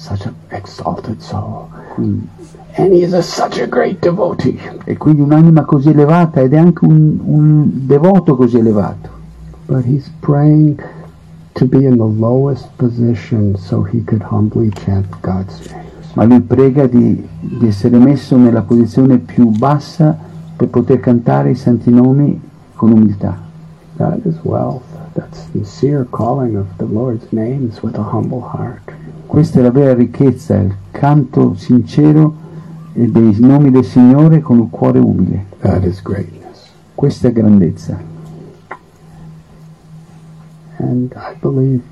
Such 0.00 0.24
an 0.24 0.34
exalted 0.50 1.20
soul. 1.20 1.68
And 1.98 2.94
he 2.94 3.02
is 3.02 3.12
a, 3.12 3.22
such 3.22 3.58
a 3.58 3.66
great 3.66 4.00
devotee. 4.00 4.58
e 4.84 4.96
quindi 4.96 5.20
un'anima 5.20 5.64
così 5.66 5.90
elevata 5.90 6.40
ed 6.40 6.54
è 6.54 6.58
anche 6.58 6.86
un, 6.86 7.18
un 7.22 7.86
devoto 7.86 8.34
così 8.34 8.56
elevato. 8.56 9.10
But 9.66 9.84
he's 9.84 10.10
praying 10.20 10.82
to 11.52 11.66
be 11.66 11.84
in 11.84 11.98
the 11.98 12.18
lowest 12.18 12.66
position 12.76 13.56
so 13.56 13.82
he 13.82 14.02
could 14.02 14.22
humbly 14.22 14.70
chant 14.70 15.06
God's 15.20 15.70
names. 15.70 16.14
ma 16.14 16.24
lui 16.24 16.40
prega 16.40 16.86
di, 16.86 17.22
di 17.38 17.66
essere 17.66 17.98
messo 17.98 18.38
nella 18.38 18.62
posizione 18.62 19.18
più 19.18 19.50
bassa 19.50 20.16
per 20.56 20.68
poter 20.68 21.00
cantare 21.00 21.50
i 21.50 21.54
santi 21.54 21.90
nomi 21.90 22.40
con 22.74 22.92
umiltà. 22.92 23.36
That 23.98 24.24
is 24.24 24.36
wealth. 24.44 24.82
That's 25.12 25.46
sincere 25.52 26.06
calling 26.10 26.56
of 26.56 26.66
the 26.78 26.86
Lord's 26.86 27.30
names 27.32 27.82
with 27.82 27.98
a 27.98 28.02
humble 28.02 28.40
heart. 28.40 28.98
Questa 29.30 29.60
è 29.60 29.62
la 29.62 29.70
vera 29.70 29.94
ricchezza, 29.94 30.56
il 30.56 30.74
canto 30.90 31.54
sincero 31.54 32.34
e 32.92 33.06
dei 33.06 33.36
nomi 33.38 33.70
del 33.70 33.84
Signore 33.84 34.40
con 34.40 34.58
il 34.58 34.66
cuore 34.68 34.98
umile. 34.98 35.46
Questa 36.96 37.28
è 37.28 37.32
grandezza. 37.32 37.96
And 40.78 41.12
I 41.14 41.36
believe 41.40 41.84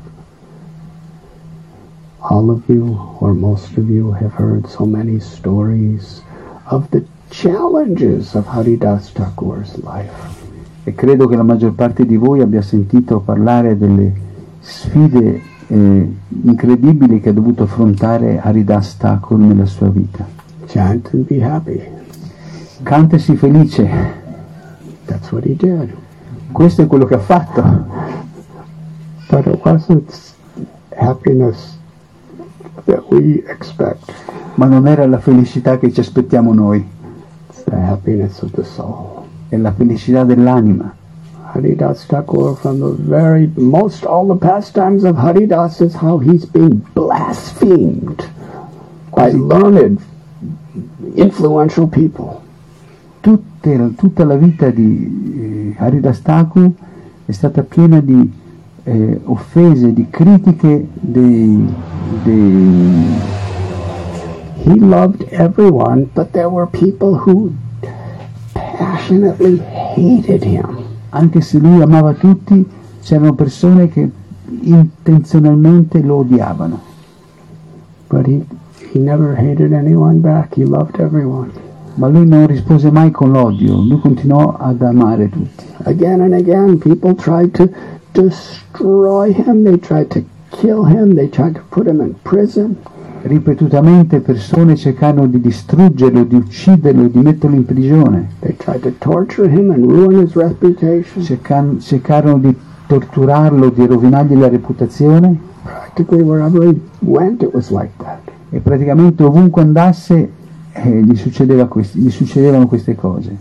all 2.18 2.49
of 2.51 2.62
you, 2.66 2.99
or 3.20 3.32
most 3.34 3.78
of 3.78 3.89
you, 3.89 4.11
have 4.14 4.34
heard 4.36 4.66
so 4.66 4.84
many 4.84 5.20
stories 5.20 6.24
of 6.64 6.89
the 6.91 7.05
challenges 7.28 8.34
of 8.34 8.49
Haridas 8.49 9.12
Thakur's 9.12 9.76
life. 9.76 10.11
E 10.82 10.93
credo 10.93 11.28
che 11.28 11.36
la 11.36 11.45
maggior 11.45 11.72
parte 11.74 12.05
di 12.05 12.16
voi 12.16 12.41
abbia 12.41 12.62
sentito 12.62 13.20
parlare 13.20 13.78
delle 13.78 14.12
sfide 14.59 15.57
eh, 15.69 16.16
incredibili 16.43 17.21
che 17.21 17.29
ha 17.31 17.33
dovuto 17.33 17.64
affrontare 17.64 18.41
Haridas 18.41 18.97
Thakur 18.97 19.39
nella 19.39 19.66
sua 19.66 19.89
vita. 19.89 20.27
Chant 20.66 21.11
and 21.12 21.27
be 21.27 21.43
happy. 21.43 21.81
Canta 22.83 23.19
sii 23.19 23.37
felice, 23.37 23.89
That's 25.07 25.31
what 25.33 25.45
he 25.45 25.55
did. 25.57 25.93
questo 26.53 26.83
è 26.83 26.87
quello 26.87 27.05
che 27.07 27.14
ha 27.14 27.19
fatto. 27.19 27.62
But 29.31 29.47
it 29.47 29.61
wasn't 29.64 30.11
happiness 30.97 31.79
that 32.85 33.05
we 33.11 33.43
expect. 33.47 34.12
Ma 34.55 34.66
non 34.66 34.87
era 34.87 35.07
la 35.07 35.19
felicità 35.19 35.79
che 35.79 35.93
ci 35.93 36.01
aspettiamo 36.01 36.53
noi, 36.55 36.85
It's 37.51 37.64
the 37.64 37.75
happiness 37.77 38.41
of 38.43 38.51
the 38.53 38.64
soul. 38.64 39.23
è 39.49 39.57
la 39.57 39.73
felicità 39.73 40.25
dell'anima. 40.25 40.95
Haridas 41.53 42.05
Thakur, 42.05 42.57
from 42.57 42.80
the 42.80 42.90
very 42.92 43.51
most, 43.57 44.05
all 44.05 44.26
the 44.28 44.36
pastimes 44.36 45.05
of 45.05 45.16
Haridas 45.16 45.80
is 45.80 45.94
how 45.94 46.18
he's 46.18 46.44
being 46.44 46.84
blasphemed 46.94 48.28
by 49.16 49.30
learned, 49.30 50.01
influential 51.16 51.88
people. 51.88 52.42
Tutte- 53.22 53.94
tutta 53.96 54.24
la 54.24 54.36
vita 54.36 54.70
di 54.70 55.72
eh, 55.74 55.82
Haridas 55.82 56.22
Thakur 56.22 56.70
è 57.24 57.32
stata 57.32 57.62
piena 57.62 58.01
di 58.01 58.30
eh, 58.84 59.20
offese, 59.24 59.92
di 59.92 60.07
critiche 60.11 60.86
dei, 60.92 61.74
dei, 62.24 63.07
He 64.64 64.74
loved 64.74 65.22
everyone, 65.32 66.11
but 66.14 66.32
there 66.32 66.51
were 66.51 66.66
people 66.66 67.14
who 67.14 67.55
passionately 68.55 69.59
hated 69.59 70.44
him. 70.44 70.78
Anche 71.11 71.41
se 71.41 71.59
lui 71.59 71.81
amava 71.81 72.13
tutti, 72.15 72.67
c'erano 73.03 73.35
persone 73.35 73.89
che 73.89 74.11
intenzionalmente 74.61 76.01
lo 76.03 76.17
odiavano, 76.17 76.81
But 78.09 78.27
he, 78.27 78.43
he 78.93 78.99
never 78.99 79.37
hated 79.37 79.73
anyone 79.73 80.21
back. 80.21 80.57
He 80.57 80.65
loved 80.65 80.99
everyone. 80.99 81.51
ma 81.99 82.07
lui 82.07 82.27
non 82.27 82.47
rispose 82.47 82.91
mai 82.91 83.11
con 83.11 83.33
l'odio, 83.33 83.75
lui 83.77 83.99
continuò 83.99 84.57
ad 84.57 84.81
amare 84.83 85.29
tutti. 85.29 85.65
Again 85.83 86.21
and 86.21 86.33
again, 86.33 86.79
people 86.79 87.15
tried 87.15 87.51
to 87.53 87.69
destroy 88.13 89.33
him. 89.33 89.65
They 89.65 89.79
tried 89.79 90.09
to 90.11 90.23
kill 90.51 90.85
him. 90.87 91.15
They 91.15 91.29
tried 91.29 91.55
to 91.55 91.63
put 91.71 91.87
him 91.87 92.01
in 92.01 92.15
prison. 92.23 92.77
Ripetutamente 93.23 94.21
persone 94.21 94.77
cercarono 94.77 95.27
di 95.27 95.41
distruggerlo, 95.41 96.25
di 96.25 96.37
ucciderlo, 96.37 97.09
di 97.09 97.19
metterlo 97.19 97.57
in 97.57 97.64
prigione. 97.64 98.31
Cercan- 101.23 101.81
cercarono 101.81 102.39
di 102.39 102.55
torturarlo, 102.87 103.71
di 103.71 103.87
rovinargli 103.87 104.39
la 104.39 104.49
reputazione 104.49 105.47
went, 107.01 107.43
like 107.71 107.91
e 108.51 108.61
praticamente 108.61 109.23
ovunque 109.23 109.62
andasse 109.62 110.31
eh, 110.73 111.03
gli, 111.03 111.16
succedeva 111.16 111.66
quest- 111.66 111.97
gli 111.97 112.11
succedevano 112.11 112.66
queste 112.66 112.95
cose. 112.95 113.37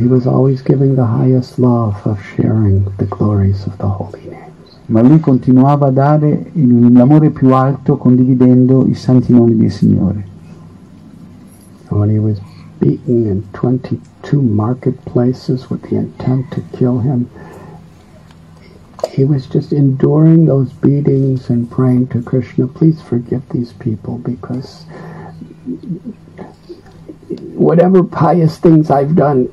He 0.00 0.06
was 0.06 0.26
always 0.26 0.62
giving 0.62 0.94
the 0.94 1.04
highest 1.04 1.58
love 1.58 2.06
of 2.06 2.18
sharing 2.34 2.84
the 2.96 3.04
glories 3.04 3.66
of 3.66 3.76
the 3.76 3.86
holy 3.86 4.24
names. 4.30 4.78
Ma 4.86 5.02
lui 5.02 5.20
continuava 5.20 5.88
a 5.88 5.90
dare 5.90 6.50
l'amore 6.54 7.28
più 7.30 7.52
alto 7.52 7.98
condividendo 7.98 8.86
i 8.86 8.94
santi 8.94 9.32
nomi 9.32 9.56
del 9.56 9.70
Signore. 9.70 10.26
And 11.88 12.00
when 12.00 12.08
he 12.08 12.18
was 12.18 12.40
beaten 12.78 13.26
in 13.26 13.42
22 13.52 14.40
marketplaces 14.40 15.68
with 15.68 15.82
the 15.90 15.96
intent 15.96 16.50
to 16.52 16.62
kill 16.72 17.00
him, 17.00 17.28
he 19.12 19.24
was 19.24 19.46
just 19.46 19.70
enduring 19.70 20.46
those 20.46 20.72
beatings 20.72 21.50
and 21.50 21.70
praying 21.70 22.08
to 22.08 22.22
Krishna, 22.22 22.66
please 22.66 23.02
forgive 23.02 23.46
these 23.50 23.74
people 23.74 24.16
because 24.18 24.86
whatever 27.54 28.02
pious 28.02 28.56
things 28.56 28.90
I've 28.90 29.14
done, 29.14 29.48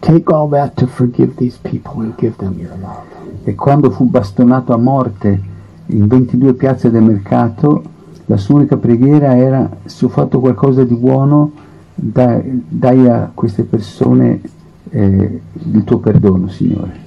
take 0.00 0.30
all 0.32 0.48
that 0.48 0.76
to 0.76 0.86
forgive 0.86 1.36
these 1.36 1.58
people 1.58 2.00
and 2.00 2.16
give 2.16 2.36
them 2.38 2.58
your 2.58 2.76
love. 2.80 3.06
E 3.44 3.54
quando 3.54 3.90
fu 3.90 4.04
bastonato 4.04 4.72
a 4.72 4.76
morte 4.76 5.40
in 5.86 6.06
22 6.06 6.54
piazze 6.54 6.90
del 6.90 7.02
mercato, 7.02 7.82
la 8.26 8.36
sua 8.36 8.56
unica 8.56 8.76
preghiera 8.76 9.36
era 9.36 9.68
se 9.84 10.04
ho 10.04 10.08
fatto 10.08 10.38
qualcosa 10.38 10.84
di 10.84 10.94
buono, 10.94 11.52
dai, 11.94 12.64
dai 12.68 13.08
a 13.08 13.30
queste 13.32 13.64
persone 13.64 14.40
eh, 14.90 15.40
il 15.52 15.84
tuo 15.84 15.98
perdono, 15.98 16.48
Signore. 16.48 17.06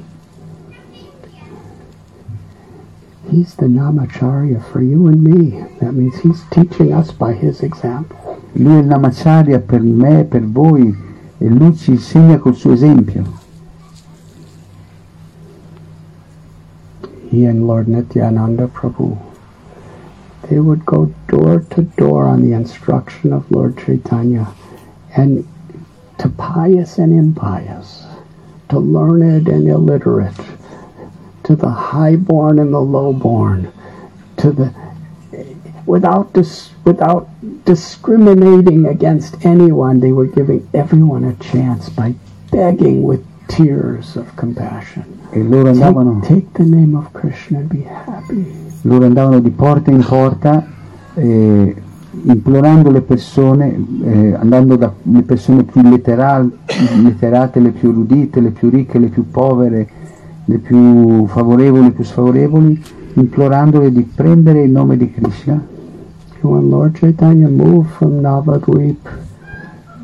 He's 3.29 3.55
the 3.55 3.67
Namacharya 3.67 4.59
for 4.59 4.81
you 4.81 5.07
and 5.07 5.21
me. 5.21 5.65
That 5.79 5.93
means 5.93 6.19
he's 6.19 6.43
teaching 6.49 6.91
us 6.91 7.11
by 7.11 7.33
his 7.33 7.61
example. 7.61 8.17
Lui 8.53 8.75
è 8.75 8.79
il 8.79 8.87
Namacharya 8.87 9.59
per 9.59 9.81
me, 9.81 10.25
per 10.25 10.43
voi, 10.45 10.93
e 11.41 11.49
lui 11.49 11.75
ci 11.75 11.91
insegna 11.91 12.37
col 12.37 12.55
suo 12.55 12.71
esempio. 12.71 13.41
he 17.31 17.45
and 17.45 17.65
Lord 17.65 17.87
Nityananda 17.87 18.67
Prabhu, 18.67 19.17
they 20.49 20.59
would 20.59 20.85
go 20.85 21.05
door 21.29 21.61
to 21.61 21.83
door 21.83 22.25
on 22.25 22.41
the 22.41 22.51
instruction 22.51 23.31
of 23.31 23.49
Lord 23.49 23.77
Chaitanya 23.77 24.53
and 25.15 25.47
to 26.17 26.27
pious 26.27 26.97
and 26.97 27.13
impious, 27.13 28.05
to 28.67 28.79
learned 28.79 29.47
and 29.47 29.65
illiterate, 29.67 30.35
to 31.45 31.55
the 31.55 31.69
highborn 31.69 32.59
and 32.59 32.73
the 32.73 32.81
lowborn, 32.81 33.71
to 34.37 34.51
the 34.51 34.75
without 35.91 36.31
dis, 36.33 36.71
without 36.85 37.27
discriminating 37.65 38.85
against 38.87 39.35
anyone, 39.45 39.99
they 39.99 40.11
were 40.11 40.29
giving 40.31 40.61
everyone 40.73 41.25
a 41.25 41.35
chance 41.51 41.89
by 41.89 42.13
begging 42.49 43.03
with 43.03 43.21
tears 43.47 44.15
of 44.15 44.25
compassion. 44.35 45.03
E 45.31 45.43
loro 45.43 45.69
andavano, 45.69 46.19
Take, 46.21 46.33
take 46.33 46.47
the 46.53 46.63
name 46.63 46.95
of 46.95 47.11
Krishna 47.11 47.59
and 47.59 47.67
be 47.69 47.83
happy. 47.83 48.45
loro 48.83 49.05
andavano 49.05 49.39
di 49.39 49.49
porta 49.51 49.91
in 49.91 50.03
porta 50.03 50.65
eh, 51.15 51.75
implorando 52.23 52.89
le 52.89 53.01
persone, 53.01 53.85
eh, 54.03 54.33
andando 54.33 54.75
dalle 54.77 55.21
persone 55.23 55.63
più 55.63 55.81
letteral- 55.81 56.51
letterate, 57.03 57.59
le 57.59 57.71
più 57.71 57.89
erudite, 57.89 58.39
le 58.39 58.51
più 58.51 58.69
ricche, 58.69 58.97
le 58.99 59.07
più 59.07 59.29
povere, 59.29 59.87
le 60.45 60.57
più 60.57 61.25
favorevoli, 61.27 61.83
le 61.83 61.91
più 61.91 62.03
sfavorevoli, 62.03 62.81
implorandole 63.13 63.91
di 63.91 64.03
prendere 64.03 64.63
il 64.63 64.71
nome 64.71 64.97
di 64.97 65.11
Krishna. 65.11 65.61
When 66.41 66.71
Lord 66.71 66.95
Chaitanya 66.95 67.47
moved 67.47 67.91
from 67.95 68.21
Navadvip 68.21 68.97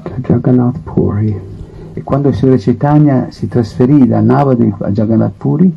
to 0.06 0.22
Jagannath 0.22 0.84
Puri, 0.86 1.36
E 1.98 2.04
quando 2.04 2.28
il 2.28 2.36
Signore 2.36 2.60
Chaitanya 2.60 3.32
si 3.32 3.48
trasferì 3.48 4.08
da 4.08 4.20
Navadvip 4.22 4.82
a 4.84 4.90
Jagannath 4.90 5.34
Puri, 5.36 5.76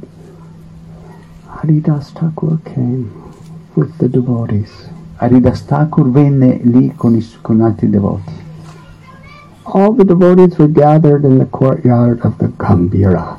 Haridas 1.46 2.12
Thakur 2.12 2.58
came 2.62 3.10
with 3.72 3.90
the 3.96 4.06
devotees. 4.06 4.68
Haridas 5.16 5.64
Thakur 5.64 6.10
venne 6.10 6.60
lì 6.62 6.92
con, 6.94 7.14
i, 7.14 7.26
con 7.40 7.62
altri 7.62 7.88
devoti. 7.88 8.32
All 9.62 9.94
the 9.94 10.04
devotees 10.04 10.58
were 10.58 10.70
gathered 10.70 11.24
in 11.24 11.38
the 11.38 11.46
courtyard 11.46 12.20
of 12.22 12.36
the 12.36 12.48
Gambira, 12.58 13.38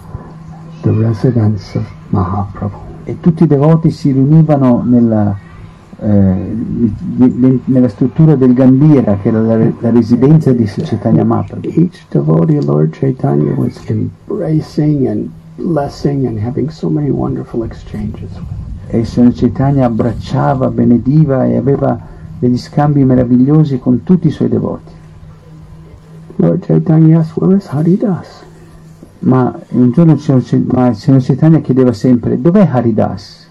the 0.81 0.91
residence 0.91 1.77
of 1.77 1.85
Mahaprabhu. 2.09 2.79
E 3.03 3.19
tutti 3.19 3.43
i 3.43 3.47
devoti 3.47 3.91
si 3.91 4.11
riunivano 4.11 4.81
nella, 4.83 5.37
eh, 6.03 6.89
nella 7.65 7.87
struttura 7.87 8.35
del 8.35 8.53
Gambira, 8.53 9.17
che 9.21 9.27
era 9.27 9.41
la, 9.41 9.55
la 9.55 9.89
residenza 9.91 10.51
di 10.51 10.65
Chaitanya 10.65 11.23
Mahaprabhu. 11.23 11.67
Each 11.67 12.05
devotee, 12.09 12.59
Lord 12.63 12.97
Chaitanya 12.97 13.53
was 13.53 13.79
embracing 13.87 15.07
and 15.07 15.29
blessing 15.57 16.25
and 16.25 16.39
having 16.39 16.71
so 16.71 16.89
many 16.89 17.11
wonderful 17.11 17.63
exchanges 17.63 18.31
with. 18.33 18.59
E 18.93 18.99
il 18.99 19.05
Signore 19.05 19.33
Chaitanya 19.33 19.85
abbracciava, 19.85 20.69
benediva 20.69 21.45
e 21.45 21.55
aveva 21.55 21.97
degli 22.39 22.57
scambi 22.57 23.05
meravigliosi 23.05 23.79
con 23.79 24.03
tutti 24.03 24.27
i 24.27 24.31
suoi 24.31 24.49
devoti. 24.49 24.91
Lord 26.37 26.65
Chaitanya 26.65 27.19
asked, 27.19 27.37
Where 27.37 27.57
is 27.57 27.67
Haridas? 27.67 28.43
Ma 29.19 29.55
un 29.69 29.91
giorno 29.91 30.13
il 30.13 30.19
Signore 30.19 31.21
Chaitanya 31.23 31.59
chiedeva 31.59 31.93
sempre 31.93 32.41
dov'è 32.41 32.67
Haridas? 32.69 33.47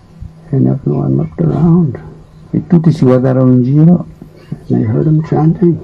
And 0.51 0.67
everyone 0.67 1.15
looked 1.15 1.41
around. 1.41 2.10
E 2.51 2.67
tutti 2.67 2.93
si 2.93 3.05
guardarono 3.05 3.53
in 3.53 3.63
giro 3.63 4.05
And 4.69 5.79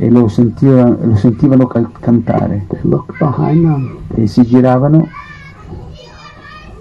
e 0.00 0.10
lo, 0.10 0.28
sentiva- 0.28 0.96
lo 1.00 1.16
sentivano 1.16 1.66
cantare 1.66 2.64
They 2.68 2.80
looked 2.82 3.18
behind 3.18 3.64
them. 3.64 3.96
e 4.14 4.26
si 4.26 4.42
giravano 4.42 5.08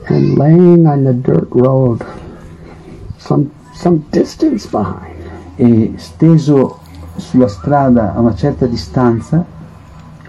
And 0.10 0.38
laying 0.38 0.86
on 0.86 1.04
the 1.04 1.14
dirt 1.20 1.50
road, 1.52 2.02
some, 3.18 3.50
some 3.74 4.04
distance 4.10 4.66
behind, 4.70 5.16
e 5.58 5.94
steso 5.98 6.80
sulla 7.18 7.50
strada 7.50 8.14
a 8.14 8.20
una 8.20 8.34
certa 8.34 8.68
distanza 8.68 9.44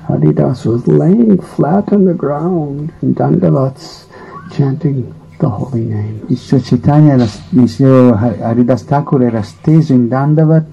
Haridas 0.08 0.64
was 0.64 0.84
laying 0.86 1.38
flat 1.40 1.92
on 1.92 2.06
the 2.06 2.14
ground 2.16 2.90
in 3.00 3.12
Dandavats, 3.12 4.06
chanting. 4.50 5.04
Il 5.40 6.36
Signore 6.36 6.66
Chaitanya, 6.66 7.12
era- 7.14 7.26
il 7.50 7.68
Signore 7.68 8.38
Haridas 8.42 8.84
Thakur 8.84 9.22
era 9.22 9.42
steso 9.42 9.92
in 9.92 10.08
Dandavat 10.08 10.66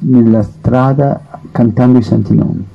nella 0.00 0.42
strada 0.42 1.20
cantando 1.50 1.98
i 1.98 2.02
santi 2.02 2.34
nomi. 2.34 2.66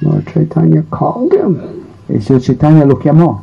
Lord 0.00 0.22
Chaitanya 0.24 0.82
called 0.88 1.32
him. 1.32 1.60
e 2.06 2.14
il 2.14 2.22
Signore 2.22 2.44
Chaitanya 2.44 2.84
lo 2.84 2.96
chiamò. 2.96 3.42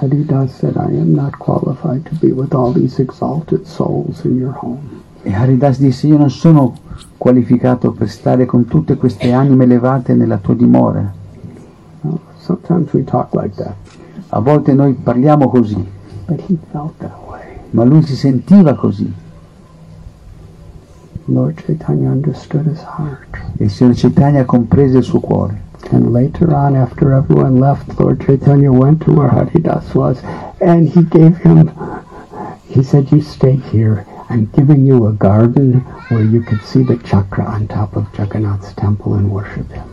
Haridas 0.00 0.56
said, 0.58 0.74
I 0.76 0.98
am 0.98 1.12
not 1.14 1.36
qualified 1.38 2.02
to 2.08 2.16
be 2.20 2.32
with 2.32 2.52
all 2.54 2.72
these 2.72 3.00
exalted 3.00 3.64
souls 3.64 4.24
in 4.24 4.36
your 4.36 4.54
home. 4.60 4.80
e 5.22 5.32
Haridas 5.32 5.78
disse 5.78 6.06
io 6.08 6.18
non 6.18 6.30
sono 6.30 6.74
qualificato 7.16 7.92
per 7.92 8.08
stare 8.10 8.44
con 8.44 8.66
tutte 8.66 8.96
queste 8.96 9.32
anime 9.32 9.64
elevate 9.64 10.14
nella 10.14 10.38
tua 10.38 10.54
dimora. 10.54 11.10
Sometimes 12.38 12.92
we 12.92 13.04
talk 13.04 13.32
like 13.32 13.54
that, 13.54 13.74
a 14.34 14.40
volte 14.40 14.72
noi 14.72 14.94
parliamo 14.94 15.48
così 15.48 15.86
but 16.26 16.40
he 16.48 16.56
felt 16.70 16.92
that 16.98 17.18
way. 17.28 17.58
ma 17.70 17.84
lui 17.84 18.02
si 18.02 18.16
sentiva 18.16 18.74
così 18.74 19.12
Lord 21.26 21.62
Chaitanya 21.64 22.10
understood 22.10 22.66
his 22.66 22.82
heart. 22.82 23.38
e 23.58 23.64
il 23.64 23.70
Signore 23.70 23.96
Chaitanya 23.96 24.44
comprese 24.44 24.98
il 24.98 25.04
suo 25.04 25.20
cuore 25.20 25.70
And 25.90 26.10
later 26.12 26.54
on, 26.54 26.74
after 26.74 27.12
everyone 27.12 27.58
left, 27.58 27.98
Lord 27.98 28.24
Chaitanya 28.24 28.72
went 28.72 29.02
to 29.02 29.12
where 29.12 29.28
Haridas 29.28 29.94
was, 29.94 30.22
and 30.58 30.88
he 30.88 31.02
gave 31.02 31.36
him, 31.38 31.70
he 32.66 32.82
said, 32.82 33.10
you 33.12 33.20
stay 33.20 33.56
here. 33.56 34.06
I'm 34.30 34.46
giving 34.56 34.86
you 34.86 35.06
a 35.06 35.12
garden 35.12 35.80
where 36.08 36.24
you 36.24 36.40
could 36.40 36.62
see 36.62 36.82
the 36.82 36.96
chakra 36.96 37.44
on 37.44 37.68
top 37.68 37.94
of 37.94 38.08
Jagannath's 38.16 38.72
temple 38.72 39.14
and 39.14 39.30
worship 39.30 39.70
him. 39.70 39.91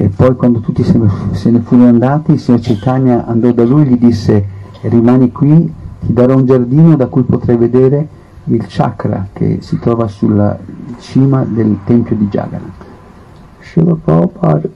E 0.00 0.08
poi 0.10 0.36
quando 0.36 0.60
tutti 0.60 0.84
se 0.84 0.96
ne, 0.96 1.58
furono 1.58 1.88
andati, 1.88 2.30
il 2.30 2.38
signor 2.38 2.60
Chaitanya 2.60 3.26
andò 3.26 3.50
da 3.50 3.64
lui 3.64 3.82
e 3.82 3.86
gli 3.86 3.98
disse 3.98 4.46
rimani 4.82 5.32
qui, 5.32 5.74
ti 5.98 6.12
darò 6.12 6.36
un 6.36 6.46
giardino 6.46 6.94
da 6.94 7.08
cui 7.08 7.24
potrai 7.24 7.56
vedere 7.56 8.06
il 8.44 8.64
chakra 8.68 9.26
che 9.32 9.58
si 9.60 9.76
trova 9.80 10.06
sulla 10.06 10.56
cima 11.00 11.42
del 11.44 11.78
tempio 11.84 12.14
di 12.14 12.28
Jagannath. 12.28 12.84
Srila 13.60 13.96
Prabhupada 13.96 14.68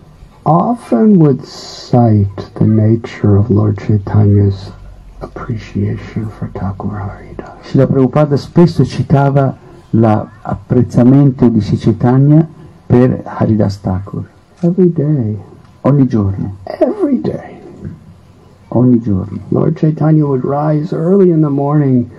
often 0.42 1.16
would 1.18 1.40
cite 1.44 2.50
the 2.54 2.64
nature 2.64 3.36
of 3.36 3.48
Lord 3.48 3.78
Chaitanya's 3.78 4.72
appreciation 5.20 6.28
for 6.36 6.48
Thakur 6.52 6.98
Haridas. 6.98 7.48
Srila 7.60 7.86
Prabhupada 7.86 8.36
spesso 8.36 8.84
citava 8.84 9.56
l'apprezzamento 9.90 11.48
di 11.48 11.60
Sri 11.60 11.76
Chaitanya 11.76 12.44
per 12.86 13.22
Haridas 13.24 13.80
Thakur, 13.80 14.28
Every 14.62 14.92
day, 14.92 15.36
ogni 15.82 16.06
giorno, 16.06 16.56
every 16.64 17.20
day. 17.20 17.60
ogni 18.74 19.00
giorno. 19.00 19.40
Lord 19.48 19.76
Chaitanya 19.76 20.24
would 20.24 20.44
rise 20.44 20.92
early 20.92 21.30
in 21.30 21.40
the 21.40 21.50
morning 21.50 22.10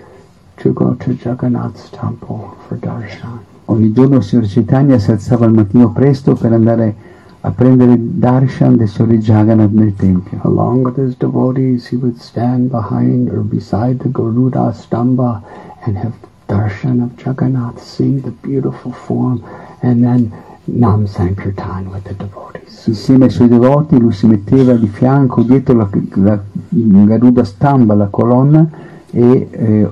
to 0.58 0.74
go 0.74 0.94
to 0.96 1.14
Jagannath's 1.14 1.90
temple 1.90 2.56
for 2.68 2.78
darshan. 2.78 3.40
Ogni 3.66 3.92
giorno 3.94 4.18
il 4.18 4.24
signor 4.24 4.46
Chaitanya 4.46 5.00
si 5.00 5.12
alzava 5.12 5.46
al 5.46 5.54
mattino 5.54 5.92
presto 5.92 6.36
per 6.36 6.52
andare 6.52 6.96
a 7.42 7.52
prendere 7.52 7.96
darshan 7.98 8.76
del 8.76 8.88
signore 8.88 9.18
Jagannath 9.18 9.72
nel 9.72 9.96
tempio. 9.96 10.40
Along 10.44 10.84
with 10.84 10.98
his 10.98 11.16
devotees, 11.18 11.88
he 11.88 11.96
would 11.96 12.20
stand 12.20 12.70
behind 12.70 13.30
or 13.30 13.42
beside 13.42 14.00
the 14.00 14.10
Garuda 14.10 14.74
Stamba 14.74 15.42
and 15.86 15.98
have 15.98 16.14
darshan 16.48 17.02
of 17.02 17.12
Jagannath, 17.18 17.82
seeing 17.82 18.22
the 18.22 18.32
beautiful 18.32 18.92
form, 18.92 19.44
and 19.82 20.04
then 20.04 20.32
Nam 20.66 21.06
Sankirtan 21.08 21.90
with 21.92 22.04
the 22.04 22.16
devotees. 22.16 22.86
Insieme 22.88 23.26
ai 23.26 23.30
suoi 23.30 23.50
devoti 23.50 24.00
lui 24.00 24.14
si 24.14 24.28
metteva 24.28 24.74
di 24.74 24.88
fianco 24.88 25.42
dietro 25.42 25.76
la, 25.76 25.90
la 26.16 26.40
Garuda 26.70 27.44
Stamba, 27.44 27.96
la 27.96 28.08
colonna, 28.08 28.70
e, 29.12 29.48
eh, 29.52 29.88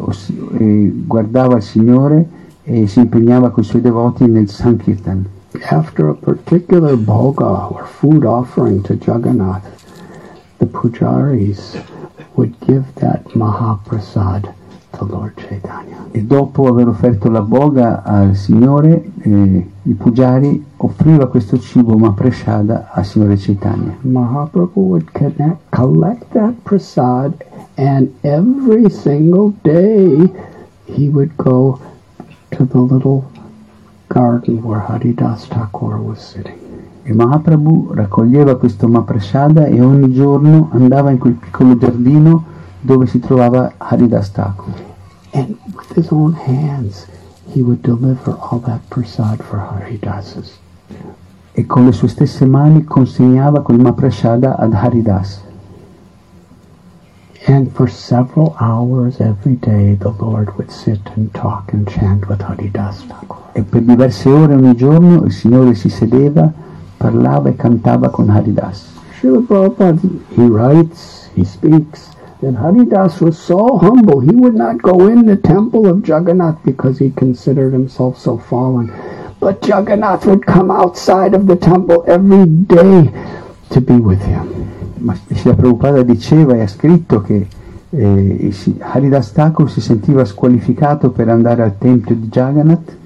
e 0.57 0.91
guardava 1.05 1.57
il 1.57 1.61
Signore 1.61 2.27
e 2.63 2.87
si 2.87 2.99
impegnava 2.99 3.49
con 3.49 3.63
i 3.63 3.65
suoi 3.65 3.81
devoti 3.81 4.25
nel 4.25 4.49
Sankirtan. 4.49 5.25
After 5.69 6.07
a 6.07 6.13
particular 6.13 6.95
bhoga 6.95 7.69
or 7.69 7.85
food 7.85 8.23
offering 8.23 8.81
to 8.83 8.93
Jagannath, 8.93 9.67
the 10.57 10.65
pujaris 10.65 11.77
would 12.35 12.55
give 12.65 12.85
that 12.95 13.23
Mahaprasad 13.33 14.53
to 15.01 15.07
Lord 15.09 15.33
Chaitanya. 15.35 15.97
E 16.11 16.23
dopo 16.23 16.67
aver 16.67 16.87
offerto 16.87 17.29
la 17.29 17.41
boga 17.41 18.03
al 18.03 18.35
Signore, 18.35 19.11
eh, 19.21 19.69
i 19.83 19.93
pugiari 19.93 20.63
offriva 20.77 21.27
questo 21.27 21.57
cibo 21.57 21.97
Mahaprasada 21.97 22.89
al 22.91 23.05
Signore 23.05 23.35
Chaitanya. 23.37 23.95
Mahaprabhu 24.01 24.81
would 24.81 25.11
connect, 25.11 25.57
collect 25.69 26.25
that 26.33 26.53
prasad, 26.63 27.33
and 27.75 28.09
every 28.21 28.89
single 28.89 29.53
day 29.63 30.31
he 30.85 31.09
would 31.09 31.31
go 31.37 31.79
to 32.49 32.65
the 32.65 32.77
little 32.77 33.23
garden 34.07 34.61
where 34.61 34.81
Haridas 34.81 35.47
Thakur 35.47 35.97
was 35.97 36.19
sitting. 36.19 36.59
E 37.03 37.13
Mahaprabhu 37.13 37.93
raccoglieva 37.93 38.55
questo 38.57 38.87
Mahaprasada 38.87 39.65
e 39.65 39.81
ogni 39.81 40.13
giorno 40.13 40.69
andava 40.71 41.09
in 41.09 41.17
quel 41.17 41.33
piccolo 41.33 41.75
giardino 41.75 42.43
dove 42.79 43.07
si 43.07 43.19
trovava 43.19 43.73
Haridas 43.77 44.31
Thakur. 44.31 44.89
And 45.33 45.57
with 45.75 45.95
his 45.95 46.11
own 46.11 46.33
hands, 46.33 47.07
he 47.47 47.61
would 47.61 47.81
deliver 47.81 48.33
all 48.33 48.59
that 48.59 48.89
prasad 48.89 49.43
for 49.43 49.59
Haridas's. 49.59 50.59
e 51.53 51.65
con 51.65 51.85
le 51.85 51.91
sue 51.91 52.07
stesse 52.07 52.45
mani 52.45 52.83
consegnava 52.83 53.61
quel 53.61 53.79
Mahaprasada 53.79 54.57
ad 54.57 54.73
Haridas. 54.73 55.41
And 57.47 57.71
for 57.71 57.89
several 57.89 58.55
hours 58.59 59.19
every 59.19 59.55
day, 59.55 59.95
the 59.95 60.13
Lord 60.19 60.55
would 60.57 60.71
sit 60.71 61.01
and 61.15 61.33
talk 61.33 61.73
and 61.73 61.87
chant 61.87 62.29
with 62.29 62.41
Haridas 62.41 63.03
Thakur. 63.07 63.37
E 63.53 63.63
per 63.63 63.81
diverse 63.81 64.29
ore 64.29 64.53
ogni 64.53 64.75
giorno 64.75 65.23
il 65.23 65.31
Signore 65.31 65.73
si 65.73 65.89
sedeva, 65.89 66.51
parlava 66.97 67.49
e 67.49 67.55
cantava 67.55 68.09
con 68.09 68.29
Haridas. 68.29 68.85
Srila 69.17 69.39
Prabhupada, 69.39 69.99
he 70.35 70.45
writes, 70.45 71.29
he 71.33 71.43
speaks, 71.43 72.10
that 72.41 72.55
Haridas 72.55 73.21
was 73.21 73.37
so 73.37 73.77
humble, 73.77 74.19
he 74.19 74.35
would 74.35 74.55
not 74.55 74.81
go 74.81 75.07
in 75.07 75.25
the 75.25 75.37
temple 75.37 75.87
of 75.87 76.05
Jagannath 76.05 76.57
because 76.63 76.97
he 76.99 77.11
considered 77.11 77.71
himself 77.71 78.17
so 78.17 78.37
fallen. 78.37 78.91
But 79.39 79.65
Jagannath 79.65 80.25
would 80.25 80.45
come 80.45 80.71
outside 80.71 81.33
of 81.33 81.45
the 81.47 81.55
temple 81.55 82.03
every 82.07 82.45
day 82.45 83.11
to 83.69 83.81
be 83.81 83.95
with 83.95 84.21
him. 84.21 84.69
Ma 84.97 85.13
Srila 85.13 85.55
Prabhupada 85.55 86.03
diceva 86.03 86.55
e 86.55 86.61
ha 86.61 86.67
scritto 86.67 87.21
che 87.21 87.47
eh, 87.89 88.53
Haridas 88.79 89.31
Thakur 89.31 89.69
si 89.69 89.81
sentiva 89.81 90.25
squalificato 90.25 91.09
per 91.09 91.29
andare 91.29 91.63
al 91.63 91.77
tempio 91.77 92.15
di 92.15 92.27
Jagannath, 92.27 92.97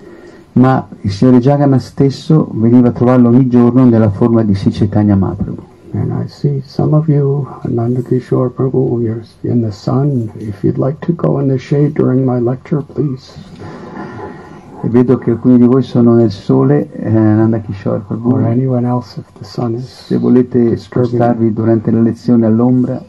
ma 0.54 0.88
il 1.02 1.12
Signore 1.12 1.40
Jagannath 1.40 1.82
stesso 1.82 2.50
veniva 2.54 2.90
a 2.90 2.92
trovarlo 2.92 3.30
ogni 3.30 3.48
giorno 3.48 3.86
nella 3.86 4.10
forma 4.10 4.44
di 4.44 4.56
Sri 4.56 4.72
Chaitanya 4.72 5.16
Mahaprabhu. 5.16 5.74
And 5.98 6.12
I 6.12 6.28
see 6.28 6.62
some 6.66 6.94
of 6.94 7.08
you, 7.08 7.48
Ananda 7.64 8.02
Kishore 8.02 8.52
Prabhu, 8.52 9.02
you're 9.02 9.24
in 9.44 9.62
the 9.62 9.72
sun. 9.72 10.30
If 10.36 10.64
you'd 10.64 10.78
like 10.78 11.00
to 11.02 11.14
go 11.14 11.40
in 11.40 11.48
the 11.48 11.58
shade 11.58 11.94
during 11.94 12.26
my 12.26 12.40
lecture, 12.40 12.82
please. 12.82 13.32
E 14.84 14.90
vedo 14.90 15.18
che 15.18 15.32
alcuni 15.32 15.58
di 15.58 15.66
voi 15.66 15.84
sono 15.84 16.16
nel 16.16 16.32
sole, 16.32 16.92
eh, 16.92 17.10
Nanda 17.10 17.60
Kishore 17.60 18.04
Prabhu. 18.06 18.34
Or 18.34 18.46
anyone 18.46 18.86
else 18.86 19.18
if 19.18 19.26
the 19.38 19.46
sun 19.46 19.76
is. 19.76 19.88
Se 19.88 20.18
volete 20.18 20.76
spostarvi 20.76 21.54
durante 21.54 21.92
la 21.92 22.02
lezione 22.02 22.46
all'ombra, 22.46 23.02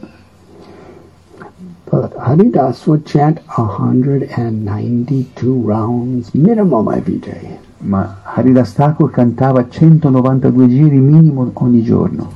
But 1.88 2.16
Haridas 2.18 2.84
would 2.88 3.06
chant 3.06 3.38
192 3.46 5.54
rounds 5.54 6.34
minimum 6.34 6.88
every 6.88 7.18
day. 7.18 7.58
Ma 7.78 8.16
Haridas 8.24 8.74
Thakur 8.74 9.12
cantava 9.12 9.68
192 9.68 10.66
giri 10.66 10.98
minimo 10.98 11.48
ogni 11.54 11.84
giorno, 11.84 12.32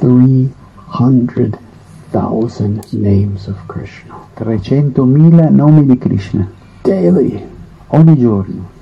300,000 0.00 2.92
names 2.92 3.48
of 3.48 3.56
Krishna 3.66 4.14
300.000 4.38 5.50
nomi 5.50 5.84
di 5.84 5.98
Krishna, 5.98 6.48
daily. 6.82 7.44
ogni 7.88 8.16
giorno. 8.16 8.76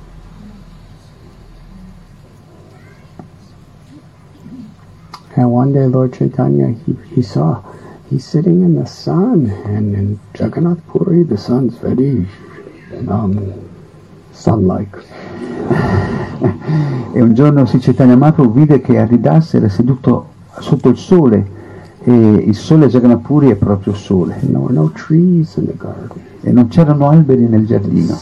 And 5.35 5.51
one 5.51 5.73
day 5.73 5.87
Lord 5.87 6.13
Chaitanya, 6.13 6.75
he, 6.85 6.97
he 7.15 7.23
saw, 7.23 7.63
he's 8.09 8.25
sitting 8.25 8.63
in 8.63 8.75
the 8.75 8.87
sun, 8.87 9.51
and 9.65 9.95
in 9.95 10.19
Jagannath 10.35 10.81
Puri, 10.89 11.25
the 11.25 11.37
sun's 11.37 11.77
very 11.79 12.27
um, 13.09 13.53
sun-like. 14.33 15.05
E 17.13 17.21
un 17.21 17.35
giorno 17.35 17.65
Sri 17.65 17.81
Chaitanya 17.81 18.17
Mahaprabhu 18.17 18.53
vide 18.53 18.81
che 18.81 18.99
Haridas 18.99 19.55
era 19.55 19.69
seduto 19.69 20.35
sotto 20.61 20.89
il 20.89 20.97
sole 20.97 21.55
e 22.03 22.13
il 22.13 22.55
sole 22.55 22.89
Jagannath 22.89 23.45
è 23.45 23.55
proprio 23.57 23.95
sole 23.95 24.39
no 24.43 24.69
garden, 25.77 26.23
e 26.41 26.53
non 26.53 26.69
c'erano 26.69 27.09
alberi 27.09 27.49
nel 27.49 27.67
giardino, 27.67 28.17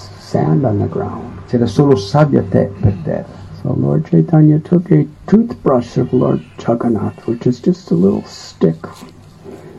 c'era 1.47 1.67
solo 1.67 1.97
sabbia 1.97 2.43
te 2.49 2.71
per 2.81 2.95
terra. 3.03 3.43
So 3.61 3.75
Lord 3.79 4.09
Chaitanya 4.09 4.59
took 4.59 4.91
a 4.91 5.05
toothbrush 5.25 5.97
of 5.97 6.13
Lord 6.13 6.43
Jagannath, 6.57 7.27
which 7.27 7.47
is 7.47 7.61
just 7.61 7.91
a 7.91 7.95
little 7.95 8.23
stick, 8.25 8.87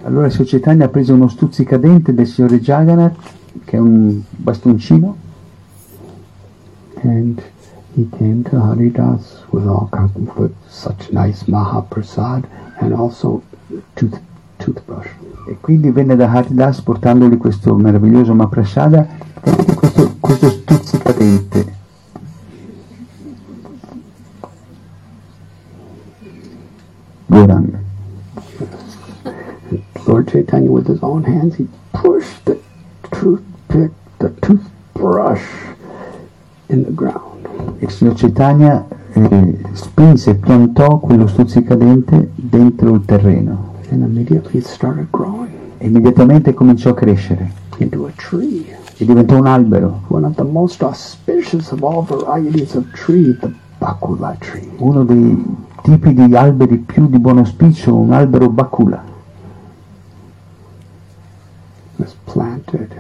Allora 0.06 0.30
Sri 0.30 0.46
Chaitanya 0.46 0.86
ha 0.86 0.90
preso 0.90 1.16
uno 1.16 1.28
stuzzicadente 1.28 2.14
del 2.14 2.28
signore 2.28 2.60
Jagannath, 2.60 3.16
che 3.64 3.76
è 3.76 3.80
un 3.80 4.22
bastoncino, 4.30 5.16
and 7.02 7.42
he 7.96 8.06
came 8.18 8.44
to 8.44 8.60
Haridas 8.60 9.44
with 9.52 9.66
all 9.68 9.90
kind 9.92 10.36
with 10.36 10.54
such 10.70 11.12
nice 11.14 11.44
Mahaprasad 11.44 12.46
and 12.82 12.94
also 12.94 13.42
tooth 13.96 14.20
toothbrush. 14.60 15.08
e 15.48 15.58
quindi 15.62 15.92
venne 15.92 16.16
da 16.16 16.30
Haridas 16.30 16.82
portandogli 16.82 17.38
questo 17.38 17.76
meraviglioso 17.76 18.34
Maprashada 18.34 19.08
e 19.44 19.74
questo, 19.76 20.16
questo 20.20 20.50
stuzzicadente. 20.50 21.74
Gorang. 27.28 27.80
Lord 30.06 30.28
Chaitanya, 30.28 30.70
with 30.70 30.88
his 30.88 31.02
own 31.02 31.24
hands, 31.24 31.56
he 31.56 31.68
pushed 31.92 32.46
the 32.46 32.58
toothpick, 33.12 33.92
the 34.20 34.30
toothbrush, 34.42 35.44
in 36.70 36.84
the 36.84 36.92
ground. 36.92 37.35
Il 37.80 37.90
signor 37.90 38.16
Chaitanya 38.16 38.86
eh, 39.14 39.58
spinse 39.74 40.32
e 40.32 40.36
piantò 40.36 41.00
quello 41.00 41.28
stuzzicadente 41.28 42.32
dentro 42.36 42.94
il 42.94 43.06
terreno. 43.06 43.74
E 45.78 45.88
immediatamente 45.88 46.54
cominciò 46.54 46.90
a 46.92 46.94
crescere. 46.94 47.52
e 48.98 49.06
diventò 49.06 49.38
un 49.38 49.48
albero, 49.48 50.02
uno 54.78 55.04
dei 55.04 55.46
tipi 55.82 56.14
di 56.14 56.36
alberi 56.36 56.78
più 56.78 57.08
di 57.08 57.20
buon 57.20 57.40
auspicio, 57.40 57.94
un 57.94 58.14
albero 58.14 58.50
Bakula. 58.50 59.14
was 61.98 62.14
planted 62.26 62.94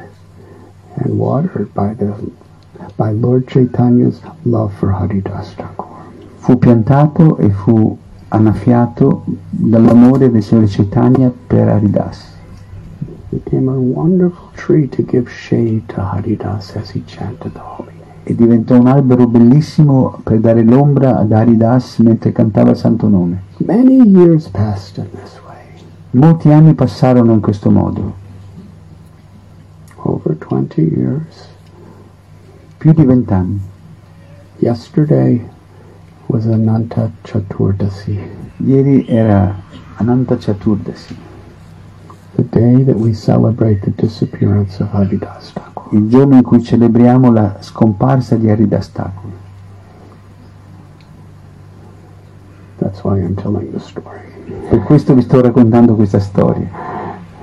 and 0.98 1.20
watered 1.20 1.74
by 1.74 1.94
the 1.94 2.32
by 2.96 3.12
Lord 3.12 3.46
Chaitanya's 3.48 4.20
love 4.44 4.74
for 4.78 4.92
Haridas 4.92 5.54
Thakur. 5.56 5.88
Fu 6.38 6.58
piantato 6.58 7.38
e 7.38 7.50
fu 7.50 7.98
annaffiato 8.30 9.24
dall'amore 9.50 10.30
del 10.32 10.44
signore 10.44 10.68
Chaitanya 10.68 11.32
per 11.48 11.68
Haridas. 11.70 12.34
became 13.30 13.68
a 13.68 13.74
wonderful 13.74 14.50
tree 14.56 14.88
to 14.88 15.02
give 15.04 15.30
shade 15.30 15.84
to 15.90 16.02
Haridas 16.02 16.76
as 16.76 16.92
he 16.92 17.02
chanted 17.06 17.54
the 17.54 17.60
holy 17.60 17.92
name. 17.92 18.04
e 18.24 18.34
diventò 18.34 18.78
un 18.80 18.88
albero 18.88 19.28
bellissimo 19.28 20.20
per 20.24 20.40
dare 20.40 20.64
l'ombra 20.64 21.18
ad 21.20 21.32
Haridas 21.32 21.98
mentre 22.00 22.32
cantava 22.32 22.72
il 22.72 22.78
santo 22.78 23.08
nome. 23.08 23.42
Many 23.58 24.02
years 24.08 24.48
passed 24.48 24.98
in 24.98 25.10
this 25.12 25.40
way. 25.46 25.56
Molti 26.12 26.50
anni 26.52 26.74
passarono 26.74 27.34
in 27.34 27.42
questo 27.42 27.70
modo, 27.70 28.24
Over 30.08 30.38
20 30.38 30.82
years. 30.82 31.48
Più 32.86 32.94
di 32.94 33.04
vent'anni. 33.04 33.60
Yesterday 34.58 35.44
was 36.28 36.46
Ananta 36.46 37.10
Chaturdasi, 37.24 38.16
Ieri 38.58 39.08
era 39.08 39.56
Ananta 39.96 40.36
Chaturdasi, 40.36 41.16
the 42.36 42.44
day 42.44 42.84
that 42.84 42.96
we 42.96 43.12
celebrate 43.12 43.82
the 43.82 43.92
disappearance 43.96 44.80
of 44.84 44.92
Haridas 44.94 45.52
Thakur. 45.54 45.98
il 45.98 46.08
giorno 46.10 46.36
in 46.36 46.44
cui 46.44 46.62
celebriamo 46.62 47.32
la 47.32 47.58
scomparsa 47.60 48.36
di 48.36 48.52
Haridas 48.52 48.92
Thakur. 48.92 49.32
That's 52.78 53.02
why 53.02 53.20
I'm 53.20 53.34
telling 53.34 53.72
the 53.72 53.80
story. 53.80 54.22
Per 54.70 54.84
questo 54.84 55.16
vi 55.16 55.24
sto 55.24 55.42
raccontando 55.42 55.96
questa 55.96 56.20
storia, 56.20 56.70
In 56.70 56.70
case 56.70 56.70
any 56.70 56.70
of 56.70 56.74
you 56.76 56.84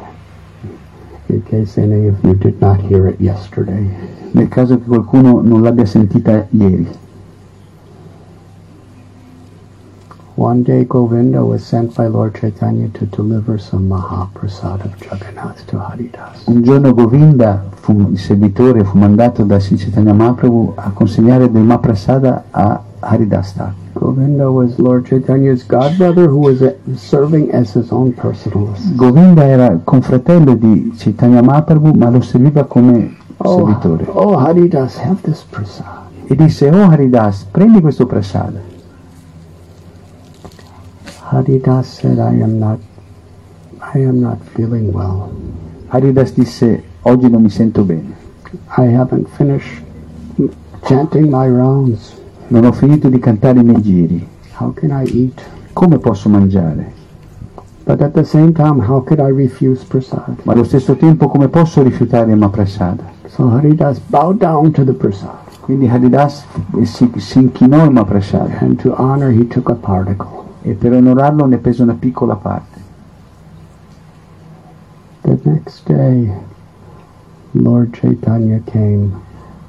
did 0.06 1.21
not 1.21 1.21
hear 1.21 1.21
yesterday. 3.18 4.20
nel 4.32 4.48
caso 4.48 4.78
che 4.78 4.84
qualcuno 4.84 5.40
non 5.42 5.62
l'abbia 5.62 5.84
sentita 5.86 6.46
ieri. 6.50 7.00
One 10.34 10.62
day 10.62 10.86
Govinda 10.86 11.42
was 11.44 11.62
sent 11.62 11.94
by 11.94 12.08
Lord 12.08 12.32
Chaitanya 12.32 12.88
to 12.92 13.04
deliver 13.04 13.60
some 13.60 13.86
Mahaprasad 13.86 14.84
of 14.84 14.96
Jagannath 14.98 15.64
to 15.66 15.78
Haridas. 15.78 16.46
Un 16.46 16.62
giorno 16.62 16.94
Govinda, 16.94 17.62
fu, 17.74 18.08
il 18.10 18.18
servitore, 18.18 18.82
fu 18.82 18.96
mandato 18.96 19.44
da 19.44 19.60
Sri 19.60 19.76
Chaitanya 19.76 20.14
Mahaprabhu 20.14 20.72
a 20.76 20.90
consegnare 20.90 21.50
del 21.50 21.62
Maprasada 21.62 22.44
a 22.50 22.82
Haridas 23.02 23.52
Thakur. 23.52 23.74
Govinda 23.94 24.50
was 24.50 24.78
Lord 24.78 25.06
Chaitanya's 25.06 25.62
godbrother 25.64 26.26
who 26.26 26.38
was 26.38 26.62
uh, 26.62 26.74
serving 26.96 27.50
as 27.52 27.72
his 27.72 27.92
own 27.92 28.12
personal. 28.12 28.74
Govinda 28.96 29.44
era 29.44 29.78
confratello 29.84 30.54
di 30.54 30.92
Chaitanya 30.96 31.42
Mahaprabhu 31.42 31.92
ma 31.94 32.08
lo 32.08 32.20
serviva 32.20 32.64
come 32.64 33.16
servitore. 33.42 34.06
Oh, 34.08 34.32
oh 34.32 34.36
Haridas, 34.38 34.96
have 34.98 35.20
this 35.22 35.42
prasad. 35.42 36.10
E 36.26 36.34
disse, 36.34 36.70
oh 36.70 36.88
Haridas, 36.88 37.44
prendi 37.50 37.80
questo 37.80 38.06
prasada. 38.06 38.60
Haridas 41.30 41.98
said, 41.98 42.18
I 42.18 42.40
am 42.42 42.58
not, 42.58 42.78
I 43.94 43.98
am 43.98 44.20
not 44.20 44.38
feeling 44.54 44.92
well. 44.92 45.30
Haridas 45.88 46.32
disse, 46.32 46.82
oggi 47.02 47.28
non 47.28 47.42
mi 47.42 47.50
sento 47.50 47.82
bene. 47.84 48.16
I 48.76 48.84
haven't 48.84 49.28
finished 49.36 49.82
chanting 50.86 51.30
my 51.30 51.46
rounds. 51.46 52.20
Non 52.48 52.64
ho 52.64 52.72
finito 52.72 53.08
di 53.08 53.18
cantare 53.18 53.60
i 53.60 53.64
miei 53.64 53.80
giri. 53.80 54.26
How 54.58 54.72
can 54.72 54.90
I 54.90 55.08
eat? 55.10 55.40
Come 55.72 55.98
posso 55.98 56.28
mangiare? 56.28 56.92
But 57.84 58.00
at 58.00 58.12
the 58.12 58.24
same 58.24 58.52
time, 58.52 58.80
how 58.80 59.02
could 59.02 59.18
I 59.18 59.32
refuse 59.32 59.84
prasad? 59.84 60.36
Ma 60.44 60.52
allo 60.52 60.64
stesso 60.64 60.94
tempo 60.96 61.28
come 61.28 61.48
posso 61.48 61.82
rifiutare 61.82 62.30
il 62.30 62.38
Maprasada? 62.38 63.02
So 63.26 63.48
Haridas 63.48 63.98
bowed 64.06 64.38
down 64.38 64.70
to 64.72 64.84
the 64.84 64.92
prasad. 64.92 65.30
Quindi 65.60 65.88
Haridas 65.88 66.44
si, 66.82 67.10
si 67.16 67.38
inchinò 67.38 67.80
al 67.82 67.92
Maprasada 67.92 68.58
And 68.60 68.78
to 68.82 68.94
honor, 68.96 69.30
he 69.30 69.46
took 69.46 69.68
a 69.70 69.74
particle. 69.74 70.40
e 70.62 70.74
per 70.74 70.92
onorarlo 70.92 71.44
ne 71.46 71.56
prese 71.56 71.82
una 71.82 71.94
piccola 71.98 72.36
parte. 72.36 72.80
The 75.22 75.38
next 75.42 75.82
day, 75.86 76.30
Lord 77.52 77.90
Chaitanya 77.92 78.60
came 78.64 79.10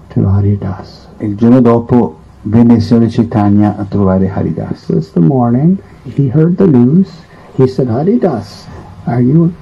to 0.09 0.27
Haridas. 0.27 1.07
E 1.17 1.25
il 1.25 1.35
giorno 1.35 1.61
dopo 1.61 2.17
venne 2.43 2.79
Signore 2.79 3.09
Chaitanya 3.09 3.75
a 3.77 3.85
trovare 3.85 4.27
Haridas. 4.27 4.89
It 4.89 4.95
was 4.95 5.11
the 5.11 5.19
morning. 5.19 5.81
He 6.03 6.29
heard 6.29 6.57
the 6.57 6.67
news. 6.67 7.09
He 7.55 7.67
said, 7.67 7.87
Haridas, 7.87 8.65
are 9.05 9.21
you, 9.21 9.53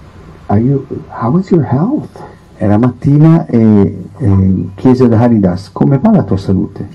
are 0.48 0.60
you, 0.60 0.86
how 1.10 1.38
is 1.38 1.50
your 1.52 1.64
health? 1.64 2.20
Era 2.58 2.78
mattina 2.78 3.46
e, 3.48 3.98
e 4.18 4.70
chiese 4.76 5.06
ad 5.06 5.14
Haridas, 5.14 5.72
come 5.72 5.98
va 5.98 6.12
la 6.12 6.24
tua 6.24 6.38
salute? 6.38 6.86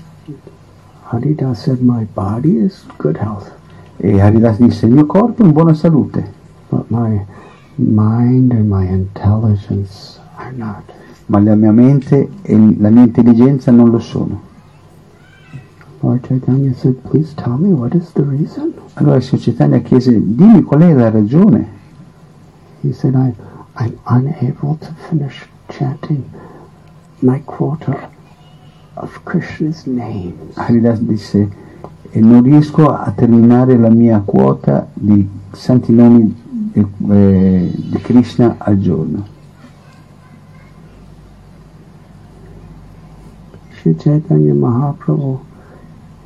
Haridas 1.09 1.61
said, 1.61 1.81
my 1.81 2.05
body 2.13 2.57
is 2.57 2.83
good 2.97 3.17
health, 3.17 3.51
E 3.97 4.19
Haridas 4.19 4.57
disse, 4.57 4.85
il 4.85 4.93
mio 4.93 5.05
corpo 5.05 5.43
è 5.43 5.45
in 5.45 5.51
buona 5.51 5.73
salute, 5.73 6.23
but 6.69 6.85
my 6.89 7.23
mind 7.75 8.51
and 8.51 8.69
my 8.69 8.85
intelligence 8.85 10.19
are 10.37 10.51
not. 10.51 10.83
ma 11.27 11.39
la 11.39 11.55
mia 11.55 11.71
mente 11.71 12.29
e 12.41 12.75
la 12.79 12.89
mia 12.89 13.03
intelligenza 13.03 13.71
non 13.71 13.89
lo 13.89 13.99
sono. 13.99 14.41
Lord 16.01 16.23
Chaitanya 16.27 16.73
said, 16.75 17.03
please 17.03 17.33
tell 17.33 17.57
me 17.57 17.73
what 17.73 17.95
is 17.95 18.11
the 18.13 18.23
reason? 18.23 18.73
Allora 18.97 19.19
Signor 19.19 19.43
Chaitanya 19.43 19.79
chiese, 19.79 20.11
dimmi 20.11 20.63
qual 20.63 20.81
è 20.81 20.93
la 20.93 21.09
ragione? 21.09 21.75
He 22.81 22.93
said, 22.93 23.15
I, 23.15 23.33
I'm 23.75 23.99
unable 24.05 24.77
to 24.77 24.93
finish 25.09 25.45
chanting 25.69 26.23
my 27.21 27.39
quota 27.45 28.09
of 28.95 29.23
Krishna's 29.25 29.85
names. 29.85 30.55
Haridas 30.55 30.99
disse 30.99 31.49
e 32.11 32.19
non 32.19 32.43
riesco 32.43 32.89
a 32.89 33.11
terminare 33.11 33.77
la 33.77 33.89
mia 33.89 34.21
quota 34.23 34.87
di 34.93 35.27
santi 35.51 35.91
nomi 35.91 36.33
di, 36.71 36.85
eh, 37.09 37.71
di 37.73 38.01
Krishna 38.01 38.55
al 38.57 38.77
giorno. 38.79 39.25
Sri 43.79 43.95
Chaitanya 43.95 44.53
Mahaprabhu, 44.53 45.39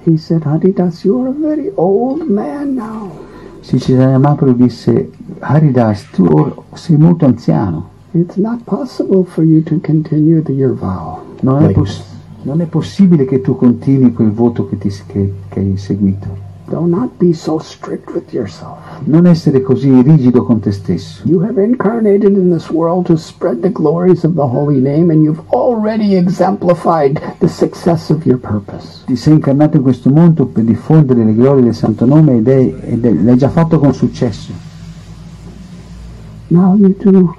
he 0.05 0.17
said, 0.17 0.43
Haridas, 0.43 1.03
you 1.05 1.21
are 1.21 1.29
a 1.29 1.31
very 1.31 1.71
old 1.75 2.27
man 2.29 2.75
now. 2.75 3.11
Sri 3.61 3.79
Chaitanya 3.79 4.17
Mahaprabhu 4.17 4.55
disse 4.63 5.09
Haridas 5.39 6.09
tu 6.11 6.25
or- 6.25 6.63
sei 6.73 6.97
molto 6.97 7.25
anziano 7.25 7.89
It's 8.13 8.35
not 8.37 8.63
possible 8.65 9.23
for 9.23 9.43
you 9.43 9.61
to 9.63 9.79
continue 9.81 10.41
the, 10.41 10.51
your 10.51 10.73
vow. 10.73 11.19
non 11.41 11.63
è, 11.63 11.73
non 12.43 12.59
è 12.61 12.65
possibile 12.65 13.25
che 13.25 13.39
tu 13.41 13.55
continui 13.55 14.11
quel 14.13 14.31
voto 14.31 14.67
che, 14.67 14.77
ti, 14.77 14.89
che- 15.07 15.33
che 15.47 15.59
hai 15.59 15.77
seguito 15.77 16.27
Do 16.71 16.85
not 16.87 17.09
be 17.19 17.33
so 17.33 17.59
strict 17.59 18.13
with 18.13 18.31
yourself. 18.31 18.77
non 19.03 19.25
essere 19.25 19.61
così 19.61 20.01
rigido 20.01 20.43
con 20.45 20.61
te 20.61 20.71
stesso 20.71 21.21
You 21.27 21.41
have 21.43 21.61
incarnated 21.61 22.37
in 22.37 22.49
this 22.49 22.69
world 22.69 23.05
to 23.07 23.17
spread 23.17 23.59
the 23.61 23.71
glories 23.71 24.23
of 24.23 24.35
the 24.35 24.41
holy 24.47 24.79
name, 24.79 25.11
and 25.11 25.21
you've 25.21 25.41
already 25.49 26.15
exemplified 26.15 27.19
the 27.39 27.49
success 27.49 28.09
of 28.09 28.25
your 28.25 28.39
purpose. 28.39 29.03
ti 29.05 29.17
sei 29.17 29.33
incarnato 29.33 29.75
in 29.75 29.83
questo 29.83 30.09
mondo 30.09 30.45
per 30.45 30.63
diffondere 30.63 31.25
le 31.25 31.33
glorie 31.35 31.61
del 31.63 31.75
santo 31.75 32.05
nome 32.05 32.37
ed, 32.37 32.47
è- 32.47 32.73
ed 32.93 33.05
è- 33.05 33.11
l'hai 33.11 33.37
già 33.37 33.49
fatto 33.49 33.77
con 33.77 33.93
successo 33.93 34.53
Now 36.47 36.75
you 36.77 36.93
do 36.97 37.35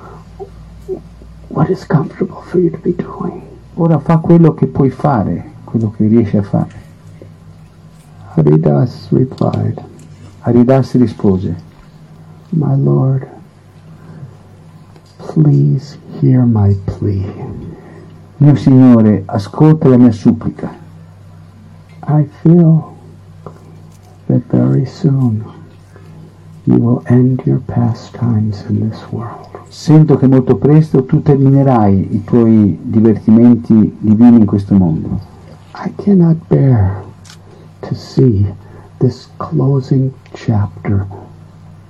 what 1.49 1.70
is 1.70 1.87
comfortable 1.87 2.37
for 2.43 2.61
you 2.61 2.70
to 2.70 2.78
be 2.83 2.95
doing. 2.95 3.41
ora 3.74 3.99
fa 3.99 4.18
quello 4.18 4.53
che 4.53 4.66
puoi 4.66 4.91
fare 4.91 5.51
quello 5.64 5.91
che 5.97 6.07
riesci 6.07 6.37
a 6.37 6.43
fare 6.43 6.80
Haridas 8.35 9.09
replied, 9.12 9.78
Haridas 10.41 10.95
rispose 10.95 11.55
My 12.51 12.74
Lord, 12.74 13.28
please 15.18 15.99
hear 16.18 16.47
my 16.47 16.74
plea. 16.87 17.26
mio 18.39 18.55
signore 18.55 19.22
ascolta 19.26 19.89
la 19.89 19.99
mia 19.99 20.12
supplica 20.12 20.70
I 22.09 22.26
feel 22.41 22.97
that 24.28 24.41
very 24.49 24.87
soon 24.87 25.45
you 26.64 26.78
will 26.78 27.03
end 27.05 27.43
your 27.45 27.61
pastimes 27.66 28.64
in 28.68 28.89
this 28.89 29.05
world. 29.11 29.47
Sento 29.68 30.16
che 30.16 30.26
molto 30.26 30.57
presto 30.57 31.05
tu 31.05 31.20
terminerai 31.20 32.14
i 32.14 32.24
tuoi 32.24 32.78
divertimenti 32.83 33.95
divini 33.99 34.39
in 34.39 34.47
questo 34.47 34.74
mondo. 34.74 35.20
I 35.74 35.93
cannot 35.97 36.39
bear 36.49 37.11
to 37.93 37.99
see 37.99 38.47
this 38.99 39.28
closing 39.38 40.12
chapter 40.34 41.07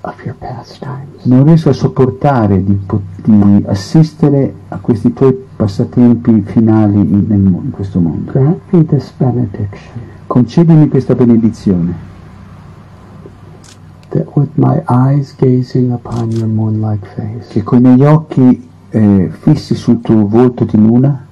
of 0.03 0.24
your 0.24 0.34
pastimes. 0.34 1.24
Non 1.24 1.44
riesco 1.44 1.70
a 1.70 1.72
sopportare 1.72 2.62
di, 2.64 2.78
di 3.22 3.64
assistere 3.66 4.55
a 4.68 4.78
questi 4.78 5.12
tuoi 5.12 5.32
passatempi 5.57 6.42
finali 6.42 6.98
in, 6.98 7.26
in 7.30 7.70
questo 7.70 8.00
mondo. 8.00 8.32
Grant 8.32 8.61
me 8.70 8.84
this 8.84 9.12
benediction 9.16 10.11
Concedimi 10.26 10.88
questa 10.88 11.14
benedizione, 11.14 11.94
that 14.09 14.26
with 14.34 14.48
my 14.55 14.82
eyes 14.88 15.34
gazing 15.36 15.92
upon 15.92 16.30
your 16.30 16.46
moon-like 16.46 17.07
face, 17.14 17.48
che 17.48 17.62
con 17.62 17.80
i 17.80 17.82
miei 17.82 18.07
occhi 18.07 18.66
eh, 18.88 19.30
fissi 19.30 19.74
sul 19.74 20.00
tuo 20.00 20.26
volto 20.26 20.64
di 20.64 20.78
luna 20.78 21.26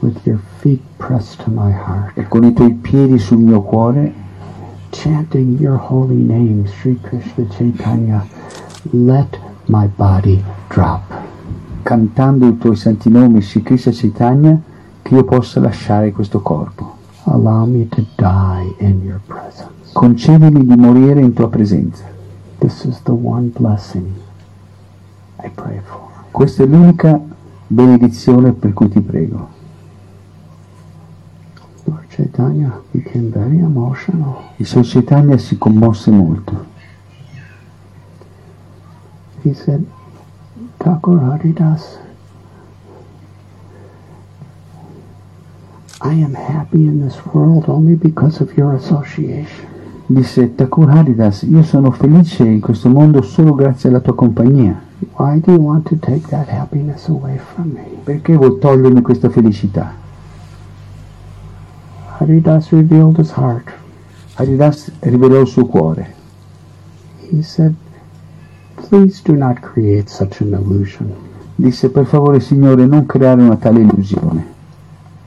with 0.00 0.24
your 0.24 0.40
feet 0.60 0.80
pressed 0.98 1.42
to 1.42 1.50
my 1.50 1.72
heart, 1.72 2.16
e 2.16 2.26
con 2.28 2.44
i 2.44 2.52
tuoi 2.52 2.72
piedi 2.72 3.18
sul 3.18 3.38
mio 3.38 3.62
cuore, 3.62 4.12
chanting 4.90 5.58
your 5.58 5.76
holy 5.76 6.16
name, 6.16 6.66
Sri 6.66 6.98
Krishna 7.00 7.46
Chaitanya, 7.46 8.26
let 8.92 9.38
my 9.66 9.86
body 9.86 10.42
drop. 10.68 11.18
cantando 11.88 12.46
i 12.46 12.58
tuoi 12.58 12.76
santi 12.76 13.08
nomi 13.08 13.40
Sri 13.40 13.62
Krishna 13.62 13.92
Chaitanya, 13.92 14.60
che 15.00 15.14
io 15.14 15.24
possa 15.24 15.58
lasciare 15.58 16.12
questo 16.12 16.42
corpo. 16.42 16.96
Allow 17.24 17.64
me 17.64 17.88
to 17.88 18.04
die 18.16 18.74
in 18.80 19.00
your 19.02 19.20
presence. 19.24 19.90
Concedimi 19.92 20.66
di 20.66 20.76
morire 20.76 21.22
in 21.22 21.32
tua 21.32 21.48
presenza. 21.48 22.04
This 22.58 22.84
is 22.84 23.00
the 23.04 23.12
one 23.12 23.50
blessing 23.58 24.06
I 25.42 25.48
pray 25.48 25.80
for. 25.82 26.08
Questa 26.30 26.62
è 26.62 26.66
l'unica 26.66 27.18
benedizione 27.66 28.52
per 28.52 28.74
cui 28.74 28.90
ti 28.90 29.00
prego. 29.00 29.48
Lord 31.84 32.04
Chaitanya 32.07 32.07
became 32.07 32.07
very 32.07 32.07
emotional. 32.07 32.07
Il 34.56 34.66
Sor 34.66 34.84
Chaitanya 34.84 35.38
si 35.38 35.56
commosse 35.56 36.10
molto. 36.10 36.66
He 39.42 39.54
said, 39.54 39.84
Thakur 40.78 41.20
Haridas, 41.20 41.98
I 46.00 46.20
am 46.22 46.34
happy 46.34 46.86
in 46.86 47.00
this 47.00 47.16
world 47.32 47.68
only 47.68 47.94
because 47.94 48.42
of 48.42 48.52
your 48.56 48.74
association. 48.74 49.66
Disse 50.06 50.54
Thakur 50.56 50.88
Haridas, 50.90 51.42
io 51.42 51.62
sono 51.62 51.92
felice 51.92 52.42
in 52.42 52.60
questo 52.60 52.88
mondo 52.88 53.22
solo 53.22 53.54
grazie 53.54 53.90
alla 53.90 54.00
tua 54.00 54.14
compagnia. 54.14 54.80
Why 55.16 55.38
do 55.38 55.52
you 55.52 55.60
want 55.60 55.86
to 55.88 55.96
take 56.00 56.26
that 56.30 56.48
happiness 56.48 57.08
away 57.08 57.38
from 57.38 57.70
me? 57.70 57.86
Perché 58.02 58.34
vuoi 58.34 58.58
togliermi 58.58 59.02
questa 59.02 59.28
felicità? 59.28 60.06
Haridas 62.18 62.72
revealed 62.72 63.16
his 63.18 63.30
heart. 63.32 63.72
Haridas 64.36 64.90
rivelò 65.00 65.40
il 65.40 65.46
suo 65.46 65.66
cuore. 65.66 66.14
He 67.30 67.42
said, 67.42 67.74
Please 68.88 69.20
do 69.22 69.34
not 69.36 69.60
create 69.60 70.08
such 70.08 70.40
an 70.40 70.52
illusion. 70.52 71.12
Disse 71.54 71.88
per 71.90 72.06
favore 72.06 72.40
Signore 72.40 72.86
non 72.86 73.06
creare 73.06 73.42
una 73.42 73.56
tale 73.56 73.80
illusione. 73.80 74.46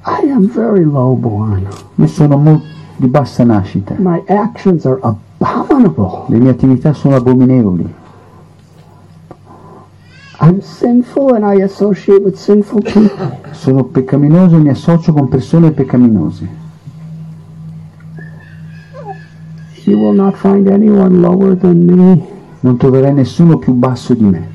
I 0.06 0.30
am 0.32 0.48
very 0.50 0.84
low 0.84 1.16
born. 1.16 1.68
Io 1.96 2.08
sono 2.08 2.38
mo- 2.38 2.62
di 2.96 3.08
bassa 3.08 3.44
nascita. 3.44 3.96
My 3.98 4.22
actions 4.28 4.86
are 4.86 5.00
abominable. 5.02 6.26
Le 6.28 6.40
mie 6.40 6.50
attività 6.50 6.94
sono 6.94 7.16
abominevoli. 7.16 7.94
I'm 10.42 10.60
sinful 10.62 11.36
and 11.36 11.44
I 11.46 11.62
associate 11.62 12.22
with 12.24 12.36
sinful 12.36 12.82
people. 12.82 13.40
Sono 13.52 13.84
peccaminoso 13.84 14.56
e 14.56 14.60
mi 14.60 14.70
associo 14.70 15.14
con 15.14 15.28
persone 15.30 15.72
peccaminose. 15.72 16.60
You 19.86 19.98
will 19.98 20.14
not 20.14 20.36
find 20.36 20.68
anyone 20.68 21.20
lower 21.22 21.56
than 21.58 21.86
me, 21.86 22.22
Non 22.62 22.78
troverai 22.78 23.14
nessuno 23.14 23.58
più 23.58 23.74
basso 23.74 24.14
di 24.14 24.24
me. 24.24 24.48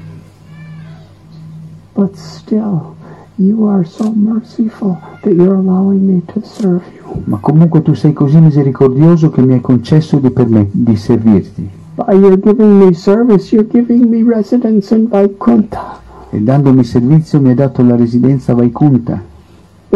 but 1.94 2.14
still, 2.14 2.94
you 3.36 3.66
are 3.66 3.84
so 3.84 4.12
merciful 4.14 4.98
that 5.22 5.32
you're 5.34 5.54
allowing 5.56 6.06
me 6.06 6.22
to 6.26 6.40
serve 6.44 6.82
you. 6.94 7.22
Ma 7.24 7.38
comunque 7.40 7.80
tu 7.82 7.94
sei 7.94 8.12
così 8.12 8.38
misericordioso 8.38 9.30
che 9.30 9.40
mi 9.42 9.54
hai 9.54 9.60
concesso 9.60 10.18
di, 10.18 10.30
perme- 10.30 10.68
di 10.70 10.94
servirti. 10.94 11.68
By 11.94 12.14
your 12.14 12.38
giving 12.38 12.78
me 12.78 12.92
service, 12.92 13.50
you're 13.54 13.66
giving 13.68 14.08
me 14.08 14.22
residence 14.22 14.94
in 14.94 15.08
Vaikuntha. 15.08 15.98
E 16.30 16.40
dandomi 16.42 16.84
servizio 16.84 17.40
mi 17.40 17.48
hai 17.48 17.54
dato 17.54 17.82
la 17.82 17.96
residenza 17.96 18.52
a 18.52 18.56
Vaikunta. 18.56 19.22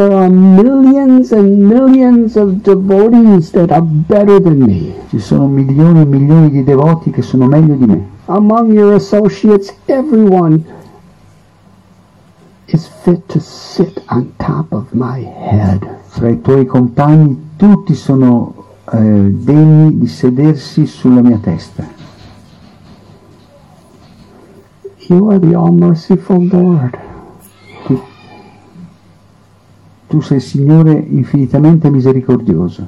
There 0.01 0.17
are 0.17 0.31
millions 0.31 1.31
and 1.31 1.69
millions 1.69 2.35
of 2.35 2.63
devotees 2.63 3.53
that 3.53 3.71
are 3.71 3.85
better 3.85 4.41
than 4.41 4.65
me. 4.65 4.95
Ci 5.11 5.19
sono 5.19 5.47
milioni 5.47 6.01
e 6.01 6.05
milioni 6.07 6.51
di 6.51 6.65
devoti 6.65 7.11
che 7.11 7.21
sono 7.21 7.45
meglio 7.45 7.75
di 7.75 7.85
me. 7.85 8.09
Among 8.25 8.73
your 8.73 8.95
associates, 8.95 9.71
everyone 9.85 10.65
is 12.69 12.89
fit 13.03 13.27
to 13.27 13.41
sit 13.41 14.03
on 14.09 14.33
top 14.39 14.73
of 14.73 14.87
my 14.93 15.21
head. 15.21 15.87
Fra 16.07 16.31
i 16.31 16.41
tuoi 16.41 16.65
compagni 16.65 17.51
tutti 17.57 17.95
sono 17.95 18.55
eh, 18.91 19.31
degni 19.35 19.99
di 19.99 20.07
sedersi 20.07 20.87
sulla 20.87 21.21
mia 21.21 21.39
testa. 21.43 21.87
You 25.09 25.29
are 25.29 25.39
the 25.39 25.55
all 25.55 25.73
merciful 25.73 26.49
Lord. 26.49 27.10
Tu 30.11 30.19
sei 30.19 30.41
Signore 30.41 30.93
infinitamente 30.93 31.89
misericordioso. 31.89 32.85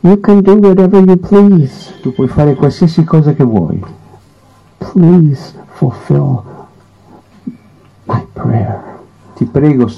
You 0.00 0.18
can 0.18 0.40
do 0.40 0.56
whatever 0.56 1.00
you 1.00 1.16
please. 1.16 1.92
Tu 2.02 2.12
puoi 2.12 2.26
fare 2.26 2.56
qualsiasi 2.56 3.04
cosa 3.04 3.34
che 3.34 3.44
vuoi. 3.44 3.80
Please 4.78 5.52
fulfill 5.74 6.42
my 8.06 8.26
prayer. 8.32 8.82
Ti 9.36 9.44
prego, 9.44 9.88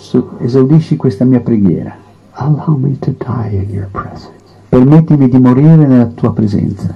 esaudisci 0.40 0.96
questa 0.96 1.24
mia 1.24 1.40
preghiera. 1.40 1.96
Allow 2.32 2.76
me 2.76 2.98
to 2.98 3.14
die 3.16 3.62
in 3.62 3.70
your 3.70 3.88
presence. 3.90 4.30
Permettimi 4.68 5.30
di 5.30 5.38
morire 5.38 5.86
nella 5.86 6.04
tua 6.08 6.34
presenza. 6.34 6.94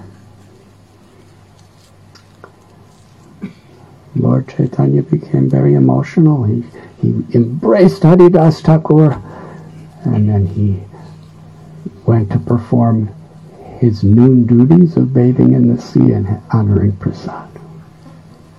Lord 4.12 4.52
Chaitanya 4.54 5.00
became 5.00 5.48
very 5.48 5.72
emotional. 5.72 6.44
He, 6.44 6.62
he 7.00 7.24
embraced 7.30 8.02
Haridas 8.02 8.60
Thakur 8.60 9.31
and 10.05 10.28
then 10.28 10.46
he 10.46 10.82
went 12.05 12.30
to 12.30 12.38
perform 12.38 13.09
his 13.78 14.03
noon 14.03 14.44
duties 14.46 14.96
of 14.96 15.12
bathing 15.12 15.55
in 15.55 15.74
the 15.74 15.80
sea 15.80 16.12
and 16.12 16.40
honoring 16.50 16.92
Prasad. 16.92 17.48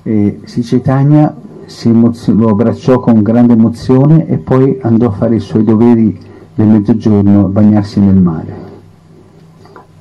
E 0.03 0.41
Sri 0.45 0.63
Chaitanya 0.63 1.33
si 1.65 1.91
lo 1.91 2.49
abbracciò 2.49 2.99
con 2.99 3.21
grande 3.21 3.53
emozione 3.53 4.27
e 4.27 4.37
poi 4.37 4.79
andò 4.81 5.07
a 5.07 5.11
fare 5.11 5.35
i 5.35 5.39
suoi 5.39 5.63
doveri 5.63 6.19
del 6.55 6.67
mezzogiorno 6.67 7.47
bagnarsi 7.47 7.99
nel 7.99 8.15
mare. 8.15 8.71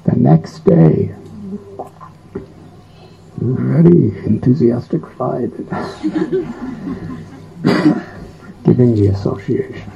The 0.02 0.16
next 0.16 0.62
day, 0.64 1.14
very 3.36 4.12
enthusiastic 4.24 5.06
fight, 5.16 5.52
giving 8.64 8.94
the 8.94 9.08
association. 9.08 9.91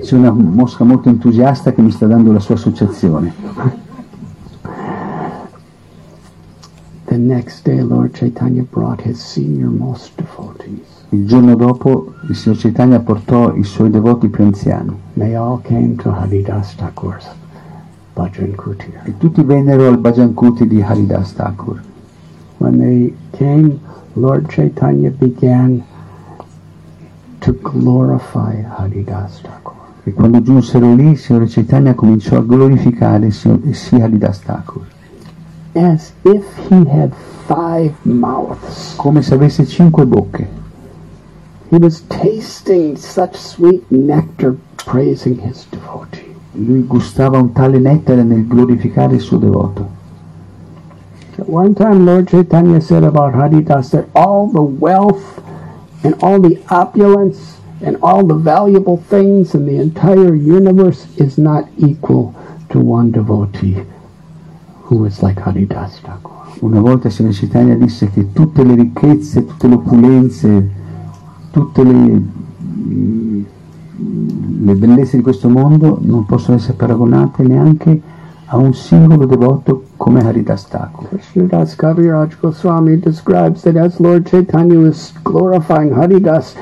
C'è 0.00 0.14
una 0.14 0.30
mosca 0.30 0.84
molto 0.84 1.08
entusiasta 1.08 1.72
che 1.72 1.82
mi 1.82 1.90
sta 1.90 2.06
dando 2.06 2.32
la 2.32 2.40
sua 2.40 2.54
associazione. 2.54 3.32
Il 11.10 11.26
giorno 11.26 11.56
dopo 11.56 12.12
il 12.28 12.36
signor 12.36 12.58
Chaitanya 12.58 13.00
portò 13.00 13.54
i 13.54 13.64
suoi 13.64 13.90
devoti 13.90 14.28
più 14.28 14.44
anziani 14.44 14.94
Bhajan 18.18 18.54
Kutir. 18.56 19.00
e 19.04 19.16
tutti 19.16 19.44
vennero 19.44 19.86
al 19.86 19.98
Bhajankuti 19.98 20.66
di 20.66 20.82
Haridas 20.82 21.34
Thakur. 21.34 21.80
When 22.58 22.78
they 22.78 23.14
came, 23.30 23.78
Lord 24.14 24.48
Chaitanya 24.48 25.10
began 25.10 25.84
to 27.38 27.52
glorify 27.52 28.60
Haridas 28.76 29.40
Thakur. 29.40 29.67
E 30.08 30.14
quando 30.14 30.40
giunsero 30.40 30.94
lì, 30.94 31.10
il 31.10 31.18
signor 31.18 31.46
Chaitanya 31.46 31.92
cominciò 31.92 32.38
a 32.38 32.40
glorificare 32.40 33.26
il 33.26 33.32
signor- 33.34 33.60
il 33.64 33.74
Sri 33.76 34.00
Haridas 34.00 34.40
Thakur, 34.40 34.80
As 35.74 36.12
if 36.22 36.44
he 36.70 36.76
had 36.88 37.12
five 37.46 37.92
mouths. 38.04 38.94
come 38.96 39.20
se 39.20 39.34
avesse 39.34 39.66
cinque 39.66 40.06
bocche. 40.06 40.48
He 41.68 41.76
was 41.76 42.02
tasting 42.06 42.96
such 42.96 43.34
sweet 43.36 43.82
nectar 43.90 44.56
praising 44.76 45.40
his 45.46 45.66
devotee. 45.68 46.34
Lui 46.52 46.86
gustava 46.86 47.36
un 47.36 47.52
tale 47.52 47.78
nettare 47.78 48.22
nel 48.22 48.46
glorificare 48.46 49.16
il 49.16 49.20
suo 49.20 49.36
devoto. 49.36 49.86
At 51.36 51.46
one 51.46 51.74
time, 51.74 52.02
Lord 52.02 52.28
Chaitanya 52.30 52.80
said 52.80 53.04
about 53.04 53.34
Haridas 53.34 53.90
that 53.90 54.06
all 54.12 54.48
the 54.50 54.62
wealth 54.62 55.42
and 56.00 56.14
all 56.20 56.40
the 56.40 56.58
opulence 56.70 57.56
and 57.80 57.96
all 58.02 58.24
the 58.24 58.34
valuable 58.34 58.96
things 58.96 59.54
in 59.54 59.66
the 59.66 59.78
entire 59.78 60.34
universe 60.34 61.06
is 61.16 61.38
not 61.38 61.68
equal 61.76 62.34
to 62.68 62.78
one 62.78 63.10
devotee 63.10 63.82
who 64.82 65.04
is 65.04 65.22
like 65.22 65.38
Haridas 65.38 66.00
Thakur. 66.00 66.36
Una 66.60 66.80
volta 66.80 67.08
Chaitanya 67.08 67.76
disse 67.76 68.10
che 68.10 68.32
tutte 68.32 68.64
le 68.64 68.74
ricchezze, 68.74 69.46
tutte 69.46 69.68
le 69.68 69.74
opulenze, 69.74 70.70
tutte 71.50 71.84
le, 71.84 71.92
mm, 71.92 73.42
le 74.64 74.74
bellezze 74.74 75.16
di 75.16 75.22
questo 75.22 75.48
mondo 75.48 75.98
non 76.00 76.24
possono 76.26 76.56
essere 76.56 76.74
paragonate 76.74 77.42
neanche 77.44 78.00
a 78.46 78.56
un 78.56 78.72
singolo 78.72 79.26
devoto 79.26 79.84
come 79.96 80.20
Haridas 80.24 80.68
Thakur. 80.68 81.08
Krishnadas 81.08 81.76
Kaviraj 81.76 82.38
Goswami 82.40 82.98
describes 82.98 83.62
that 83.62 83.76
as 83.76 84.00
Lord 84.00 84.26
Chaitanya 84.26 84.78
was 84.78 85.12
glorifying 85.22 85.92
Haridas, 85.92 86.54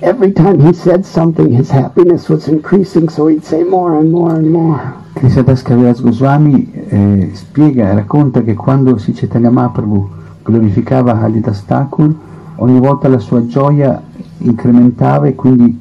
every 0.00 0.32
time 0.32 0.60
he 0.60 0.72
said 0.72 1.04
something, 1.04 1.50
his 1.50 1.70
happiness 1.70 2.28
was 2.28 2.48
increasing, 2.48 3.08
so 3.08 3.26
he'd 3.26 3.44
say 3.44 3.62
more 3.62 3.98
and 3.98 4.10
more 4.10 4.34
and 4.34 4.50
more. 4.50 4.94
Krishnadas 5.14 5.62
Kaviraj 5.62 6.00
Goswami 6.02 6.70
eh, 6.90 7.30
spiega 7.34 7.90
e 7.90 7.94
racconta 7.94 8.42
che 8.42 8.54
quando 8.54 8.96
Sri 8.98 9.14
Chaitanya 9.14 9.50
Mahaprabhu 9.50 10.10
glorificava 10.42 11.18
Haridas 11.18 11.64
Thakur, 11.64 12.14
ogni 12.56 12.78
volta 12.78 13.08
la 13.08 13.18
sua 13.18 13.46
gioia 13.46 14.02
incrementava 14.38 15.26
e 15.26 15.34
quindi 15.34 15.78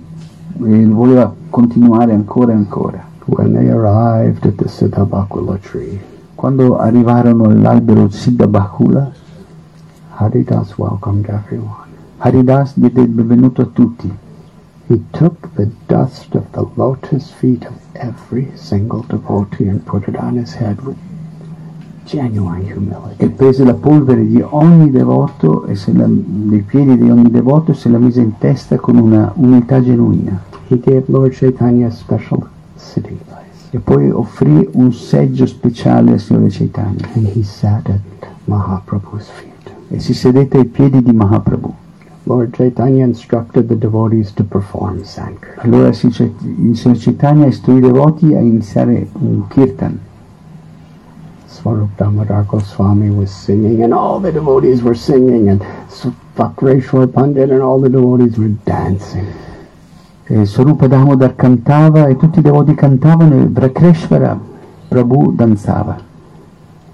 eh, 0.63 0.85
voleva 0.85 1.33
continuare 1.49 2.13
ancora 2.13 2.53
e 2.53 2.55
ancora. 2.55 3.03
When 3.25 3.53
they 3.53 3.69
arrived 3.69 4.45
at 4.45 4.55
the 4.55 4.67
Siddhabakula 4.67 5.57
tree, 5.59 6.13
Quando 6.35 6.77
arrivarono 6.77 7.45
all'albero 7.45 8.09
Siddha 8.09 8.45
Bakula, 8.45 9.09
Haridas 10.15 10.77
welcomed 10.77 11.29
everyone. 11.29 11.84
Haridas 12.17 12.73
diede 12.75 13.01
il 13.01 13.09
benvenuto 13.09 13.61
a 13.61 13.65
tutti. 13.65 14.11
He 14.87 14.99
took 15.11 15.49
the 15.55 15.69
dust 15.87 16.35
of 16.35 16.43
the 16.51 16.65
lotus 16.75 17.29
feet 17.31 17.65
of 17.65 17.73
every 17.93 18.51
single 18.55 19.03
devotee 19.07 19.67
and 19.67 19.83
put 19.83 20.07
it 20.07 20.15
on 20.15 20.37
his 20.37 20.53
head 20.55 20.79
with 20.81 20.95
genuine 22.05 22.61
humility. 22.63 23.15
e 23.17 23.29
prese 23.29 23.63
la 23.63 23.73
polvere 23.73 24.25
di 24.27 24.41
ogni 24.47 24.91
devoto 24.91 25.65
e 25.65 25.75
se 25.75 25.91
la, 25.91 26.05
dei 26.07 26.61
piedi 26.61 26.97
di 26.97 27.09
ogni 27.09 27.29
devoto 27.31 27.71
e 27.71 27.73
se 27.73 27.89
la 27.89 27.97
mise 27.97 28.21
in 28.21 28.37
testa 28.37 28.77
con 28.77 28.97
una 28.97 29.31
umiltà 29.35 29.81
genuina. 29.81 30.39
He 30.67 30.79
gave 30.79 31.03
Lord 31.07 31.33
Chaitanya 31.33 31.87
a 31.87 31.91
special 31.91 32.47
sitting 32.75 33.17
place, 33.25 33.69
E 33.71 33.79
poi 33.79 34.09
offrì 34.09 34.69
un 34.73 34.93
seggio 34.93 35.45
speciale 35.47 36.13
al 36.13 36.19
Signore 36.19 36.49
Chaitanya 36.49 37.07
and 37.15 37.27
he 37.35 37.43
sat 37.43 37.89
at 37.89 37.99
Mahaprabhu's 38.45 39.27
feet. 39.29 39.73
e 39.89 39.99
si 39.99 40.13
sedette 40.13 40.57
ai 40.57 40.65
piedi 40.65 41.01
di 41.01 41.11
Mahaprabhu. 41.11 41.73
Lord 42.27 42.55
Chaitanya 42.55 43.03
instructed 43.03 43.67
the 43.67 43.75
devotees 43.75 44.31
to 44.33 44.43
perform 44.43 45.03
Sankirtan. 45.03 45.63
Allora 45.63 45.89
il 45.89 45.95
Signore 45.95 46.97
Chaitanya 46.97 47.45
istruì 47.45 47.77
i 47.77 47.79
devoti 47.81 48.33
a 48.33 48.39
iniziare 48.39 49.07
un 49.19 49.47
kirtan. 49.47 49.99
Swarup 51.45 51.95
Damodar 51.95 52.45
Goswami 52.45 53.09
was 53.09 53.31
singing, 53.31 53.83
and 53.83 53.93
all 53.93 54.19
the 54.19 54.31
devotees 54.31 54.81
were 54.81 54.95
singing, 54.95 55.49
and 55.49 55.63
Vakreshwar 56.35 57.07
Pandit 57.07 57.51
and 57.51 57.61
all 57.61 57.79
the 57.79 57.89
devotees 57.89 58.37
were 58.37 58.53
dancing. 58.63 59.25
E 60.27 60.45
Swarupa 60.45 60.87
Damodar 60.87 61.35
cantava 61.35 62.07
e 62.07 62.17
tutti 62.17 62.39
i 62.39 62.41
devoti 62.41 62.73
cantavano 62.73 63.35
e 63.35 63.47
Vrakreshvara 63.47 64.39
Prabhu 64.87 65.31
danzava. 65.31 65.97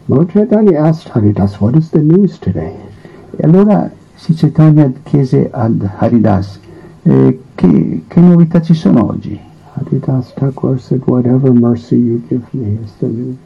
Lord 0.08 0.30
Chaitanya 0.32 0.78
asked 0.84 1.10
Haridas, 1.14 1.60
What 1.62 1.76
is 1.76 1.90
the 1.90 2.02
news 2.02 2.38
today? 2.38 2.76
E 3.38 3.44
allora 3.44 3.90
Sri 4.22 4.36
Chaitanya 4.36 4.92
chiese 5.02 5.50
ad 5.52 5.82
Haridas 5.98 6.60
eh, 7.02 7.40
che, 7.56 8.04
che 8.08 8.20
novità 8.20 8.62
ci 8.62 8.76
sono 8.76 9.08
oggi? 9.08 9.40
Haridas 9.74 10.34
Thakur 10.36 10.80
said, 10.80 11.02
Whatever 11.06 11.52
mercy 11.52 11.96
you 11.96 12.22
give 12.28 12.44
me 12.52 12.78
is 12.84 12.92
the 13.00 13.08
news. 13.08 13.38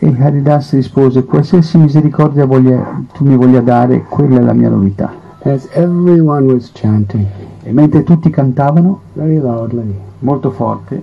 E 0.00 0.12
Haridas 0.18 0.72
rispose 0.72 1.22
qualsiasi 1.22 1.78
misericordia 1.78 2.46
voglia- 2.46 3.00
tu 3.14 3.26
mi 3.26 3.36
voglia 3.36 3.60
dare, 3.60 4.06
quella 4.08 4.40
è 4.40 4.42
la 4.42 4.54
mia 4.54 4.68
novità. 4.70 5.12
As 5.44 5.68
everyone 5.74 6.52
was 6.52 6.72
chanting 6.72 7.24
E 7.62 7.72
mentre 7.72 8.02
tutti 8.02 8.28
cantavano 8.28 9.02
very 9.12 9.38
loudly, 9.38 9.94
molto 10.18 10.50
forte, 10.50 11.00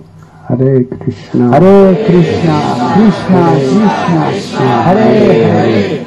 Hare 0.48 0.86
Krishna, 0.88 1.52
Hare 1.52 2.04
Krishna, 2.04 2.58
Krishna 2.92 3.50
Krishna, 4.28 4.84
Hare 4.84 5.00
Hare, 5.00 5.50
Hare 5.50 6.06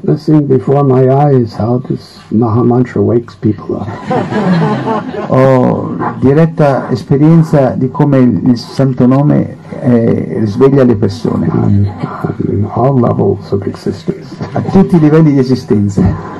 witnessing 0.00 0.46
before 0.46 0.82
my 0.82 1.08
eyes 1.08 1.54
how 1.54 1.78
this 1.78 2.18
Mahamantra 2.30 3.02
wakes 3.02 3.34
people 3.34 3.76
up. 3.76 3.88
Ho 5.30 5.96
diretta 6.20 6.90
esperienza 6.90 7.70
di 7.76 7.90
come 7.90 8.18
il 8.18 8.56
Santo 8.56 9.06
Nome 9.06 9.56
eh, 9.80 10.38
risveglia 10.38 10.84
le 10.84 10.96
persone 10.96 11.48
on, 11.50 11.86
on 12.48 12.70
all 12.72 12.98
levels 12.98 13.50
of 13.52 13.66
existence. 13.66 14.36
a 14.52 14.62
tutti 14.62 14.96
i 14.96 15.00
livelli 15.00 15.32
di 15.32 15.38
esistenza. 15.38 16.38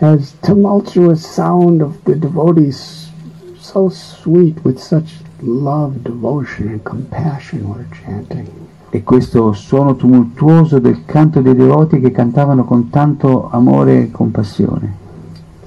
As 0.00 0.34
tumultuous 0.42 1.26
sound 1.26 1.80
of 1.80 1.96
the 2.04 2.16
devotees, 2.16 3.10
so 3.58 3.88
sweet 3.88 4.56
with 4.62 4.78
such 4.78 5.16
love, 5.40 6.04
devotion, 6.04 6.68
and 6.68 6.84
compassion, 6.84 7.68
were 7.68 7.84
chanting. 7.90 8.67
E 8.90 9.02
questo 9.02 9.52
suono 9.52 9.96
tumultuoso 9.96 10.78
del 10.78 11.04
canto 11.04 11.40
dei 11.40 11.54
devoti 11.54 12.00
che 12.00 12.10
cantavano 12.10 12.64
con 12.64 12.88
tanto 12.88 13.48
amore 13.50 14.04
e 14.04 14.10
compassione. 14.10 14.94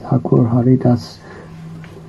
Thakur 0.02 0.48
Haridas, 0.52 1.20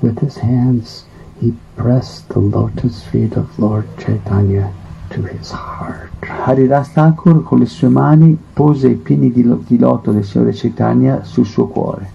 with 0.01 0.19
his 0.21 0.39
hands, 0.39 1.05
he 1.39 1.53
pressed 1.75 2.29
the 2.33 2.41
lotus 2.41 3.03
feet 3.03 3.37
of 3.37 3.47
Lord 3.59 3.85
Chaitanya 3.99 4.71
to 5.11 5.23
his 5.23 5.51
heart. 5.51 6.11
Haridas 6.47 6.93
Thakur 6.93 7.43
con 7.43 7.59
le 7.59 7.67
sue 7.67 7.89
mani 7.89 8.39
pose 8.55 8.89
i 8.89 8.95
piedi 8.95 9.31
di, 9.33 9.45
lo- 9.45 9.63
di 9.67 9.79
loto 9.79 10.13
del 10.13 10.25
Signore 10.25 10.53
Chaitanya 10.53 11.23
sul 11.25 11.45
suo 11.45 11.67
cuore. 11.67 12.11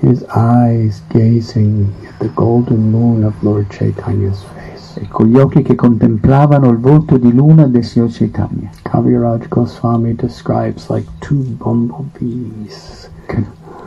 His 0.00 0.24
eyes 0.34 1.02
gazing 1.08 1.92
at 2.08 2.18
the 2.18 2.30
golden 2.34 2.90
moon 2.90 3.24
of 3.24 3.34
Lord 3.42 3.68
Chaitanya's 3.68 4.42
face. 4.42 4.81
E 4.96 5.08
con 5.08 5.26
gli 5.26 5.38
occhi 5.38 5.62
che 5.62 5.74
contemplavano 5.74 6.70
il 6.70 6.78
volto 6.78 7.16
di 7.16 7.32
luna 7.32 7.66
del 7.66 7.84
Signor 7.84 8.10
Chaitanya. 8.10 8.70
Kaviraj 8.82 9.48
Goswami 9.48 10.14
describes 10.14 10.88
like 10.90 11.08
two 11.20 11.42
bumblebees. 11.58 13.08
Ka- 13.26 13.42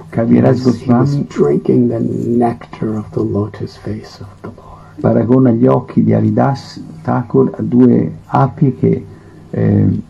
Kaviraj 0.10 0.62
Goswami 0.62 1.28
drinking 1.28 1.90
the 1.90 2.00
nectar 2.00 2.96
of 2.98 3.10
the 3.12 3.22
lotus 3.22 3.76
face 3.78 4.20
of 4.22 4.28
the 4.42 4.48
Lord. 4.48 4.66
paragona 5.00 5.52
gli 5.52 5.68
occhi 5.68 6.04
di 6.04 6.14
Haridas 6.14 6.82
Thakur 7.02 7.52
a 7.58 7.62
due 7.62 8.12
api 8.26 8.76
che 8.76 9.06
eh, 9.50 10.02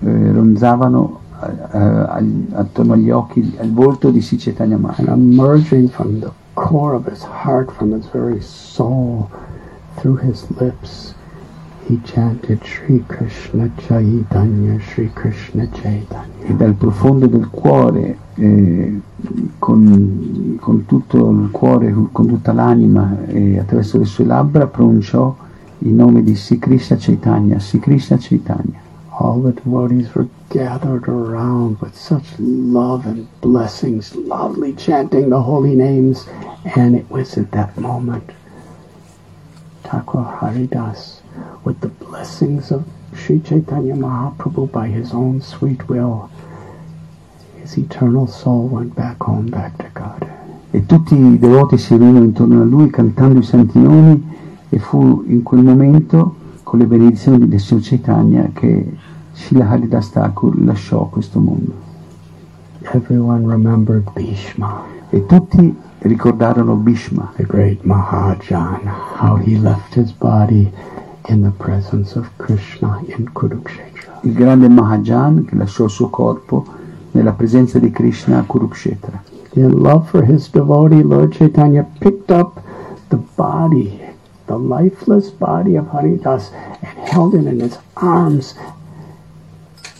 eh, 0.00 0.32
ronzavano 0.32 1.20
eh, 1.72 1.78
attorno 2.52 2.94
agli 2.94 3.10
occhi, 3.10 3.56
al 3.58 3.72
volto 3.72 4.10
di 4.10 4.20
Sri 4.20 4.38
Chaitanya 4.38 4.78
And 4.96 5.08
emerging 5.08 5.88
from 5.88 6.20
the 6.20 6.30
core 6.54 6.94
of 6.94 7.06
his 7.06 7.22
heart, 7.22 7.70
from 7.70 7.92
his 7.92 8.06
very 8.06 8.40
soul, 8.40 9.28
through 9.98 10.16
his 10.16 10.50
lips, 10.60 11.14
he 11.86 11.98
chanted 12.04 12.64
Sri 12.64 13.04
Krishna 13.08 13.70
Chaitanya, 13.76 14.80
Sri 14.80 15.10
Krishna 15.14 15.66
Chaitanya. 15.68 16.28
e 16.48 16.54
dal 16.54 16.72
profondo 16.74 17.26
del 17.26 17.48
cuore, 17.50 18.16
eh, 18.34 19.00
con, 19.58 20.56
con 20.58 20.86
tutto 20.86 21.30
il 21.30 21.50
cuore, 21.50 21.94
con 22.10 22.26
tutta 22.26 22.52
l'anima 22.52 23.26
e 23.26 23.58
attraverso 23.58 23.98
le 23.98 24.06
sue 24.06 24.24
labbra 24.24 24.66
pronunciò 24.66 25.36
il 25.80 25.92
nome 25.92 26.22
di 26.22 26.34
Sri 26.34 26.58
Krishna 26.58 26.96
Chaitanya, 26.96 27.58
Sri 27.58 27.78
Krishna 27.80 28.16
Chaitanya. 28.16 28.80
All 29.20 29.42
the 29.42 29.52
devotees 29.52 30.14
were 30.14 30.28
gathered 30.48 31.08
around 31.08 31.78
with 31.80 31.94
such 31.94 32.38
love 32.38 33.04
and 33.04 33.26
blessings, 33.40 34.14
loudly 34.14 34.74
chanting 34.76 35.28
the 35.28 35.42
holy 35.42 35.74
names. 35.74 36.26
And 36.76 36.94
it 36.94 37.10
was 37.10 37.36
at 37.36 37.50
that 37.50 37.76
moment, 37.76 38.30
Thakur 39.90 40.22
Haridas, 40.22 41.22
with 41.64 41.80
the 41.80 41.88
blessings 41.88 42.70
of 42.70 42.84
Sri 43.14 43.40
Chaitanya 43.40 43.94
Mahaprabhu 43.94 44.70
by 44.70 44.88
his 44.88 45.14
own 45.14 45.40
sweet 45.40 45.88
will, 45.88 46.28
his 47.56 47.78
eternal 47.78 48.26
soul 48.26 48.68
went 48.68 48.94
back 48.94 49.22
home, 49.22 49.48
back 49.48 49.78
to 49.78 49.88
God. 49.94 50.28
E 50.72 50.84
tutti 50.84 51.14
i 51.14 51.38
devoti 51.38 51.78
si 51.78 51.96
riunirono 51.96 52.24
intorno 52.24 52.60
a 52.60 52.64
lui 52.64 52.90
cantando 52.90 53.38
i 53.38 53.42
santi 53.42 53.78
nomi 53.78 54.36
e 54.68 54.78
fu 54.78 55.24
in 55.26 55.42
quel 55.42 55.62
momento, 55.62 56.34
con 56.62 56.80
le 56.80 56.84
benedizioni 56.84 57.48
del 57.48 57.58
Signor 57.58 57.82
Chaitanya, 57.82 58.50
che 58.52 58.94
Srila 59.32 59.70
Haridas 59.70 60.10
Thakur 60.10 60.62
lasciò 60.62 61.06
questo 61.06 61.40
mondo. 61.40 61.72
Everyone 62.92 63.46
remembered 63.46 64.10
Bhishma, 64.12 64.82
E 65.08 65.24
tutti 65.24 65.74
ricordarono 66.00 66.76
Bhishma, 66.76 67.32
the 67.36 67.44
great 67.44 67.84
Mahajan, 67.84 68.84
how 69.16 69.36
he 69.36 69.56
left 69.56 69.94
his 69.94 70.12
body 70.12 70.70
in 71.28 71.42
the 71.42 71.50
presence 71.50 72.16
of 72.16 72.28
Krishna 72.36 73.02
in 73.06 73.30
Kurukshetra. 73.32 74.08
il 74.22 74.32
grande 74.32 74.68
Mahajan 74.68 75.44
che 75.44 75.54
lasciò 75.54 75.84
il 75.84 75.90
suo 75.90 76.08
corpo 76.08 76.64
nella 77.12 77.32
presenza 77.32 77.78
di 77.78 77.90
Krishna 77.90 78.38
a 78.38 78.44
Kurukshetra. 78.44 79.22
In 79.54 79.70
love 79.70 80.08
for 80.08 80.24
his 80.24 80.50
devotee, 80.50 81.02
Lord 81.02 81.34
Chaitanya 81.34 81.86
picked 82.00 82.30
up 82.30 82.60
the 83.08 83.18
body, 83.36 83.98
the 84.46 84.56
lifeless 84.56 85.30
body 85.30 85.76
of 85.76 85.88
Haridas, 85.90 86.50
and 86.80 87.08
held 87.08 87.34
it 87.34 87.46
in 87.46 87.60
his 87.60 87.78
arms 87.94 88.54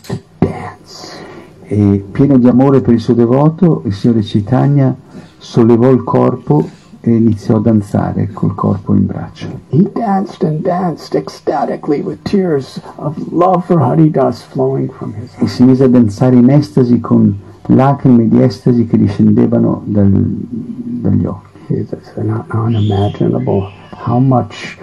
to 0.03 0.19
dance. 0.39 1.17
E 1.63 2.05
pieno 2.11 2.39
di 2.39 2.49
amore 2.49 2.81
per 2.81 2.95
il 2.95 3.01
suo 3.01 3.15
devoto, 3.15 3.83
il 3.85 3.93
Signore 3.95 4.21
Chaitanya 4.23 4.95
sollevò 5.39 5.91
il 5.91 6.03
corpo 6.05 6.69
e 7.01 7.15
iniziò 7.15 7.57
a 7.57 7.61
danzare 7.61 8.31
col 8.33 8.55
corpo 8.55 8.95
in 8.95 9.07
braccio. 9.07 9.47
He 9.71 9.89
danced 9.93 10.43
and 10.43 10.61
danced 10.63 11.15
ecstatically 11.15 12.01
with 12.03 12.19
tears 12.23 12.81
of 12.97 13.17
love 13.31 13.65
for 13.65 13.79
Haridas 13.81 14.43
flowing 14.43 14.91
from 14.91 15.15
his 15.15 15.33
e 15.39 15.47
si 15.47 15.63
mise 15.65 15.85
a 15.85 15.89
danzare 15.89 16.37
in 16.37 16.51
estasi 16.51 17.01
con 17.01 17.39
lacrime 17.67 18.29
di 18.29 18.43
estasi 18.43 18.87
che 18.87 18.99
discendevano 18.99 19.83
dal- 19.85 20.11
dagli 20.11 21.25
occhi. 21.25 21.47
It's 21.75 21.93
un- 22.17 22.45
unimaginable 22.53 23.69
how 24.05 24.19
much 24.19 24.79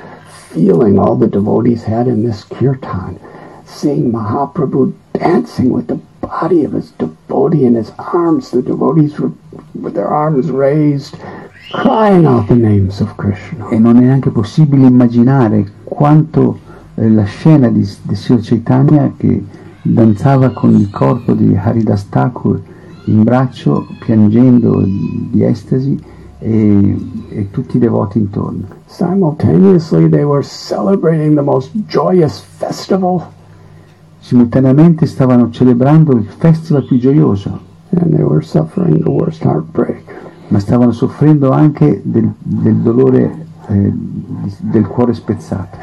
feeling 0.53 0.97
all 0.99 1.17
the 1.17 1.27
devotees 1.27 1.83
had 1.83 2.07
in 2.07 2.23
this 2.23 2.45
kirtan, 2.47 3.17
seeing 3.65 4.11
Mahaprabhu 4.11 4.93
dancing 5.11 5.71
with 5.71 5.87
the 5.87 5.97
body 6.27 6.65
of 6.65 6.73
his 6.73 6.91
devotee 6.97 7.65
in 7.65 7.75
his 7.75 7.91
arms. 7.97 8.51
The 8.51 8.61
devotees 8.61 9.19
were 9.19 9.31
with 9.73 9.93
their 9.93 10.07
arms 10.07 10.49
raised, 10.51 11.17
crying 11.71 12.25
out 12.25 12.47
the 12.47 12.55
names 12.55 13.01
of 13.01 13.15
Krishna. 13.15 13.69
E 13.69 13.79
non 13.79 13.97
è 13.97 14.01
neanche 14.01 14.31
possibile 14.31 14.87
immaginare 14.87 15.65
quanto 15.83 16.59
eh, 16.95 17.09
la 17.09 17.25
scena 17.25 17.69
di, 17.69 17.87
di 18.01 18.15
Sri 18.15 18.39
Chaitanya 18.39 19.11
che 19.17 19.43
danzava 19.81 20.51
con 20.51 20.73
il 20.75 20.89
corpo 20.89 21.33
di 21.33 21.55
Haridas 21.55 22.09
Thakur 22.09 22.61
in 23.05 23.23
braccio, 23.23 23.85
piangendo 23.99 24.81
di 24.83 25.43
estasi 25.43 26.01
e, 26.39 26.97
e 27.29 27.51
tutti 27.51 27.77
i 27.77 27.79
devoti 27.79 28.17
intorno. 28.17 28.65
Simultaneously, 28.87 30.09
they 30.09 30.23
were 30.23 30.43
celebrating 30.43 31.35
the 31.35 31.41
most 31.41 31.71
joyous 31.87 32.39
festival, 32.39 33.21
Simultaneamente 34.25 35.05
stavano 35.05 35.51
celebrando 35.51 36.13
il 36.13 36.25
festival 36.25 36.83
più 36.83 36.97
gioioso, 36.97 37.59
ma 40.47 40.59
stavano 40.59 40.91
soffrendo 40.91 41.51
anche 41.51 42.01
del, 42.03 42.31
del 42.41 42.75
dolore 42.77 43.45
eh, 43.67 43.93
del 44.61 44.87
cuore 44.87 45.13
spezzato. 45.13 45.77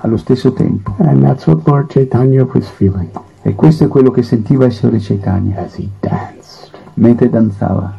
Allo 0.00 0.16
stesso 0.16 0.54
tempo. 0.54 0.94
E 3.42 3.54
questo 3.54 3.84
è 3.84 3.88
quello 3.88 4.10
che 4.10 4.22
sentiva 4.22 4.64
il 4.64 4.72
Signore 4.72 4.98
Chaitanya. 4.98 5.68
Mentre 6.94 7.28
danzava. 7.28 7.96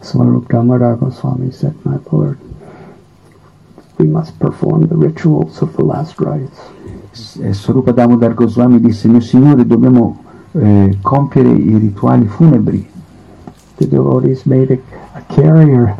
Swarup 0.00 0.50
Damodar 0.50 0.98
Goswami 0.98 1.52
said, 1.52 1.74
My 1.82 2.00
Lord, 2.10 2.36
we 3.98 4.06
must 4.06 4.36
perform 4.40 4.88
the 4.88 4.96
rituals 4.96 5.60
of 5.60 5.76
the 5.76 5.84
last 5.84 6.18
rites. 6.18 6.58
Eh, 7.14 7.92
Damodar 7.92 8.32
Goswami 8.32 8.80
disse, 8.80 9.06
mio 9.06 9.20
Signore, 9.20 9.66
dobbiamo 9.66 10.16
eh, 10.52 10.96
compiere 11.02 11.50
i 11.50 11.76
rituali 11.76 12.26
funebri. 12.26 12.88
The 13.76 13.86
devotees 13.86 14.44
made 14.44 14.72
a, 14.72 15.18
a 15.18 15.22
carrier 15.26 15.94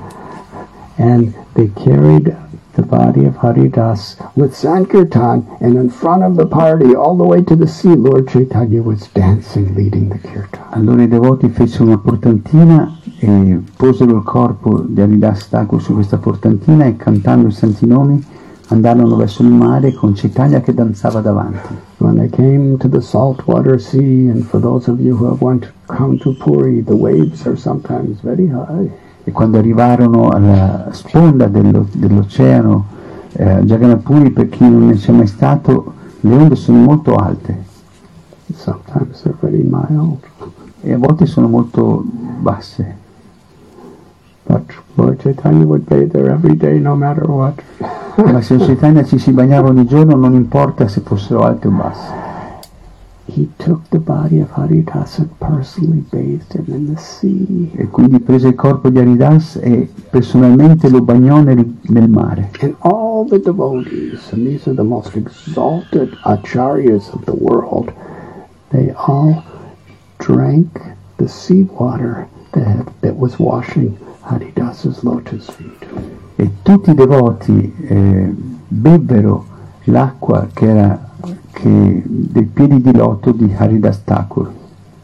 and 0.96 1.34
they 1.54 1.70
carried 1.74 2.34
the 2.74 2.82
body 2.82 3.26
of 3.26 3.36
Haridas 3.36 4.16
with 4.34 4.54
Sankirtan 4.54 5.44
and 5.60 5.76
in 5.76 5.90
front 5.90 6.22
of 6.22 6.36
the 6.36 6.46
party 6.46 6.94
all 6.94 7.16
the 7.16 7.24
way 7.24 7.42
to 7.42 7.56
the 7.56 7.66
sea 7.66 7.94
Lord 7.94 8.28
Chaitanya 8.28 8.80
was 8.80 9.08
dancing 9.12 9.74
leading 9.74 10.08
the 10.08 10.18
kirtan. 10.18 10.62
Allora 10.70 11.02
i 11.02 11.08
devoti 11.08 11.48
fecero 11.50 11.84
una 11.84 11.98
portantina 11.98 12.98
e 13.18 13.60
posero 13.76 14.16
il 14.16 14.22
corpo 14.22 14.80
di 14.80 15.00
Haridas 15.00 15.48
Thakur 15.50 15.82
su 15.82 15.92
questa 15.92 16.16
portantina 16.16 16.86
e 16.86 16.96
cantando 16.96 17.48
i 17.48 17.52
santi 17.52 17.86
nomi 17.86 18.24
andarono 18.72 19.16
verso 19.16 19.42
il 19.42 19.50
mare 19.50 19.92
con 19.92 20.12
Chaitanya 20.14 20.60
che 20.60 20.74
danzava 20.74 21.20
davanti. 21.20 21.74
When 21.98 22.16
they 22.16 22.28
came 22.28 22.76
to 22.78 22.88
the 22.88 23.00
saltwater 23.00 23.80
sea, 23.80 24.30
and 24.30 24.42
for 24.44 24.60
those 24.60 24.90
of 24.90 24.98
you 25.00 25.16
who 25.16 25.26
have 25.26 25.42
went 25.42 25.72
come 25.86 26.18
to 26.18 26.34
Puri, 26.34 26.82
the 26.82 26.94
waves 26.94 27.46
are 27.46 27.56
sometimes 27.56 28.20
very 28.22 28.48
high. 28.48 28.90
E 29.24 29.30
quando 29.30 29.58
arrivarono 29.58 30.30
alla 30.30 30.88
sponda 30.90 31.46
dello- 31.46 31.86
dell'oceano 31.92 32.86
eh, 33.34 33.48
a 33.48 33.60
Jagannath-puri, 33.60 34.30
per 34.30 34.48
chi 34.48 34.68
non 34.68 34.86
ne 34.86 34.96
sia 34.96 35.12
mai 35.12 35.26
stato, 35.28 35.92
le 36.20 36.34
onde 36.34 36.56
sono 36.56 36.78
molto 36.78 37.14
alte 37.14 37.70
Sometimes 38.54 39.22
they're 39.22 39.36
very 39.40 39.62
mild. 39.62 40.18
e 40.82 40.92
a 40.92 40.98
volte 40.98 41.26
sono 41.26 41.46
molto 41.48 42.02
basse. 42.40 42.96
But 44.44 44.81
Lord 44.96 45.20
Chaitanya 45.20 45.64
would 45.64 45.86
bathe 45.86 46.12
there 46.12 46.30
every 46.30 46.56
day, 46.56 46.78
no 46.78 46.94
matter 46.94 47.24
what. 47.26 47.54
Ma 48.16 48.40
se 48.40 48.58
Chaitanya 48.58 49.04
ci 49.04 49.18
si 49.18 49.32
bagnava 49.32 49.68
ogni 49.68 49.86
giorno 49.86 50.16
non 50.16 50.34
importa 50.34 50.88
se 50.88 51.00
fossero 51.00 51.42
alte 51.42 51.68
o 51.68 51.70
basse. 51.70 52.22
he 53.26 53.48
took 53.58 53.88
the 53.90 53.98
body 53.98 54.40
of 54.40 54.50
Haridas 54.50 55.18
and 55.18 55.38
personally 55.40 56.00
bathed 56.00 56.52
him 56.52 56.66
in 56.68 56.92
the 56.92 57.00
sea. 57.00 57.70
E 57.74 57.88
quindi 57.88 58.20
prese 58.20 58.48
il 58.48 58.54
corpo 58.54 58.90
di 58.90 58.98
Haridas 58.98 59.56
e 59.56 59.88
personalmente 60.10 60.90
lo 60.90 61.00
bagnò 61.00 61.40
nel, 61.40 61.78
nel 61.82 62.08
mare. 62.08 62.50
And 62.60 62.76
all 62.80 63.24
the 63.24 63.38
devotees, 63.38 64.32
and 64.32 64.46
these 64.46 64.68
are 64.68 64.74
the 64.74 64.82
most 64.82 65.16
exalted 65.16 66.16
acharyas 66.24 67.10
of 67.12 67.24
the 67.24 67.34
world, 67.34 67.92
they 68.70 68.92
all 68.94 69.42
drank 70.18 70.80
the 71.16 71.28
seawater 71.28 72.28
that, 72.52 72.86
that 73.00 73.16
was 73.16 73.38
washing 73.38 73.96
Haridas's 73.96 74.00
lotus 74.00 74.11
feet. 74.11 74.11
E 76.36 76.50
tutti 76.62 76.90
i 76.90 76.94
devoti 76.94 77.74
eh, 77.82 78.34
bevvero 78.68 79.46
l'acqua 79.84 80.48
che 80.52 80.66
era 80.66 81.10
che, 81.50 82.02
dei 82.04 82.44
piedi 82.44 82.80
di 82.80 82.94
loto 82.94 83.32
di 83.32 83.52
Haridas 83.56 84.04
Thakur. 84.04 84.50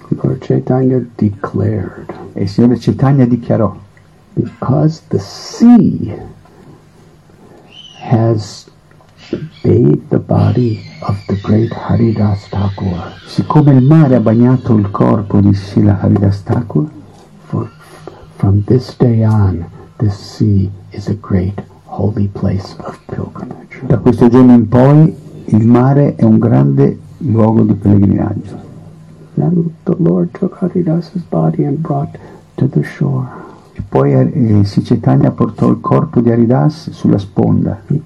Lord 0.09 0.39
Chaitanya 0.39 1.05
declared, 1.17 2.13
E 2.33 2.43
il 2.43 2.49
Signore 2.49 2.79
Chaitanya 2.79 3.27
dichiarò 3.27 3.77
because 4.35 5.03
the 5.09 5.19
sea 5.19 6.15
has 8.01 8.71
bathed 9.63 10.09
the 10.11 10.19
body 10.19 10.81
of 11.03 11.19
the 11.27 11.37
great 11.43 11.73
Haridas 11.73 12.49
Thakur, 12.49 13.15
Siccome 13.27 13.73
il 13.73 13.83
mare 13.83 14.17
ha 14.17 14.21
bagnato 14.21 14.75
il 14.77 14.91
corpo 14.91 15.41
di 15.41 15.53
Srila 15.53 15.99
Haridas 16.01 16.43
Thakur, 16.45 16.89
for 17.47 17.71
from 18.39 18.63
this 18.63 18.95
day 18.95 19.25
on, 19.25 19.71
this 19.99 20.17
sea 20.17 20.71
is 20.93 21.09
a 21.09 21.15
great 21.15 21.59
holy 21.87 22.29
place 22.29 22.77
of 22.79 22.99
pilgrimage. 23.09 23.81
da 23.87 23.99
questo 23.99 24.29
giorno 24.29 24.53
in 24.55 24.69
poi 24.69 25.15
il 25.47 25.67
mare 25.67 26.15
è 26.15 26.25
un 26.25 26.39
grande 26.39 26.99
luogo 27.19 27.63
di 27.63 27.75
pellegrinaggio. 27.75 28.67
Then 29.35 29.75
the 29.85 29.97
Lord 29.99 30.31
took 30.39 30.59
Haridas's 30.61 31.23
body 31.29 31.65
and 31.65 31.79
brought 31.79 32.17
to 32.57 32.69
the 32.69 32.83
shore. 32.83 33.48
E 33.79 33.83
poi 33.89 34.13
eh, 34.13 34.65
Sri 34.65 34.83
Chaitanya 34.83 35.31
portò 35.31 35.69
il 35.69 35.79
corpo 35.79 36.21
di 36.21 36.33
Haridas 36.33 36.91
sulla 36.91 37.17
sponda 37.17 37.83
e 37.87 38.01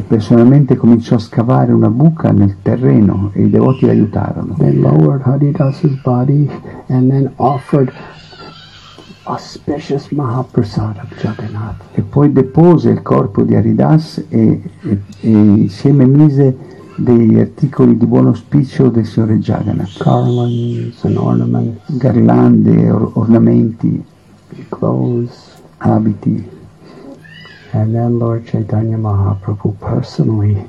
personalmente 0.00 0.76
cominciò 0.76 1.14
a 1.14 1.18
scavare 1.20 1.70
una 1.70 1.88
buca 1.88 2.32
nel 2.32 2.56
terreno 2.62 3.30
e 3.32 3.44
i 3.44 3.50
devoti 3.50 3.86
l'aiutarono. 3.86 4.56
They 4.58 4.76
lowered 4.76 5.22
Haridas's 5.24 6.00
body 6.02 6.50
and 6.88 7.08
then 7.08 7.30
offered 7.36 7.92
auspicious 9.22 10.08
Mahaprasad 10.08 10.96
of 10.96 11.22
Jagannath. 11.22 11.80
E 11.92 12.02
poi 12.02 12.32
depose 12.32 12.90
il 12.90 13.02
corpo 13.02 13.44
di 13.44 13.54
Haridas 13.54 14.24
e, 14.28 14.60
e- 14.82 15.02
e 15.20 15.30
insieme 15.30 16.06
mise 16.06 16.70
degli 16.96 17.38
articoli 17.38 17.96
di 17.96 18.06
buon 18.06 18.26
auspicio 18.26 18.88
del 18.88 19.06
Signore 19.06 19.36
Jagannath, 19.36 20.02
Garlands 20.02 21.04
and 21.04 21.16
ornaments, 21.16 21.96
garlande, 21.96 22.90
or- 22.90 23.10
ornamenti, 23.14 24.04
clothes. 24.68 25.50
abiti. 25.82 26.48
And 27.72 27.94
then 27.94 28.18
Lord 28.18 28.44
Chaitanya 28.46 28.96
Mahaprabhu 28.96 29.78
personally 29.78 30.64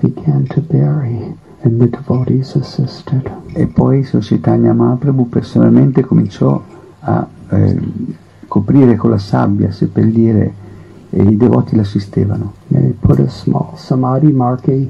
began 0.00 0.46
to 0.48 0.60
bury, 0.60 1.34
and 1.62 1.80
the 1.80 1.88
devotees 1.88 2.54
assisted. 2.54 3.30
E 3.54 3.66
poi 3.66 4.04
Sri 4.04 4.20
Chaitanya 4.20 4.72
Mahaprabhu 4.72 5.28
personalmente 5.28 6.04
cominciò 6.04 6.62
a 7.00 7.26
eh, 7.50 7.78
coprire 8.46 8.96
con 8.96 9.10
la 9.10 9.18
sabbia, 9.18 9.72
seppellire 9.72 10.64
e 11.16 11.22
i 11.22 11.36
devoti 11.36 11.76
l'assistevano. 11.76 12.52
They 12.68 12.94
put 13.00 13.18
a 13.20 13.28
small 13.28 13.72
samadhi 13.76 14.32
marking, 14.32 14.88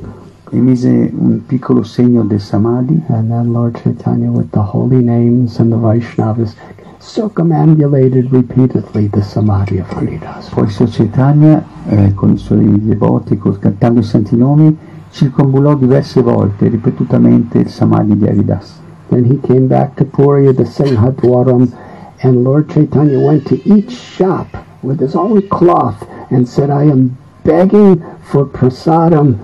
E 0.49 0.59
mise 0.59 1.11
un 1.13 1.41
piccolo 1.45 1.83
segno 1.83 2.23
del 2.23 2.39
Samadhi 2.39 3.03
and 3.09 3.31
then 3.31 3.51
Lord 3.51 3.81
Chaitanya, 3.83 4.31
with 4.31 4.51
the 4.53 4.63
holy 4.63 5.03
names 5.03 5.59
and 5.59 5.73
the 5.73 5.77
Vaishnavas, 5.77 6.55
circumambulated 6.99 8.31
repeatedly 8.31 9.09
the 9.09 9.23
samadhi 9.23 9.79
of 9.79 9.89
Haridas. 9.89 10.49
Poi 10.51 10.69
Sri 10.69 10.87
Chaitanya, 10.87 11.65
eh, 11.89 12.15
con 12.15 12.31
i 12.31 12.37
suoi 12.37 12.81
devoti, 12.81 13.37
cantando 13.59 13.99
i 13.99 14.05
santi 14.05 14.37
nomi, 14.37 14.77
circombulò 15.11 15.75
diverse 15.75 16.23
volte, 16.23 16.69
ripetutamente, 16.69 17.59
il 17.59 17.69
Samadhi 17.69 18.17
di 18.17 18.29
Haridas. 18.29 18.79
Then 19.09 19.25
he 19.25 19.41
came 19.41 19.67
back 19.67 19.97
to 19.97 20.05
Puri, 20.05 20.55
the 20.55 20.65
Singhadwaram, 20.65 21.73
and 22.21 22.45
Lord 22.45 22.71
Chaitanya 22.71 23.19
went 23.19 23.49
to 23.49 23.61
each 23.65 23.91
shop 23.91 24.47
with 24.81 25.01
his 25.01 25.17
own 25.17 25.45
cloth 25.49 26.07
and 26.31 26.47
said, 26.49 26.71
I 26.71 26.85
am 26.85 27.17
begging 27.43 28.03
for 28.23 28.47
prasadam 28.47 29.39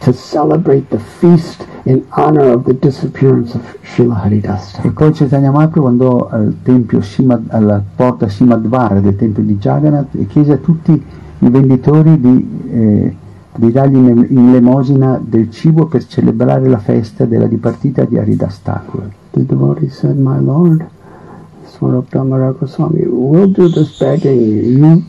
to 0.00 0.12
celebrate 0.12 0.90
the 0.90 0.98
feast 0.98 1.66
in 1.84 2.06
honor 2.12 2.52
of 2.52 2.64
the 2.64 2.74
disappearance 2.74 3.54
of 3.54 3.62
Srila 3.82 4.22
Haridas. 4.22 4.78
E 4.84 4.90
poi 4.90 5.12
Chaitanya 5.12 5.50
Mahaprabhu 5.50 5.88
andò 5.88 6.28
al 6.30 6.54
tempio 6.62 7.00
Shimad, 7.00 7.46
alla 7.48 7.82
porta 7.96 8.28
Shimadvara 8.28 9.00
del 9.00 9.16
tempio 9.16 9.42
di 9.42 9.56
Jagannath 9.56 10.14
e 10.14 10.26
chiese 10.26 10.52
a 10.52 10.56
tutti 10.58 10.92
i 10.92 11.50
venditori 11.50 12.20
di, 12.20 12.60
eh, 12.70 13.16
di 13.56 13.72
dargli 13.72 13.96
in, 13.96 14.26
in 14.28 14.48
elemosina 14.48 15.20
del 15.22 15.50
cibo 15.50 15.86
per 15.86 16.04
celebrare 16.06 16.68
la 16.68 16.78
festa 16.78 17.24
della 17.24 17.46
dipartita 17.46 18.04
di 18.04 18.18
Haridas 18.18 18.62
Thakur. 18.62 19.08
The 19.32 19.44
devotee 19.44 19.88
said, 19.88 20.16
My 20.16 20.40
Lord, 20.40 20.86
Swarup 21.66 22.10
Damara 22.10 22.52
Goswami, 22.52 23.04
we'll 23.06 23.50
do 23.50 23.68
this 23.68 23.98
begging. 23.98 24.78
You, 24.78 25.04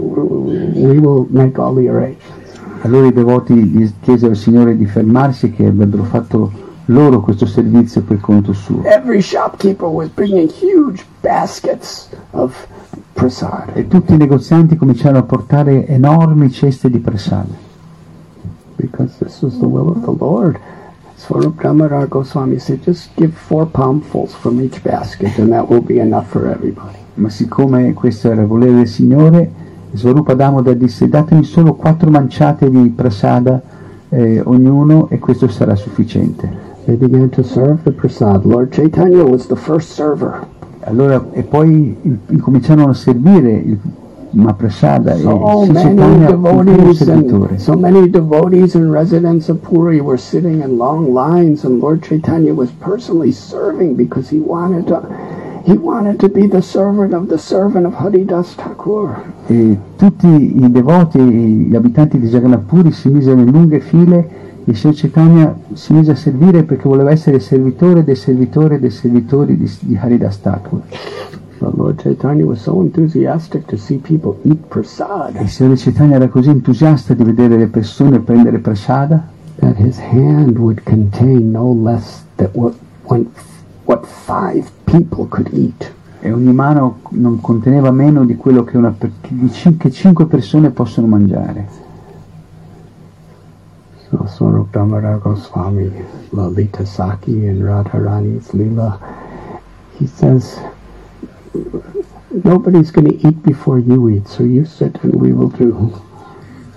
we 0.00 0.98
will 0.98 1.26
make 1.30 1.58
all 1.58 1.74
the 1.74 1.88
arrangements. 1.88 2.60
Allora 2.82 3.06
i 3.06 3.12
devoti 3.12 3.54
gli 3.54 3.90
chiesero 4.00 4.30
al 4.30 4.36
Signore 4.36 4.76
di 4.76 4.86
fermarsi 4.86 5.46
e 5.46 5.52
che 5.52 5.66
avrebbero 5.66 6.04
fatto 6.04 6.50
loro 6.86 7.20
questo 7.20 7.46
servizio 7.46 8.02
per 8.02 8.20
conto 8.20 8.52
suo. 8.52 8.84
Every 8.84 9.20
shopkeeper 9.20 9.88
was 9.88 10.08
bringing 10.08 10.48
huge 10.48 11.04
baskets 11.20 12.08
of 12.32 12.66
prasad. 13.12 13.70
E 13.74 13.88
tutti 13.88 14.14
i 14.14 14.16
negozianti 14.16 14.76
cominciarono 14.76 15.18
a 15.18 15.22
portare 15.24 15.86
enormi 15.86 16.50
ceste 16.50 16.90
di 16.90 16.98
prasada. 16.98 17.64
because 18.76 19.18
this 19.18 19.42
was 19.42 19.58
the 19.58 19.68
will 19.68 19.90
of 19.90 20.02
the 20.02 20.12
Lord. 20.12 20.60
Swarup 21.16 21.60
Damodar 21.60 22.06
Goswami 22.06 22.58
said, 22.58 22.82
just 22.82 23.14
give 23.16 23.36
four 23.36 23.66
palmfuls 23.66 24.34
from 24.34 24.60
each 24.60 24.82
basket 24.84 25.38
and 25.38 25.50
that 25.52 25.68
will 25.68 25.80
be 25.80 25.98
enough 25.98 26.30
for 26.30 26.48
everybody. 26.48 26.98
Ma 27.14 27.30
siccome 27.30 27.94
questo 27.94 28.30
era 28.30 28.42
il 28.42 28.46
volere 28.46 28.74
del 28.74 28.86
Signore, 28.86 29.50
Swarupa 29.96 30.34
Damoda 30.34 30.72
disse 30.74 31.08
datemi 31.08 31.44
solo 31.44 31.74
quattro 31.74 32.10
manciate 32.10 32.70
di 32.70 32.88
prasada 32.90 33.60
eh, 34.08 34.40
ognuno 34.44 35.08
e 35.10 35.18
questo 35.18 35.48
sarà 35.48 35.74
sufficiente. 35.74 36.64
They 36.84 36.96
began 36.96 37.28
to 37.30 37.42
serve 37.42 37.78
the 37.82 37.90
prasad. 37.92 38.44
Lord 38.44 38.70
Chaitanya 38.72 39.24
was 39.24 39.46
the 39.46 39.56
first 39.56 39.90
server. 39.92 40.46
Allora, 40.84 41.24
e 41.32 41.42
poi 41.42 41.96
in- 42.02 42.18
incominciarono 42.28 42.90
a 42.90 42.94
servire 42.94 43.50
il 43.52 43.78
Mahaprasada 44.30 45.14
e 45.14 45.20
So 45.20 45.66
many 45.66 45.96
Chaitanya 45.96 46.36
fu 46.36 46.92
servitore. 46.92 47.58
so 47.58 47.74
many 47.76 48.08
devotees 48.10 48.74
and 48.74 48.90
residents 48.92 49.48
of 49.48 49.58
Puri 49.62 49.98
were 50.00 50.18
sitting 50.18 50.60
in 50.62 50.76
long 50.76 51.12
lines 51.12 51.64
and 51.64 51.80
Lord 51.80 52.02
Chaitanya 52.02 52.52
was 52.52 52.70
personally 52.78 53.32
serving 53.32 53.96
because 53.96 54.28
he 54.28 54.38
wanted 54.40 54.86
to 54.88 55.00
he 55.66 55.76
wanted 55.76 56.20
to 56.20 56.28
be 56.28 56.46
the 56.46 56.62
servant 56.62 57.12
of 57.12 57.28
the 57.28 57.36
servant 57.36 57.86
of 57.86 57.94
Haridas 57.94 58.54
Thakur. 58.54 59.20
E 59.48 59.76
tutti 59.96 60.28
i 60.28 60.70
devoti 60.70 61.18
gli 61.18 61.74
abitanti 61.74 62.20
di 62.20 62.28
Jagannath 62.28 62.66
Puri 62.66 62.92
si 62.92 63.08
misero 63.08 63.40
in 63.40 63.50
lunghe 63.50 63.80
file 63.80 64.44
e 64.64 64.74
Sri 64.74 64.92
Chaitanya 64.94 65.56
si 65.72 65.92
mise 65.92 66.12
a 66.12 66.14
servire 66.14 66.62
perché 66.62 66.88
voleva 66.88 67.10
essere 67.10 67.40
servitore 67.40 68.04
del 68.04 68.16
servitore 68.16 68.78
dei 68.78 68.90
servitori 68.90 69.56
di, 69.56 69.68
di 69.80 69.96
Haridas 69.96 70.40
Thakur. 70.40 70.82
But 71.58 71.74
Lord 71.74 72.00
Chaitanya 72.00 72.44
was 72.44 72.60
so 72.60 72.80
enthusiastic 72.80 73.66
to 73.66 73.76
see 73.76 73.96
people 73.96 74.38
eat 74.42 74.68
prasad 74.68 75.40
il 75.40 75.48
Signore 75.48 75.76
Chaitanya 75.76 76.16
era 76.16 76.28
così 76.28 76.50
entusiasta 76.50 77.12
di 77.14 77.24
vedere 77.24 77.56
le 77.56 77.66
persone 77.66 78.20
prendere 78.20 78.58
prasada 78.58 79.26
that 79.58 79.76
his 79.76 79.98
hand 79.98 80.58
would 80.58 80.82
contain 80.84 81.50
no 81.50 81.72
less 81.72 82.24
than 82.36 82.50
what, 82.52 82.74
when, 83.04 83.26
what 83.86 84.06
five 84.06 84.70
people 84.84 85.26
could 85.28 85.48
eat. 85.52 85.94
e 86.20 86.32
ogni 86.32 86.52
mano 86.52 87.00
non 87.10 87.40
conteneva 87.40 87.92
meno 87.92 88.24
di 88.24 88.36
quello 88.36 88.64
che, 88.64 88.76
una, 88.76 88.90
per- 88.90 89.12
di 89.28 89.52
cin- 89.52 89.76
che 89.76 89.90
cinque 89.92 90.26
persone 90.26 90.70
possono 90.70 91.06
mangiare. 91.06 91.68
So 94.08 94.26
Swarup 94.26 94.70
Damodar 94.72 95.18
Goswami, 95.20 95.90
Lalita 96.30 96.84
Saki, 96.84 97.46
and 97.46 97.62
Radharani's 97.62 98.50
Leela, 98.52 98.98
he 99.98 100.06
says, 100.06 100.58
nobody's 102.42 102.90
going 102.90 103.08
to 103.08 103.26
eat 103.28 103.42
before 103.42 103.78
you 103.78 104.08
eat, 104.08 104.26
so 104.26 104.42
you 104.42 104.64
sit 104.64 104.98
and 105.02 105.14
we 105.14 105.32
will 105.32 105.50
do. 105.50 105.92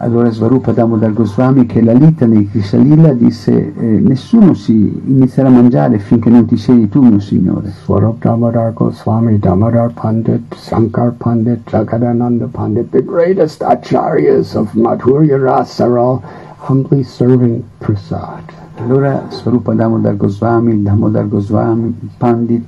Allora 0.01 0.31
Svarupa 0.31 0.71
Damodar 0.71 1.11
Goswami, 1.11 1.65
che 1.65 1.81
la 1.81 1.91
litany 1.91 2.37
di 2.37 2.49
Krisalila, 2.49 3.11
disse 3.11 3.51
eh, 3.51 3.99
nessuno 3.99 4.53
si 4.53 5.01
inizierà 5.05 5.49
a 5.49 5.51
mangiare 5.51 5.99
finché 5.99 6.29
non 6.29 6.45
ti 6.45 6.55
siedi 6.55 6.87
tu, 6.87 7.01
mio 7.01 7.19
Signore. 7.19 7.73
Swarup 7.83 8.21
Damodar 8.23 8.71
Goswami, 8.71 9.39
Damodar 9.39 9.91
Pandit, 9.91 10.55
Sankar 10.55 11.11
Pandit, 11.17 11.69
Jagadananda 11.69 12.47
Pandit, 12.47 12.91
the 12.91 13.03
greatest 13.03 13.61
acharyas 13.61 14.55
of 14.55 14.71
Madhurya 14.71 15.37
Rasa 15.37 15.83
are 15.83 15.97
all 15.99 16.23
humbly 16.59 17.03
serving 17.03 17.61
prasad. 17.79 18.43
Allora 18.77 19.25
Svarupa 19.27 19.73
Damodar 19.73 20.15
Goswami, 20.15 20.81
Damodar 20.81 21.27
Goswami, 21.27 21.93
Pandit, 22.17 22.63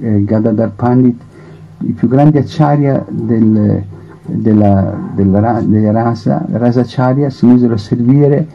eh, 0.00 0.22
Gadadhar 0.24 0.70
Pandit, 0.76 1.20
i 1.78 1.90
più 1.90 2.06
grandi 2.06 2.38
acharya 2.38 3.04
del, 3.08 3.82
della, 4.28 4.94
della, 5.14 5.60
della 5.62 5.90
rasa, 5.90 6.44
Rasacharya, 6.50 7.30
si 7.30 7.46
misero 7.46 7.74
a 7.74 7.78
servire 7.78 8.46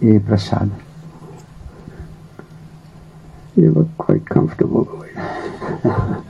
eh, 0.00 0.20
prasad. 0.20 0.68
You 3.54 3.72
look 3.72 3.88
quite 3.96 4.24
comfortable, 4.28 4.86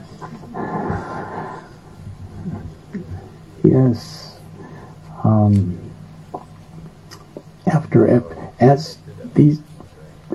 yes. 3.63 4.37
Um, 5.23 5.77
after 7.65 8.23
as 8.59 8.97
these 9.33 9.59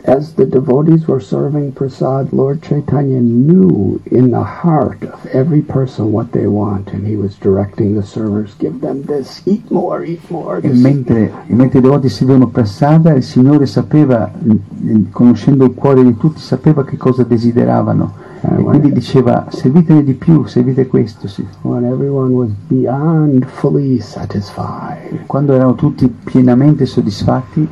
as 0.04 0.34
the 0.34 0.46
devotees 0.46 1.06
were 1.06 1.20
serving 1.20 1.72
prasad, 1.72 2.32
Lord 2.32 2.62
Chaitanya 2.62 3.20
knew 3.20 4.00
in 4.10 4.30
the 4.30 4.42
heart 4.42 5.02
of 5.02 5.26
every 5.26 5.62
person 5.62 6.12
what 6.12 6.32
they 6.32 6.46
want, 6.46 6.92
and 6.92 7.06
he 7.06 7.16
was 7.16 7.36
directing 7.36 7.94
the 7.94 8.02
servers, 8.02 8.54
"Give 8.58 8.80
them 8.80 9.04
this, 9.04 9.42
eat 9.46 9.70
more, 9.70 10.04
eat 10.04 10.28
more." 10.30 10.60
E 10.62 10.68
mentre, 10.68 11.30
e 11.46 11.54
mentre 11.54 11.78
i 11.78 11.82
devoti 11.82 12.08
servivano 12.08 12.48
prasada, 12.48 13.12
il 13.12 13.22
Signore 13.22 13.66
sapeva, 13.66 14.30
mm, 14.30 15.10
conoscendo 15.10 15.64
il 15.64 15.74
cuore 15.74 16.02
di 16.02 16.16
tutti, 16.16 16.40
sapeva 16.40 16.84
che 16.84 16.96
cosa 16.96 17.22
desideravano. 17.22 18.28
E 18.42 18.62
quindi 18.62 18.90
diceva, 18.90 19.48
servitene 19.50 20.02
di 20.02 20.14
più, 20.14 20.46
servite 20.46 20.86
questo. 20.86 21.28
sì. 21.28 21.46
when 21.60 21.84
everyone 21.84 22.32
was 22.32 22.48
beyond 22.68 23.44
fully 23.44 24.00
satisfied. 24.00 25.26
Quando 25.26 25.52
erano 25.52 25.74
tutti 25.74 26.08
pienamente 26.08 26.86
soddisfatti, 26.86 27.68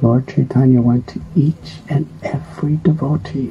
Lord 0.00 0.26
Chaitanya 0.26 0.80
went 0.80 1.12
to 1.12 1.20
each 1.34 1.80
and 1.88 2.06
every 2.20 2.78
devotee 2.82 3.50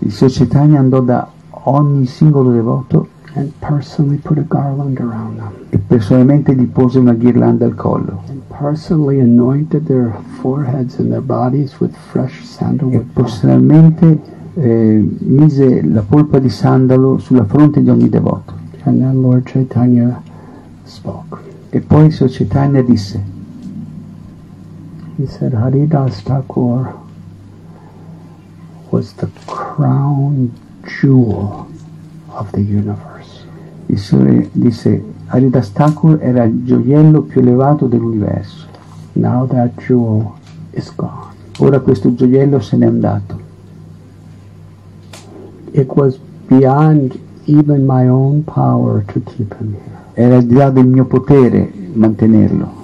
il 0.00 0.12
Sir 0.12 0.30
Chaitanya 0.30 0.78
andò 0.78 1.00
da 1.00 1.28
ogni 1.64 2.06
singolo 2.06 2.52
devoto 2.52 3.08
and 3.34 3.52
personally 3.58 4.16
put 4.16 4.38
a 4.38 4.44
garland 4.46 4.98
around 4.98 5.36
them 5.36 5.52
e 5.70 5.78
personalmente 5.78 6.54
gli 6.54 6.66
pose 6.66 6.98
una 6.98 7.14
ghirlanda 7.14 7.64
al 7.64 7.74
collo 7.74 8.22
and 8.28 8.40
personally 8.58 9.20
anointed 9.20 9.86
their 9.86 10.12
foreheads 10.40 10.98
and 10.98 11.10
their 11.10 11.22
bodies 11.22 11.78
with 11.80 11.94
fresh 12.10 12.40
e 12.40 12.44
sandalwood 12.44 13.04
balm. 13.12 13.26
personalmente 13.26 14.36
eh, 14.60 15.08
mise 15.18 15.82
la 15.82 16.02
polpa 16.02 16.38
di 16.38 16.48
sandalo 16.48 17.18
sulla 17.18 17.44
fronte 17.44 17.82
di 17.82 17.90
ogni 17.90 18.08
devoto. 18.08 18.54
And 18.84 19.00
then 19.00 19.20
Lord 19.20 19.44
Chaitanya 19.44 20.20
spoke. 20.82 21.38
E 21.70 21.80
poi 21.80 22.06
il 22.06 22.12
Sir 22.12 22.28
Chaitanya 22.28 22.82
disse, 22.82 23.22
He 25.18 25.26
said 25.26 25.52
Haridas 25.52 26.20
Thakur 26.20 26.94
was 28.92 29.14
the 29.14 29.26
crown 29.48 30.52
jewel 30.86 31.66
of 32.30 32.52
the 32.52 32.62
universe. 32.62 33.42
il 33.88 34.48
disse, 34.52 35.02
Haridas 35.26 35.72
Thakur 35.72 36.20
era 36.22 36.44
il 36.44 36.64
gioiello 36.64 37.22
più 37.22 37.40
elevato 37.40 37.86
dell'universo. 37.88 38.66
Now 39.14 39.44
that 39.48 39.74
jewel 39.84 40.34
is 40.70 40.94
gone. 40.94 41.34
Ora 41.58 41.80
questo 41.80 42.14
gioiello 42.14 42.60
se 42.60 42.76
n'è 42.76 42.86
andato. 42.86 43.40
It 45.72 45.90
was 45.96 46.16
beyond 46.46 47.18
even 47.46 47.84
my 47.84 48.06
own 48.06 48.44
power 48.44 49.02
to 49.06 49.20
keep 49.24 49.52
him 49.58 49.74
here. 49.74 49.96
Era 50.14 50.36
al 50.36 50.44
di 50.44 50.54
là 50.54 50.70
del 50.70 50.86
mio 50.86 51.06
potere 51.06 51.72
mantenerlo. 51.92 52.77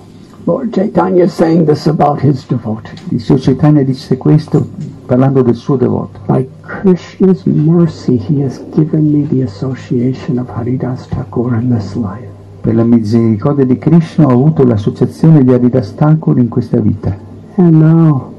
Lord 0.47 0.75
Chaitanya 0.75 1.27
saying 1.27 1.65
this 1.65 1.87
about 1.87 2.21
his 2.21 2.45
devotee. 2.45 2.99
Il 3.09 3.21
Chaitanya 3.41 3.83
disse 3.83 4.19
questo 4.19 4.67
parlando 5.07 5.41
del 5.41 5.55
suo 5.55 5.77
devoto. 5.77 6.19
By 6.27 6.47
Krishna's 6.61 7.47
mercy, 7.47 8.19
he 8.19 8.43
has 8.43 8.63
given 8.75 9.11
me 9.11 9.27
the 9.27 9.45
association 9.45 10.39
of 10.39 10.51
Haridas 10.51 11.07
Thakur 11.09 11.55
in 11.55 11.71
this 11.71 11.95
life. 11.95 12.29
Per 12.61 12.75
la 12.75 12.85
misericordia 12.85 13.65
di 13.65 13.79
Krishna 13.79 14.27
ho 14.27 14.33
avuto 14.33 14.65
l'associazione 14.65 15.43
di 15.43 15.53
Haridas 15.55 15.95
Thakur 15.95 16.39
in 16.39 16.49
questa 16.49 16.79
vita. 16.79 17.17
And 17.55 17.81
now, 17.81 18.31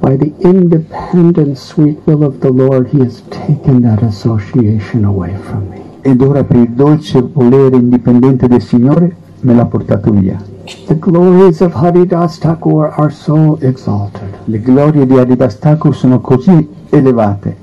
by 0.00 0.16
the 0.16 0.32
independent 0.38 1.56
sweet 1.56 2.00
will 2.04 2.24
of 2.24 2.38
the 2.38 2.50
Lord, 2.50 2.88
he 2.88 2.98
has 2.98 3.22
taken 3.28 3.82
that 3.82 4.02
association 4.02 5.04
away 5.04 5.36
from 5.36 5.68
me. 5.68 5.80
Ed 6.00 6.20
ora 6.20 6.42
per 6.42 6.56
il 6.56 6.70
dolce 6.70 7.20
volere 7.20 7.76
indipendente 7.76 8.48
del 8.48 8.60
Signore 8.60 9.20
me 9.42 9.54
l'ha 9.54 9.64
portato 9.64 10.10
via. 10.10 10.38
The 10.86 10.98
glories 10.98 11.60
of 11.60 11.74
Haridas 11.74 12.38
Thakur 12.38 12.92
are 12.96 13.10
so 13.10 13.58
exalted. 13.60 14.28
Le 14.46 14.58
glorie 14.58 15.06
di 15.06 15.18
Haridas 15.18 15.58
Thakur 15.58 15.94
sono 15.94 16.20
così 16.20 16.68
elevate. 16.90 17.56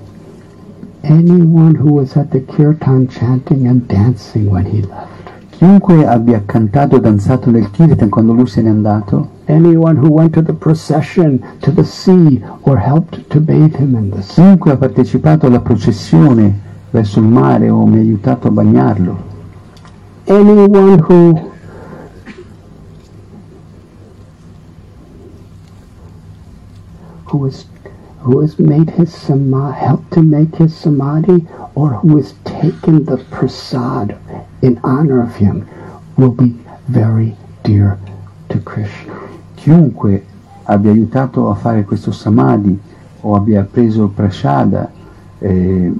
Anyone 1.02 1.78
who 1.80 1.94
was 1.94 2.16
at 2.16 2.30
the 2.30 2.44
kirtan 2.44 3.08
chanting 3.08 3.68
and 3.68 3.88
dancing 3.88 4.50
when 4.50 4.66
he 4.66 4.82
left, 4.82 5.20
Chiunque 5.60 6.06
abbia 6.06 6.44
cantato 6.46 6.96
e 6.96 7.02
danzato 7.02 7.52
nel 7.52 7.70
Kirtan 7.70 8.08
quando 8.08 8.32
lui 8.32 8.48
se 8.48 8.62
n'è 8.62 8.70
andato, 8.70 9.28
anyone 9.44 10.00
who 10.00 10.10
went 10.10 10.32
to 10.32 10.42
the 10.42 10.54
procession 10.54 11.38
to 11.60 11.74
the 11.74 11.84
sea 11.84 12.42
or 12.62 12.78
helped 12.78 13.28
to 13.28 13.42
bathe 13.42 13.76
him 13.76 13.96
in 13.96 14.10
the 14.10 14.22
sea, 14.22 14.42
chiunque 14.42 14.72
ha 14.72 14.78
partecipato 14.78 15.48
alla 15.48 15.60
processione 15.60 16.58
verso 16.92 17.20
il 17.20 17.26
mare 17.26 17.70
o 17.70 17.86
mi 17.86 17.98
ha 17.98 18.00
aiutato 18.00 18.48
a 18.48 18.52
bagnarlo, 18.52 19.18
anyone 20.28 20.98
who 21.10 21.52
who 27.30 27.46
is 27.46 27.66
who 28.22 28.42
has 28.42 28.60
made 28.60 28.90
his 28.90 29.14
samadhi, 29.14 29.80
helped 29.80 30.12
to 30.12 30.22
make 30.22 30.56
his 30.56 30.76
samadhi, 30.76 31.48
or 31.74 31.94
who 31.94 32.18
has 32.18 32.34
taken 32.44 33.06
the 33.06 33.18
prasad 33.32 34.18
in 34.62 34.78
honor 34.84 35.24
of 35.24 35.36
him, 35.36 35.68
will 36.18 36.32
be 36.32 36.58
very 36.90 37.36
dear 37.64 37.98
to 38.50 38.60
Krishna. 38.60 39.20
chiunque 39.60 40.24
abbia 40.64 40.92
aiutato 40.92 41.50
a 41.50 41.56
fare 41.56 41.84
questo 41.84 42.12
samadhi 42.12 42.80
o 43.22 43.36
abbia 43.36 43.68
preso 43.70 44.06
il 44.06 44.10
prashada 44.10 44.90
eh, 45.40 45.94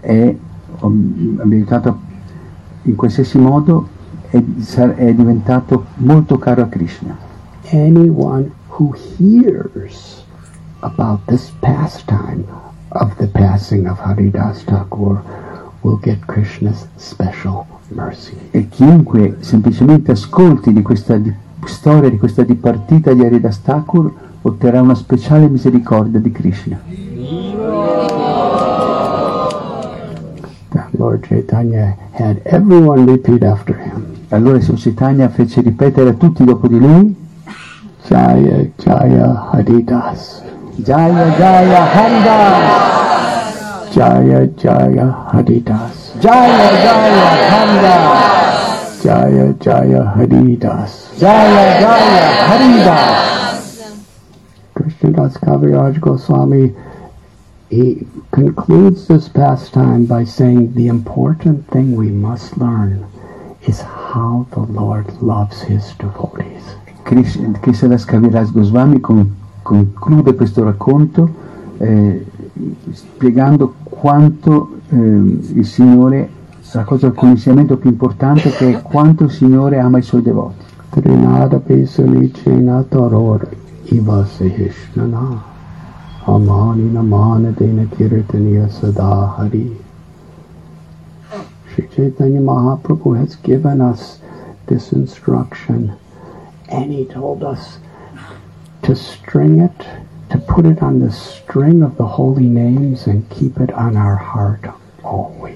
è, 0.00 0.34
o 0.80 0.86
abbia 0.86 1.56
aiutato 1.56 2.00
in 2.82 2.94
qualsiasi 2.96 3.38
modo 3.38 3.88
è, 4.30 4.42
è 4.94 5.14
diventato 5.14 5.86
molto 5.96 6.38
caro 6.38 6.62
a 6.62 6.66
Krishna. 6.66 7.16
Anyone 7.70 8.50
who 8.68 8.94
hears 9.18 10.23
about 10.84 11.26
this 11.26 11.50
pastime 11.60 12.46
of 12.92 13.16
the 13.16 13.26
passing 13.26 13.86
of 13.86 13.98
Haridas 13.98 14.62
Thakur 14.64 15.22
will 15.82 15.96
get 15.96 16.26
Krishna's 16.26 16.86
special 16.96 17.66
mercy. 17.88 18.36
E 18.50 18.68
chiunque 18.68 19.38
semplicemente 19.40 20.12
ascolti 20.12 20.72
di 20.72 20.82
questa 20.82 21.16
di- 21.16 21.32
storia, 21.64 22.10
di 22.10 22.18
questa 22.18 22.42
dipartita 22.42 23.12
di 23.12 23.24
Haridas 23.24 23.62
Thakur, 23.62 24.12
otterrà 24.42 24.80
una 24.80 24.94
speciale 24.94 25.48
misericordia 25.48 26.20
di 26.20 26.30
Krishna. 26.30 26.80
Lord 30.96 31.26
Chaitanya 31.26 31.96
had 32.12 32.40
everyone 32.44 33.04
repeat 33.04 33.42
after 33.42 33.74
him. 33.74 34.14
Allora 34.28 34.60
Sir 34.60 34.76
Chaitanya 34.76 35.28
fece 35.28 35.60
ripetere 35.60 36.10
a 36.10 36.14
tutti 36.14 36.44
dopo 36.44 36.68
di 36.68 36.78
lui 36.78 37.14
Jaya 38.06 38.68
Jaya 38.76 39.50
Haridas. 39.50 40.53
Jaya 40.82 41.30
Jaya 41.38 41.86
Haridas! 41.86 43.94
Jaya 43.94 44.46
Jaya 44.58 45.06
Haridas. 45.30 45.94
Jaya 46.20 46.70
Jaya 46.82 47.30
Haridas! 47.50 49.02
Jaya 49.02 49.52
Jaya 49.60 50.02
Haridas. 50.16 50.92
Jaya 51.20 51.80
Jaya 51.80 52.26
Haridas! 52.48 53.14
Krishnadas 54.74 55.34
Kaviraj 55.38 56.00
Goswami 56.00 56.74
he 57.70 58.04
concludes 58.32 59.06
this 59.06 59.28
pastime 59.28 60.04
by 60.06 60.24
saying 60.24 60.74
the 60.74 60.88
important 60.88 61.66
thing 61.70 61.94
we 61.96 62.10
must 62.10 62.58
learn 62.58 63.06
is 63.62 63.80
how 63.80 64.46
the 64.52 64.60
Lord 64.60 65.06
loves 65.22 65.62
his 65.62 65.92
devotees. 65.94 66.62
Krish- 67.04 67.38
Krishnadas 67.62 68.04
Kaviraj 68.06 68.52
Goswami 68.52 68.98
con- 68.98 69.36
conclude 69.64 70.34
questo 70.34 70.62
racconto 70.62 71.28
eh, 71.78 72.24
spiegando 72.92 73.74
quanto 73.82 74.76
eh, 74.90 74.96
il 74.96 75.64
Signore 75.64 76.28
la 76.72 76.84
cosa, 76.84 77.06
il 77.06 77.14
insegnamento 77.20 77.76
più 77.76 77.90
importante 77.90 78.50
che 78.50 78.70
è 78.70 78.82
quanto 78.82 79.24
il 79.24 79.30
Signore 79.30 79.78
ama 79.78 79.98
i 79.98 80.02
suoi 80.02 80.22
devoti. 80.22 80.64
Sri 91.74 91.88
Chaitanya 91.88 92.40
Mahaprabhu 92.40 93.14
has 93.18 93.36
given 93.42 93.80
us 93.80 94.20
this 94.66 94.92
instruction 94.92 95.92
and 96.68 96.92
he 96.92 97.04
told 97.04 97.42
us 97.42 97.78
to 98.84 98.94
string 98.94 99.60
it, 99.60 99.86
to 100.30 100.38
put 100.38 100.64
it 100.66 100.82
on 100.82 101.00
the 101.00 101.10
string 101.10 101.82
of 101.82 101.96
the 101.96 102.04
holy 102.04 102.46
names 102.46 103.06
and 103.06 103.26
keep 103.30 103.58
it 103.58 103.72
on 103.72 103.96
our 103.96 104.16
heart 104.16 104.68
always. 105.02 105.54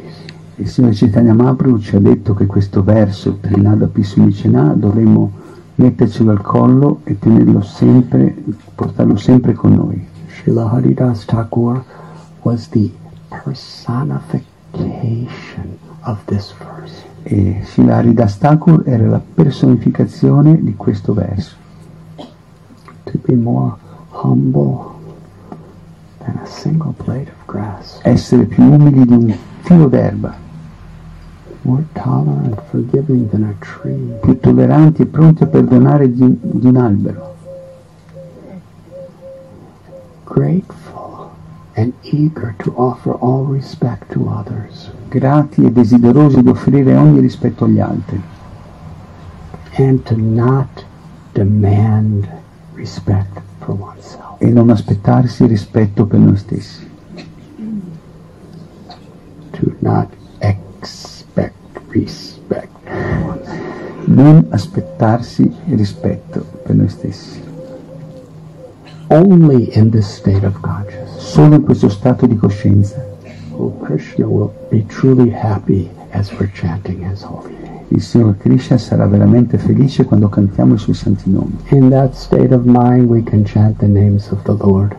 Il 0.57 0.67
Signore 0.67 0.95
Chaitanya 0.95 1.35
Mahaprabhu 1.35 1.79
ci 1.79 1.95
ha 1.95 2.01
detto 2.01 2.33
che 2.35 2.47
questo 2.47 2.83
verso, 2.83 3.37
Trinada 3.41 3.87
Pisunicena, 3.87 4.73
dovremmo 4.75 5.31
mettercelo 5.75 6.31
al 6.31 6.41
collo 6.41 7.01
e 7.05 7.19
tenerlo 7.19 7.61
sempre, 7.61 8.35
portarlo 8.75 9.17
sempre 9.17 9.53
con 9.53 9.75
noi. 9.75 10.07
Srila 10.29 10.71
Haridas 10.71 11.27
Thakur 11.27 11.85
was 12.43 12.71
the 12.71 12.91
personification 13.29 15.77
of 16.05 16.25
this 16.25 16.55
verse. 16.59 17.05
E 17.25 17.61
Srila 17.63 17.97
Haridas 17.97 18.39
Thakur 18.39 18.85
era 18.87 19.07
la 19.07 19.21
personificazione 19.35 20.63
di 20.63 20.75
questo 20.75 21.13
verso. 21.13 21.58
To 23.11 23.19
be 23.19 23.35
more 23.35 23.75
humble 24.11 25.01
than 26.21 26.37
a 26.43 26.47
single 26.47 26.95
blade 27.05 27.29
of 27.29 27.47
grass, 27.47 28.01
Essere 28.03 28.45
più 28.45 28.63
umili 28.63 29.07
di 29.07 29.13
un 29.13 29.35
filo 29.63 29.89
d'erba, 29.89 30.35
more 31.63 31.85
tolerant, 31.95 32.61
forgiving 32.69 33.31
than 33.31 33.45
a 33.45 33.55
tree, 33.59 34.19
più 34.21 34.39
tolleranti 34.39 35.03
e 35.03 35.07
pronti 35.07 35.43
a 35.45 35.47
perdonare 35.47 36.13
di, 36.13 36.39
di 36.41 36.67
un 36.67 36.77
albero, 36.77 37.35
grateful 40.25 41.31
and 41.77 41.95
eager 42.03 42.55
to 42.59 42.75
offer 42.77 43.13
all 43.21 43.47
respect 43.47 44.13
to 44.13 44.29
others, 44.29 44.91
grati 45.09 45.65
e 45.65 45.73
desiderosi 45.73 46.43
di 46.43 46.49
offrire 46.49 46.95
ogni 46.95 47.21
rispetto 47.21 47.65
agli 47.65 47.81
altri. 47.81 48.21
And 49.77 50.03
to 50.03 50.17
not 50.17 50.85
demand. 51.33 52.29
E 54.39 54.47
non 54.51 54.71
aspettarsi 54.71 55.47
rispetto 55.47 56.07
per 56.07 56.19
noi 56.19 56.37
stessi, 56.37 56.87
To 59.51 59.75
not 59.81 60.09
expect 60.39 61.55
respect 61.93 62.71
for 62.85 63.09
oneself. 63.27 64.07
non 64.07 64.47
aspettarsi 64.51 65.53
rispetto 65.67 66.47
per 66.63 66.77
noi 66.77 66.89
stessi. 66.89 67.41
Only 69.09 69.71
in 69.77 69.91
this 69.91 70.07
state 70.07 70.45
of 70.45 70.61
consciousness 70.61 71.17
Solo 71.17 71.55
in 71.57 71.63
questo 71.65 71.89
stato 71.89 72.27
di 72.27 72.37
coscienza 72.37 73.03
oh, 73.57 73.75
Krishna 73.81 74.27
will 74.27 74.53
be 74.71 74.85
truly 74.87 75.31
happy 75.31 75.89
as 76.11 76.31
we're 76.33 76.51
chanting 76.53 77.03
his 77.03 77.23
holy 77.23 77.53
name. 77.53 77.58
Il 77.89 78.03
Signore 78.03 78.37
Krishna 78.37 78.77
sarà 78.77 79.07
veramente 79.07 79.57
felice 79.57 80.05
quando 80.05 80.29
cantiamo 80.29 80.75
i 80.75 80.79
suoi 80.79 80.95
santi 80.95 81.31
nomi. 81.31 81.57
In 81.71 81.89
that 81.89 82.15
state 82.15 82.53
of 82.53 82.65
mind, 82.65 83.09
we 83.09 83.23
can 83.23 83.43
chant 83.45 83.79
the 83.79 83.87
names 83.87 84.31
of 84.31 84.43
the 84.43 84.55
Lord 84.59 84.95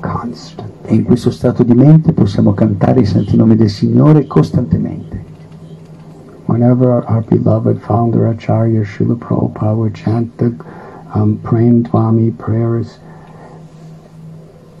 constantly. 0.00 0.70
E 0.84 0.94
in 0.94 1.04
questo 1.04 1.30
stato 1.30 1.62
di 1.62 1.74
mente 1.74 2.12
possiamo 2.12 2.54
cantare 2.54 3.00
i 3.00 3.06
santi 3.06 3.36
nomi 3.36 3.56
del 3.56 3.70
Signore 3.70 4.26
costantemente. 4.26 5.30
Whenever 6.46 7.04
our 7.08 7.24
beloved 7.26 7.78
founder 7.80 8.26
Acharya 8.26 8.84
Srila 8.84 9.16
Prabhupada 9.16 9.74
would 9.74 9.94
chant 9.94 10.36
the 10.36 10.52
um, 11.14 11.38
Prem 11.42 11.82
Dvami 11.82 12.30
prayers, 12.36 12.98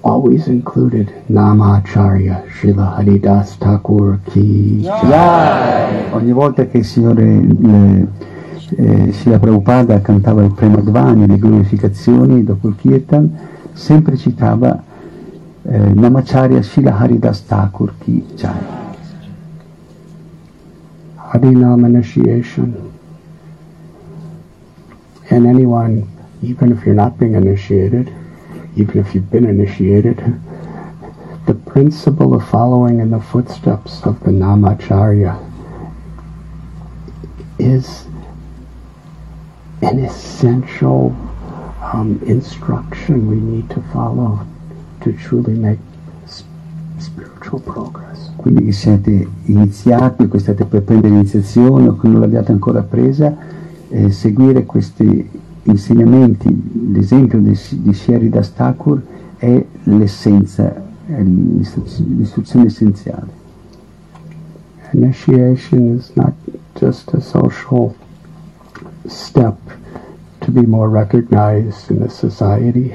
always 0.02 0.48
included 0.48 1.12
Namacharya 1.28 2.46
Srila 2.50 2.96
Haridas 2.96 3.56
Thakur 3.58 4.18
Ki 4.30 4.80
Jai. 4.82 6.12
Ogni 6.12 6.32
volta 6.32 6.66
che 6.66 6.78
il 6.78 6.84
Signore 6.84 7.24
eh, 7.24 8.06
eh, 8.76 9.12
Srila 9.12 9.38
Prabhupada 9.38 10.00
cantava 10.00 10.42
il 10.42 10.52
Premadvani, 10.52 11.26
le 11.26 11.38
glorificazioni 11.38 12.42
dopo 12.44 12.68
il 12.68 12.76
Kirtan, 12.76 13.30
sempre 13.72 14.16
citava 14.16 14.82
eh, 15.62 15.78
Namacharya 15.78 16.62
Srila 16.62 16.98
Haridas 16.98 17.46
Thakur 17.46 17.94
Ki 17.98 18.24
Jai. 18.34 18.80
Harinam 21.16 21.86
initiation. 21.86 22.90
And 25.30 25.46
anyone, 25.46 26.06
even 26.42 26.72
if 26.72 26.84
you're 26.84 26.94
not 26.94 27.18
being 27.18 27.34
initiated, 27.34 28.12
even 28.76 28.98
if 28.98 29.14
you've 29.14 29.30
been 29.30 29.44
initiated, 29.44 30.18
the 31.46 31.54
principle 31.54 32.34
of 32.34 32.48
following 32.48 33.00
in 33.00 33.10
the 33.10 33.20
footsteps 33.20 34.02
of 34.04 34.20
the 34.20 34.30
Namacharya 34.30 35.36
is 37.58 38.06
an 39.82 39.98
essential 39.98 41.14
um, 41.92 42.20
instruction 42.26 43.28
we 43.28 43.36
need 43.36 43.68
to 43.70 43.82
follow 43.92 44.46
to 45.00 45.12
truly 45.12 45.54
make 45.54 45.78
spiritual 46.98 47.60
progress. 47.60 48.30
Quindi 48.36 48.72
siete 48.72 49.28
iniziati 49.44 50.28
state 50.38 50.64
per 50.64 50.82
prendere 50.82 51.14
l'iniziazione 51.14 51.88
o 51.88 51.96
che 51.96 52.08
non 52.08 52.20
l'abbiate 52.20 52.52
ancora 52.52 52.82
presa, 52.82 53.36
eh, 53.88 54.10
seguire 54.10 54.64
questi 54.64 55.28
insegnamenti, 55.64 56.90
l'esempio 56.92 57.38
di, 57.38 57.58
di 57.70 57.92
Sheridas 57.92 58.52
Thakur 58.54 59.02
è 59.36 59.64
l'essenza, 59.84 60.74
è 61.06 61.22
l'istruz- 61.22 62.02
l'istruzione 62.06 62.66
essenziale. 62.66 63.40
Initiation 64.92 65.96
is 65.96 66.10
not 66.14 66.32
just 66.74 67.14
a 67.14 67.20
social 67.20 67.94
step 69.06 69.56
to 70.40 70.50
be 70.50 70.66
more 70.66 70.88
recognized 70.88 71.90
in 71.90 72.00
the 72.00 72.08
society. 72.08 72.92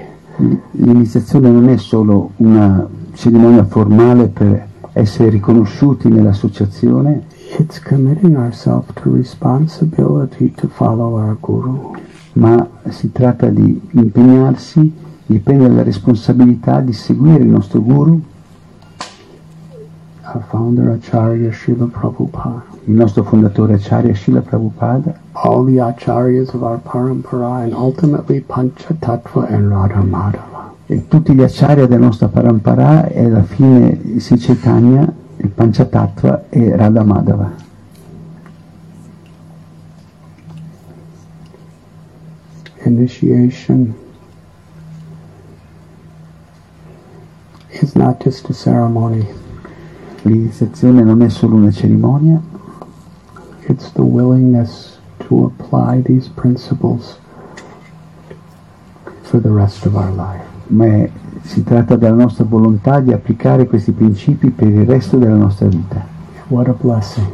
L'iniziazione 0.71 1.49
non 1.49 1.69
è 1.69 1.77
solo 1.77 2.31
una 2.37 2.87
cerimonia 3.13 3.65
formale 3.65 4.27
per 4.27 4.67
essere 4.93 5.29
riconosciuti 5.29 6.07
nell'associazione, 6.09 7.23
It's 7.59 7.79
committing 7.79 8.35
ourselves 8.35 8.93
to 8.97 9.09
responsibility 9.09 10.49
to 10.57 10.67
follow 10.67 11.15
our 11.15 11.35
Guru. 11.35 11.95
Ma 12.37 12.67
si 12.89 13.11
tratta 13.11 13.47
di 13.47 13.81
impegnarsi, 13.91 14.93
di 15.25 15.39
prendere 15.39 15.73
la 15.73 15.83
responsabilità 15.83 16.79
di 16.79 16.93
seguire 16.93 17.43
il 17.43 17.49
nostro 17.49 17.81
guru, 17.81 18.21
Acharya 20.21 21.51
il 22.85 22.93
nostro 22.93 23.23
fondatore 23.23 23.73
Acharya 23.73 24.13
Srila 24.13 24.41
Prabhupada, 24.41 25.15
All 25.33 25.65
the 25.65 25.79
Acharyas 25.79 26.53
of 26.53 26.61
our 26.61 26.79
Parampara 26.79 27.63
and 27.63 27.73
ultimately 27.73 28.41
Panchatattva 28.41 29.47
and 29.49 29.69
Radha 29.69 30.01
Madhava. 30.01 30.57
e 30.89 31.05
tutti 31.09 31.33
gli 31.33 31.43
acciari 31.43 31.85
della 31.85 32.05
nostra 32.05 32.29
parampara 32.29 33.07
e 33.07 33.25
alla 33.25 33.43
fine 33.43 33.99
Chaitanya, 34.19 35.11
il 35.35 35.49
Panchatattva 35.49 36.45
e 36.49 36.75
Radha 36.77 37.03
Madhava. 37.03 37.66
Initiation 42.87 43.93
is 47.81 47.95
not 47.95 48.23
just 48.23 48.49
a 48.49 48.53
ceremony. 48.53 49.27
L'iniziazione 50.21 51.03
non 51.03 51.21
è 51.21 51.27
solo 51.29 51.55
una 51.55 51.71
cerimonia, 51.71 52.41
It's 53.69 53.91
the 53.91 54.01
willingness 54.01 54.97
to 55.27 55.43
apply 55.51 56.01
these 56.01 56.29
principles 56.29 57.17
for 59.23 59.41
the 59.41 59.51
rest 59.51 59.85
of 59.85 59.95
our 59.95 60.09
life. 60.15 60.45
ma 60.67 60.85
è- 60.85 61.09
si 61.43 61.63
tratta 61.63 61.97
della 61.97 62.15
nostra 62.15 62.45
volontà 62.45 63.01
di 63.01 63.11
applicare 63.11 63.67
questi 63.67 63.91
principi 63.91 64.49
per 64.49 64.67
il 64.69 64.85
resto 64.85 65.17
della 65.17 65.35
nostra 65.35 65.67
vita. 65.67 66.05
What 66.47 66.67
a 66.69 66.75
blessing, 66.79 67.27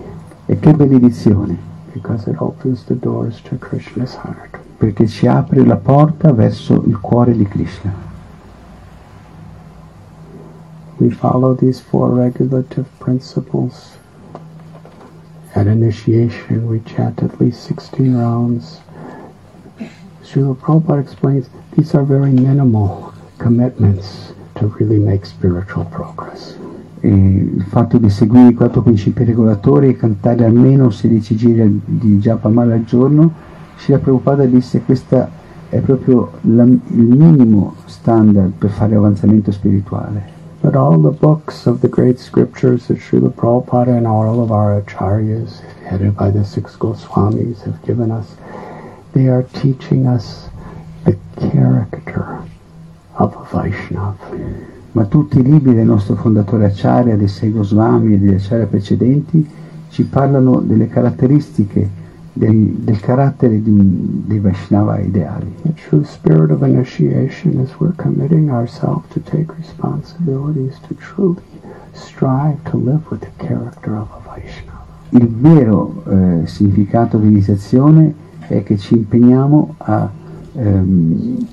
E 0.47 0.59
che 0.59 0.73
benedizione, 0.73 1.55
because 1.93 2.27
it 2.29 2.37
opens 2.39 2.83
the 2.85 2.97
doors 2.97 3.39
to 3.43 3.55
Krishna's 3.59 4.15
heart. 4.15 4.59
Perché 4.83 5.07
ci 5.07 5.27
apre 5.27 5.63
la 5.63 5.77
porta 5.77 6.33
verso 6.33 6.83
il 6.85 6.99
cuore 6.99 7.31
di 7.37 7.47
Krishna. 7.47 7.93
We 10.97 11.09
follow 11.09 11.55
these 11.55 11.81
four 11.81 12.13
regulative 12.13 12.85
principles. 12.97 13.97
At 15.53 15.67
initiation, 15.67 16.67
we 16.67 16.81
chant 16.83 17.23
at 17.23 17.39
least 17.39 17.61
16 17.61 18.13
rounds. 18.13 18.81
Srila 20.21 20.53
Prabhupada 20.53 20.99
explains 20.99 21.47
these 21.77 21.95
are 21.95 22.03
very 22.03 22.31
minimal 22.31 23.13
commitments 23.37 24.33
to 24.55 24.67
really 24.79 24.99
make 24.99 25.25
spiritual 25.25 25.85
progress. 25.85 26.57
E 26.99 27.07
il 27.07 27.65
fatto 27.69 27.97
di 27.97 28.09
seguire 28.09 28.49
i 28.49 28.53
quattro 28.53 28.81
principi 28.81 29.23
regolatori 29.23 29.87
e 29.87 29.95
cantare 29.95 30.43
almeno 30.43 30.89
16 30.89 31.35
giri 31.37 31.81
di 31.85 32.17
Japamala 32.17 32.73
al 32.73 32.83
giorno, 32.83 33.51
Srila 33.83 33.99
Prabhupada 33.99 34.45
disse 34.45 34.79
che 34.79 34.85
questa 34.85 35.29
è 35.67 35.79
proprio 35.79 36.31
la, 36.43 36.63
il 36.63 36.79
minimo 36.87 37.75
standard 37.83 38.53
per 38.57 38.69
fare 38.69 38.95
avanzamento 38.95 39.51
spirituale. 39.51 40.31
But 40.61 40.75
all 40.75 41.01
the 41.01 41.09
books 41.09 41.65
of 41.65 41.81
the 41.81 41.89
great 41.89 42.17
scriptures 42.17 42.85
that 42.85 42.99
Srila 42.99 43.29
Prabhupada 43.29 43.97
and 43.97 44.07
all 44.07 44.39
of 44.39 44.51
our 44.51 44.81
acharyas, 44.81 45.59
headed 45.83 46.15
by 46.15 46.31
the 46.31 46.45
six 46.45 46.77
Goswamis, 46.77 47.63
have 47.63 47.83
given 47.85 48.09
us, 48.09 48.37
they 49.11 49.27
are 49.27 49.43
teaching 49.51 50.07
us 50.07 50.47
the 51.03 51.17
character 51.35 52.41
of 53.17 53.35
a 53.35 53.43
Vaishnava. 53.51 54.15
Ma 54.93 55.03
tutti 55.03 55.39
i 55.39 55.43
libri 55.43 55.73
del 55.73 55.87
nostro 55.87 56.15
fondatore 56.15 56.67
Acharya, 56.67 57.17
dei 57.17 57.27
sei 57.27 57.51
Goswami 57.51 58.13
e 58.13 58.17
degli 58.17 58.35
Acharya 58.35 58.65
precedenti 58.65 59.45
ci 59.89 60.05
parlano 60.05 60.61
delle 60.61 60.87
caratteristiche 60.87 62.01
del, 62.33 62.73
del 62.79 62.99
carattere 62.99 63.61
di 63.61 64.23
dei 64.25 64.39
Vaishnava 64.39 64.99
ideali. 64.99 65.53
The 65.61 65.73
true 65.73 66.03
spirit 66.03 66.51
of 66.51 66.63
initiation 66.63 67.59
is 67.59 67.71
we're 67.77 67.95
committing 67.95 68.49
ourselves 68.49 69.07
to 69.13 69.21
take 69.21 69.53
responsibilities 69.57 70.79
to 70.87 70.95
truly 70.95 71.41
strive 71.91 72.57
to 72.71 72.77
live 72.77 73.01
with 73.09 73.21
the 73.21 73.31
character 73.37 73.93
of 73.93 74.07
a 74.11 74.21
Vaishnava. 74.25 74.81
Il 75.09 75.27
vero 75.27 76.03
eh, 76.07 76.47
significato 76.47 77.17
di 77.17 77.27
iniziazione 77.27 78.13
è 78.47 78.63
che 78.63 78.77
ci 78.77 78.95
impegniamo 78.95 79.75
a, 79.77 80.09
ehm, 80.53 81.47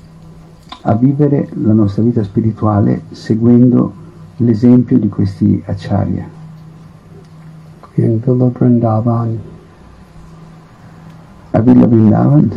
a 0.82 0.94
vivere 0.94 1.48
la 1.62 1.74
nostra 1.74 2.02
vita 2.02 2.22
spirituale 2.22 3.02
seguendo 3.10 3.92
l'esempio 4.36 4.98
di 4.98 5.08
questi 5.08 5.62
acharya. 5.66 6.26
In 7.94 8.18
Villa 8.20 8.46
Vrindavan, 8.46 9.38
A 11.52 11.60
Villa 11.60 11.86
Vrindavan, 11.86 12.50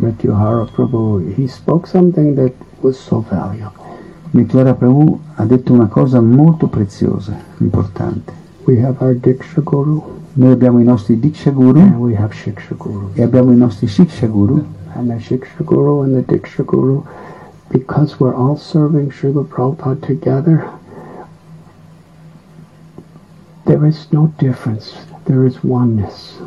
Mrityuhara 0.00 0.66
Prabhu, 0.66 1.34
he 1.34 1.46
spoke 1.46 1.86
something 1.86 2.34
that 2.34 2.52
was 2.82 2.98
so 2.98 3.20
valuable. 3.20 3.98
Mityara 4.32 4.74
Prabhu 4.74 5.18
ha 5.36 5.44
detto 5.44 5.72
una 5.72 5.88
cosa 5.88 6.20
molto 6.20 6.66
preziosa, 6.68 7.36
importante. 7.60 8.32
We 8.66 8.78
have 8.82 9.00
our 9.00 9.14
Diksha 9.14 9.62
Guru 9.62 10.02
Noi 10.34 10.52
abbiamo 10.52 10.78
i 10.78 10.84
nostri 10.84 11.18
Diksha 11.18 11.50
Guru 11.50 11.80
and 11.80 11.96
we 11.96 12.14
have 12.14 12.32
Shiksha 12.32 12.76
Guru. 12.76 13.10
e 13.14 13.22
abbiamo 13.22 13.50
i 13.50 13.56
nostri 13.56 13.88
Shiksha 13.88 14.28
Guru 14.28 14.62
And 14.94 15.08
the 15.10 15.18
Shiksha 15.18 15.64
Guru 15.64 16.02
and 16.02 16.14
the 16.14 16.22
Diksha 16.22 16.64
Guru, 16.64 17.02
because 17.70 18.18
we're 18.20 18.34
all 18.34 18.56
serving 18.56 19.10
Srila 19.10 19.44
Prabhupada 19.46 20.00
together, 20.00 20.68
there 23.66 23.84
is 23.86 24.12
no 24.12 24.32
difference. 24.38 24.94
There 25.26 25.44
is 25.44 25.62
oneness. 25.62 26.38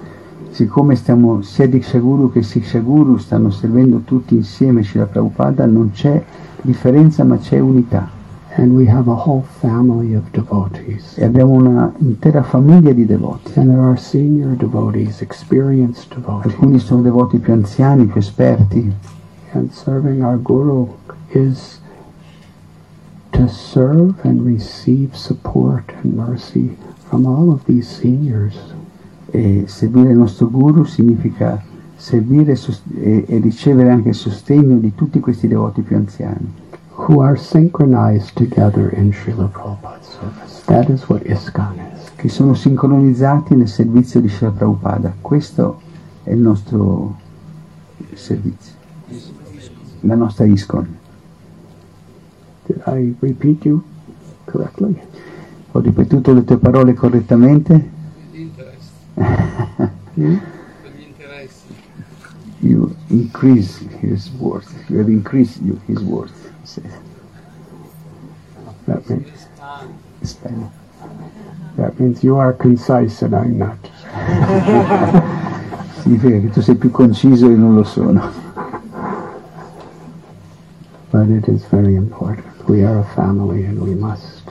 Siccome 0.52 0.96
stiamo 0.96 1.42
sia 1.42 1.66
Diksha 1.66 2.02
che 2.34 2.44
Siksha 2.44 2.80
Guru 2.80 3.16
stanno 3.18 3.52
servendo 3.52 4.02
tutti 4.04 4.36
insieme 4.36 4.84
Srila 4.84 5.06
Prabhupada, 5.06 5.66
non 5.66 5.92
c'è 5.92 6.22
differenza 6.62 7.24
ma 7.24 7.38
c'è 7.38 7.60
unità. 7.60 8.20
And 8.58 8.74
we 8.74 8.86
have 8.86 9.10
a 9.10 9.16
whole 9.16 9.44
family 9.60 10.14
of 10.14 10.30
devotees. 10.32 11.18
E 11.18 11.24
abbiamo 11.24 11.54
una 11.54 11.94
intera 12.00 12.44
famiglia 12.44 12.92
di 12.92 13.06
devoti. 13.06 13.58
And 13.58 13.70
there 13.70 13.82
are 13.82 13.98
senior 13.98 14.58
devotees, 14.58 15.22
experienced 15.22 16.14
devotees. 16.14 16.54
Alcuni 16.54 16.80
sono 16.80 17.02
devoti 17.02 17.38
più 17.38 17.54
anziani, 17.54 18.06
più 18.08 18.20
esperti. 18.20 18.94
And 19.54 19.72
serving 19.72 20.22
our 20.22 20.38
Guru 20.38 20.90
is 21.30 21.80
to 23.30 23.48
serve 23.48 24.16
and 24.24 24.42
receive 24.42 25.16
support 25.16 25.94
and 26.04 26.14
mercy 26.14 26.76
from 27.08 27.26
all 27.26 27.50
of 27.50 27.64
these 27.64 27.88
seniors. 27.88 28.80
E 29.32 29.64
servire 29.68 30.12
il 30.12 30.18
nostro 30.18 30.50
Guru 30.50 30.84
significa 30.84 31.62
servire 31.96 32.54
e 32.54 32.60
e, 33.00 33.26
e 33.28 33.38
ricevere 33.40 33.90
anche 33.90 34.10
il 34.10 34.16
sostegno 34.16 34.78
di 34.78 34.94
tutti 34.96 35.20
questi 35.20 35.48
devoti 35.48 35.82
più 35.82 35.96
anziani, 35.96 36.52
who 36.96 37.22
are 37.22 37.38
synchronized 37.38 38.34
together 38.34 38.92
in 38.98 39.14
Srila 39.14 39.46
Prabhupada's 39.46 40.18
service. 40.20 40.64
That 40.66 40.90
is 40.90 41.08
what 41.08 41.26
ISKCON 41.26 41.76
is. 41.96 42.12
che 42.16 42.30
sono 42.30 42.54
sincronizzati 42.54 43.56
nel 43.56 43.68
servizio 43.68 44.20
di 44.20 44.30
Srila 44.30 44.52
Prabhupada. 44.52 45.14
Questo 45.20 45.82
è 46.24 46.32
il 46.32 46.40
nostro 46.40 47.16
servizio, 48.14 48.74
la 50.02 50.16
nostra 50.16 50.46
ISKCON. 50.46 50.98
Did 52.66 52.82
I 52.86 53.16
repeat 53.20 53.66
you 53.66 53.82
correctly? 54.46 55.00
Ho 55.72 55.80
ripetuto 55.80 56.34
le 56.34 56.44
tue 56.44 56.58
parole 56.58 56.94
correttamente? 56.94 58.00
Hmm? 59.22 60.38
You 62.62 62.96
increase 63.10 63.78
his 64.02 64.30
worth. 64.40 64.72
You 64.90 64.98
have 65.00 65.10
increased 65.10 65.62
you- 65.62 65.80
his 65.88 66.04
worth. 66.04 66.52
he 66.62 66.68
says. 66.68 66.92
That 68.88 69.10
means 69.10 69.48
that 71.78 72.00
means 72.00 72.24
you 72.24 72.38
are 72.38 72.54
concise 72.54 73.22
and 73.24 73.34
I'm 73.36 73.58
not. 73.58 73.78
Significa 76.04 76.40
che 76.40 76.50
tu 76.50 76.62
sei 76.62 76.76
più 76.76 76.92
conciso 76.92 77.48
e 77.50 77.56
non 77.56 77.76
lo 77.76 77.84
sono. 77.84 78.30
But 81.12 81.30
it 81.30 81.48
is 81.48 81.64
very 81.70 81.96
important. 81.96 82.46
We 82.68 82.84
are 82.84 83.00
a 83.00 83.04
family 83.16 83.66
and 83.66 83.80
we 83.82 83.96
must 83.96 84.44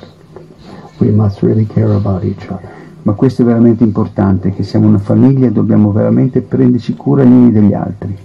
we 1.01 1.11
must 1.11 1.43
really 1.43 1.65
care 1.67 1.93
about 1.95 2.25
each 2.25 2.49
other. 2.51 2.71
Ma 3.03 3.13
questo 3.15 3.43
è 3.43 3.45
veramente 3.47 3.83
importante, 3.83 4.53
che 4.53 4.63
siamo 4.63 4.87
una 4.87 4.99
famiglia 4.99 5.47
e 5.47 5.53
dobbiamo 5.53 5.91
veramente 5.91 6.43
prenderci 6.43 6.95
cura 6.95 7.25
gli 7.25 7.33
uni 7.33 7.51
degli 7.51 7.73
altri. 7.73 8.17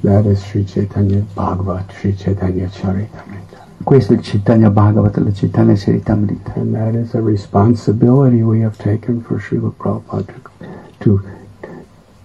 Questo 3.83 4.13
è 4.13 4.15
il 4.15 4.21
Chaitanya 4.21 4.69
Bhagavat, 4.69 5.17
la 5.17 5.31
Chaitanya 5.31 5.75
Charitamrita. 5.75 6.53
And 6.55 6.73
that 6.73 6.95
is 6.95 7.13
a 7.13 7.21
responsibility 7.21 8.41
we 8.41 8.63
have 8.63 8.77
taken 8.77 9.21
for 9.21 9.39
Srila 9.39 9.71
Prabhupada 9.77 10.25
to, 10.25 10.51
to, 10.99 11.21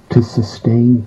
to 0.08 0.22
sustain 0.22 1.04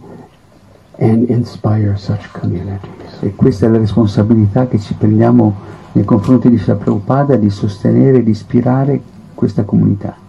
and 0.99 1.29
inspire 1.29 1.97
such 1.97 2.31
communities. 2.31 3.21
E 3.21 3.35
questa 3.35 3.65
è 3.65 3.69
la 3.69 3.79
responsabilità 3.79 4.67
che 4.67 4.79
ci 4.79 4.93
prendiamo 4.93 5.55
nei 5.93 6.05
confronti 6.05 6.49
di 6.49 6.57
Srila 6.57 6.75
Prabhupada 6.75 7.35
di 7.35 7.49
sostenere 7.49 8.19
e 8.19 8.23
di 8.23 8.31
ispirare 8.31 9.01
questa 9.33 9.63
comunità. 9.63 10.22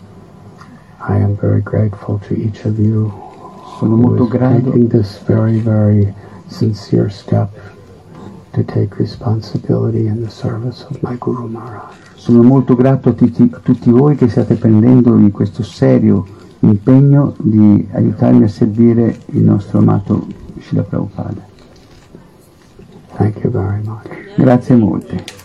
Sono 3.79 3.97
molto 3.97 4.27
grato 4.27 4.71
taking 4.71 4.89
this 4.89 5.21
very, 5.27 5.59
very 5.59 6.13
sincere 6.47 7.11
step 7.11 7.51
to 8.53 8.65
take 8.65 8.97
responsibility 8.99 10.07
in 10.07 10.23
the 10.23 10.31
service 10.31 10.87
of 10.89 10.99
my 11.03 11.17
Guru 11.19 11.49
Maharaj. 11.49 11.93
Sono 12.15 12.43
molto 12.43 12.75
grato 12.75 13.11
a 13.11 13.13
tutti, 13.13 13.51
a 13.53 13.59
tutti 13.59 13.91
voi 13.91 14.17
che 14.17 14.29
state 14.29 14.55
prendendo 14.55 15.17
in 15.17 15.31
questo 15.31 15.63
serio 15.63 16.25
impegno 16.61 17.35
di 17.37 17.87
aiutarmi 17.93 18.45
a 18.45 18.49
servire 18.49 19.19
il 19.27 19.43
nostro 19.43 19.79
amato 19.79 20.27
Srila 20.61 20.83
Prabhupada. 20.83 21.53
Thank 23.17 23.43
you 23.43 23.51
very 23.51 23.83
much. 23.85 24.09
Grazie 24.37 24.77
molte. 24.77 25.44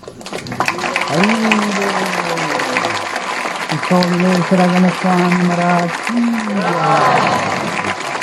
Saragana 3.90 4.90
Swami 5.02 5.42
Maharaj 5.50 5.92
ki 6.06 6.18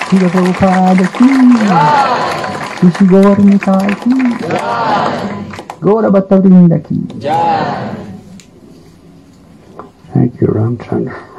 Srila 0.07 0.29
Prabhupada 0.31 1.07
ki 1.17 1.31
Rishi 2.83 3.05
Gaur 3.11 3.37
Nitai 3.43 3.93
ki 3.99 4.15
Gora 5.81 6.09
Bhattavrinda. 6.11 6.79
Thank 10.13 10.41
you, 10.41 10.47
Ramchandra. 10.47 11.36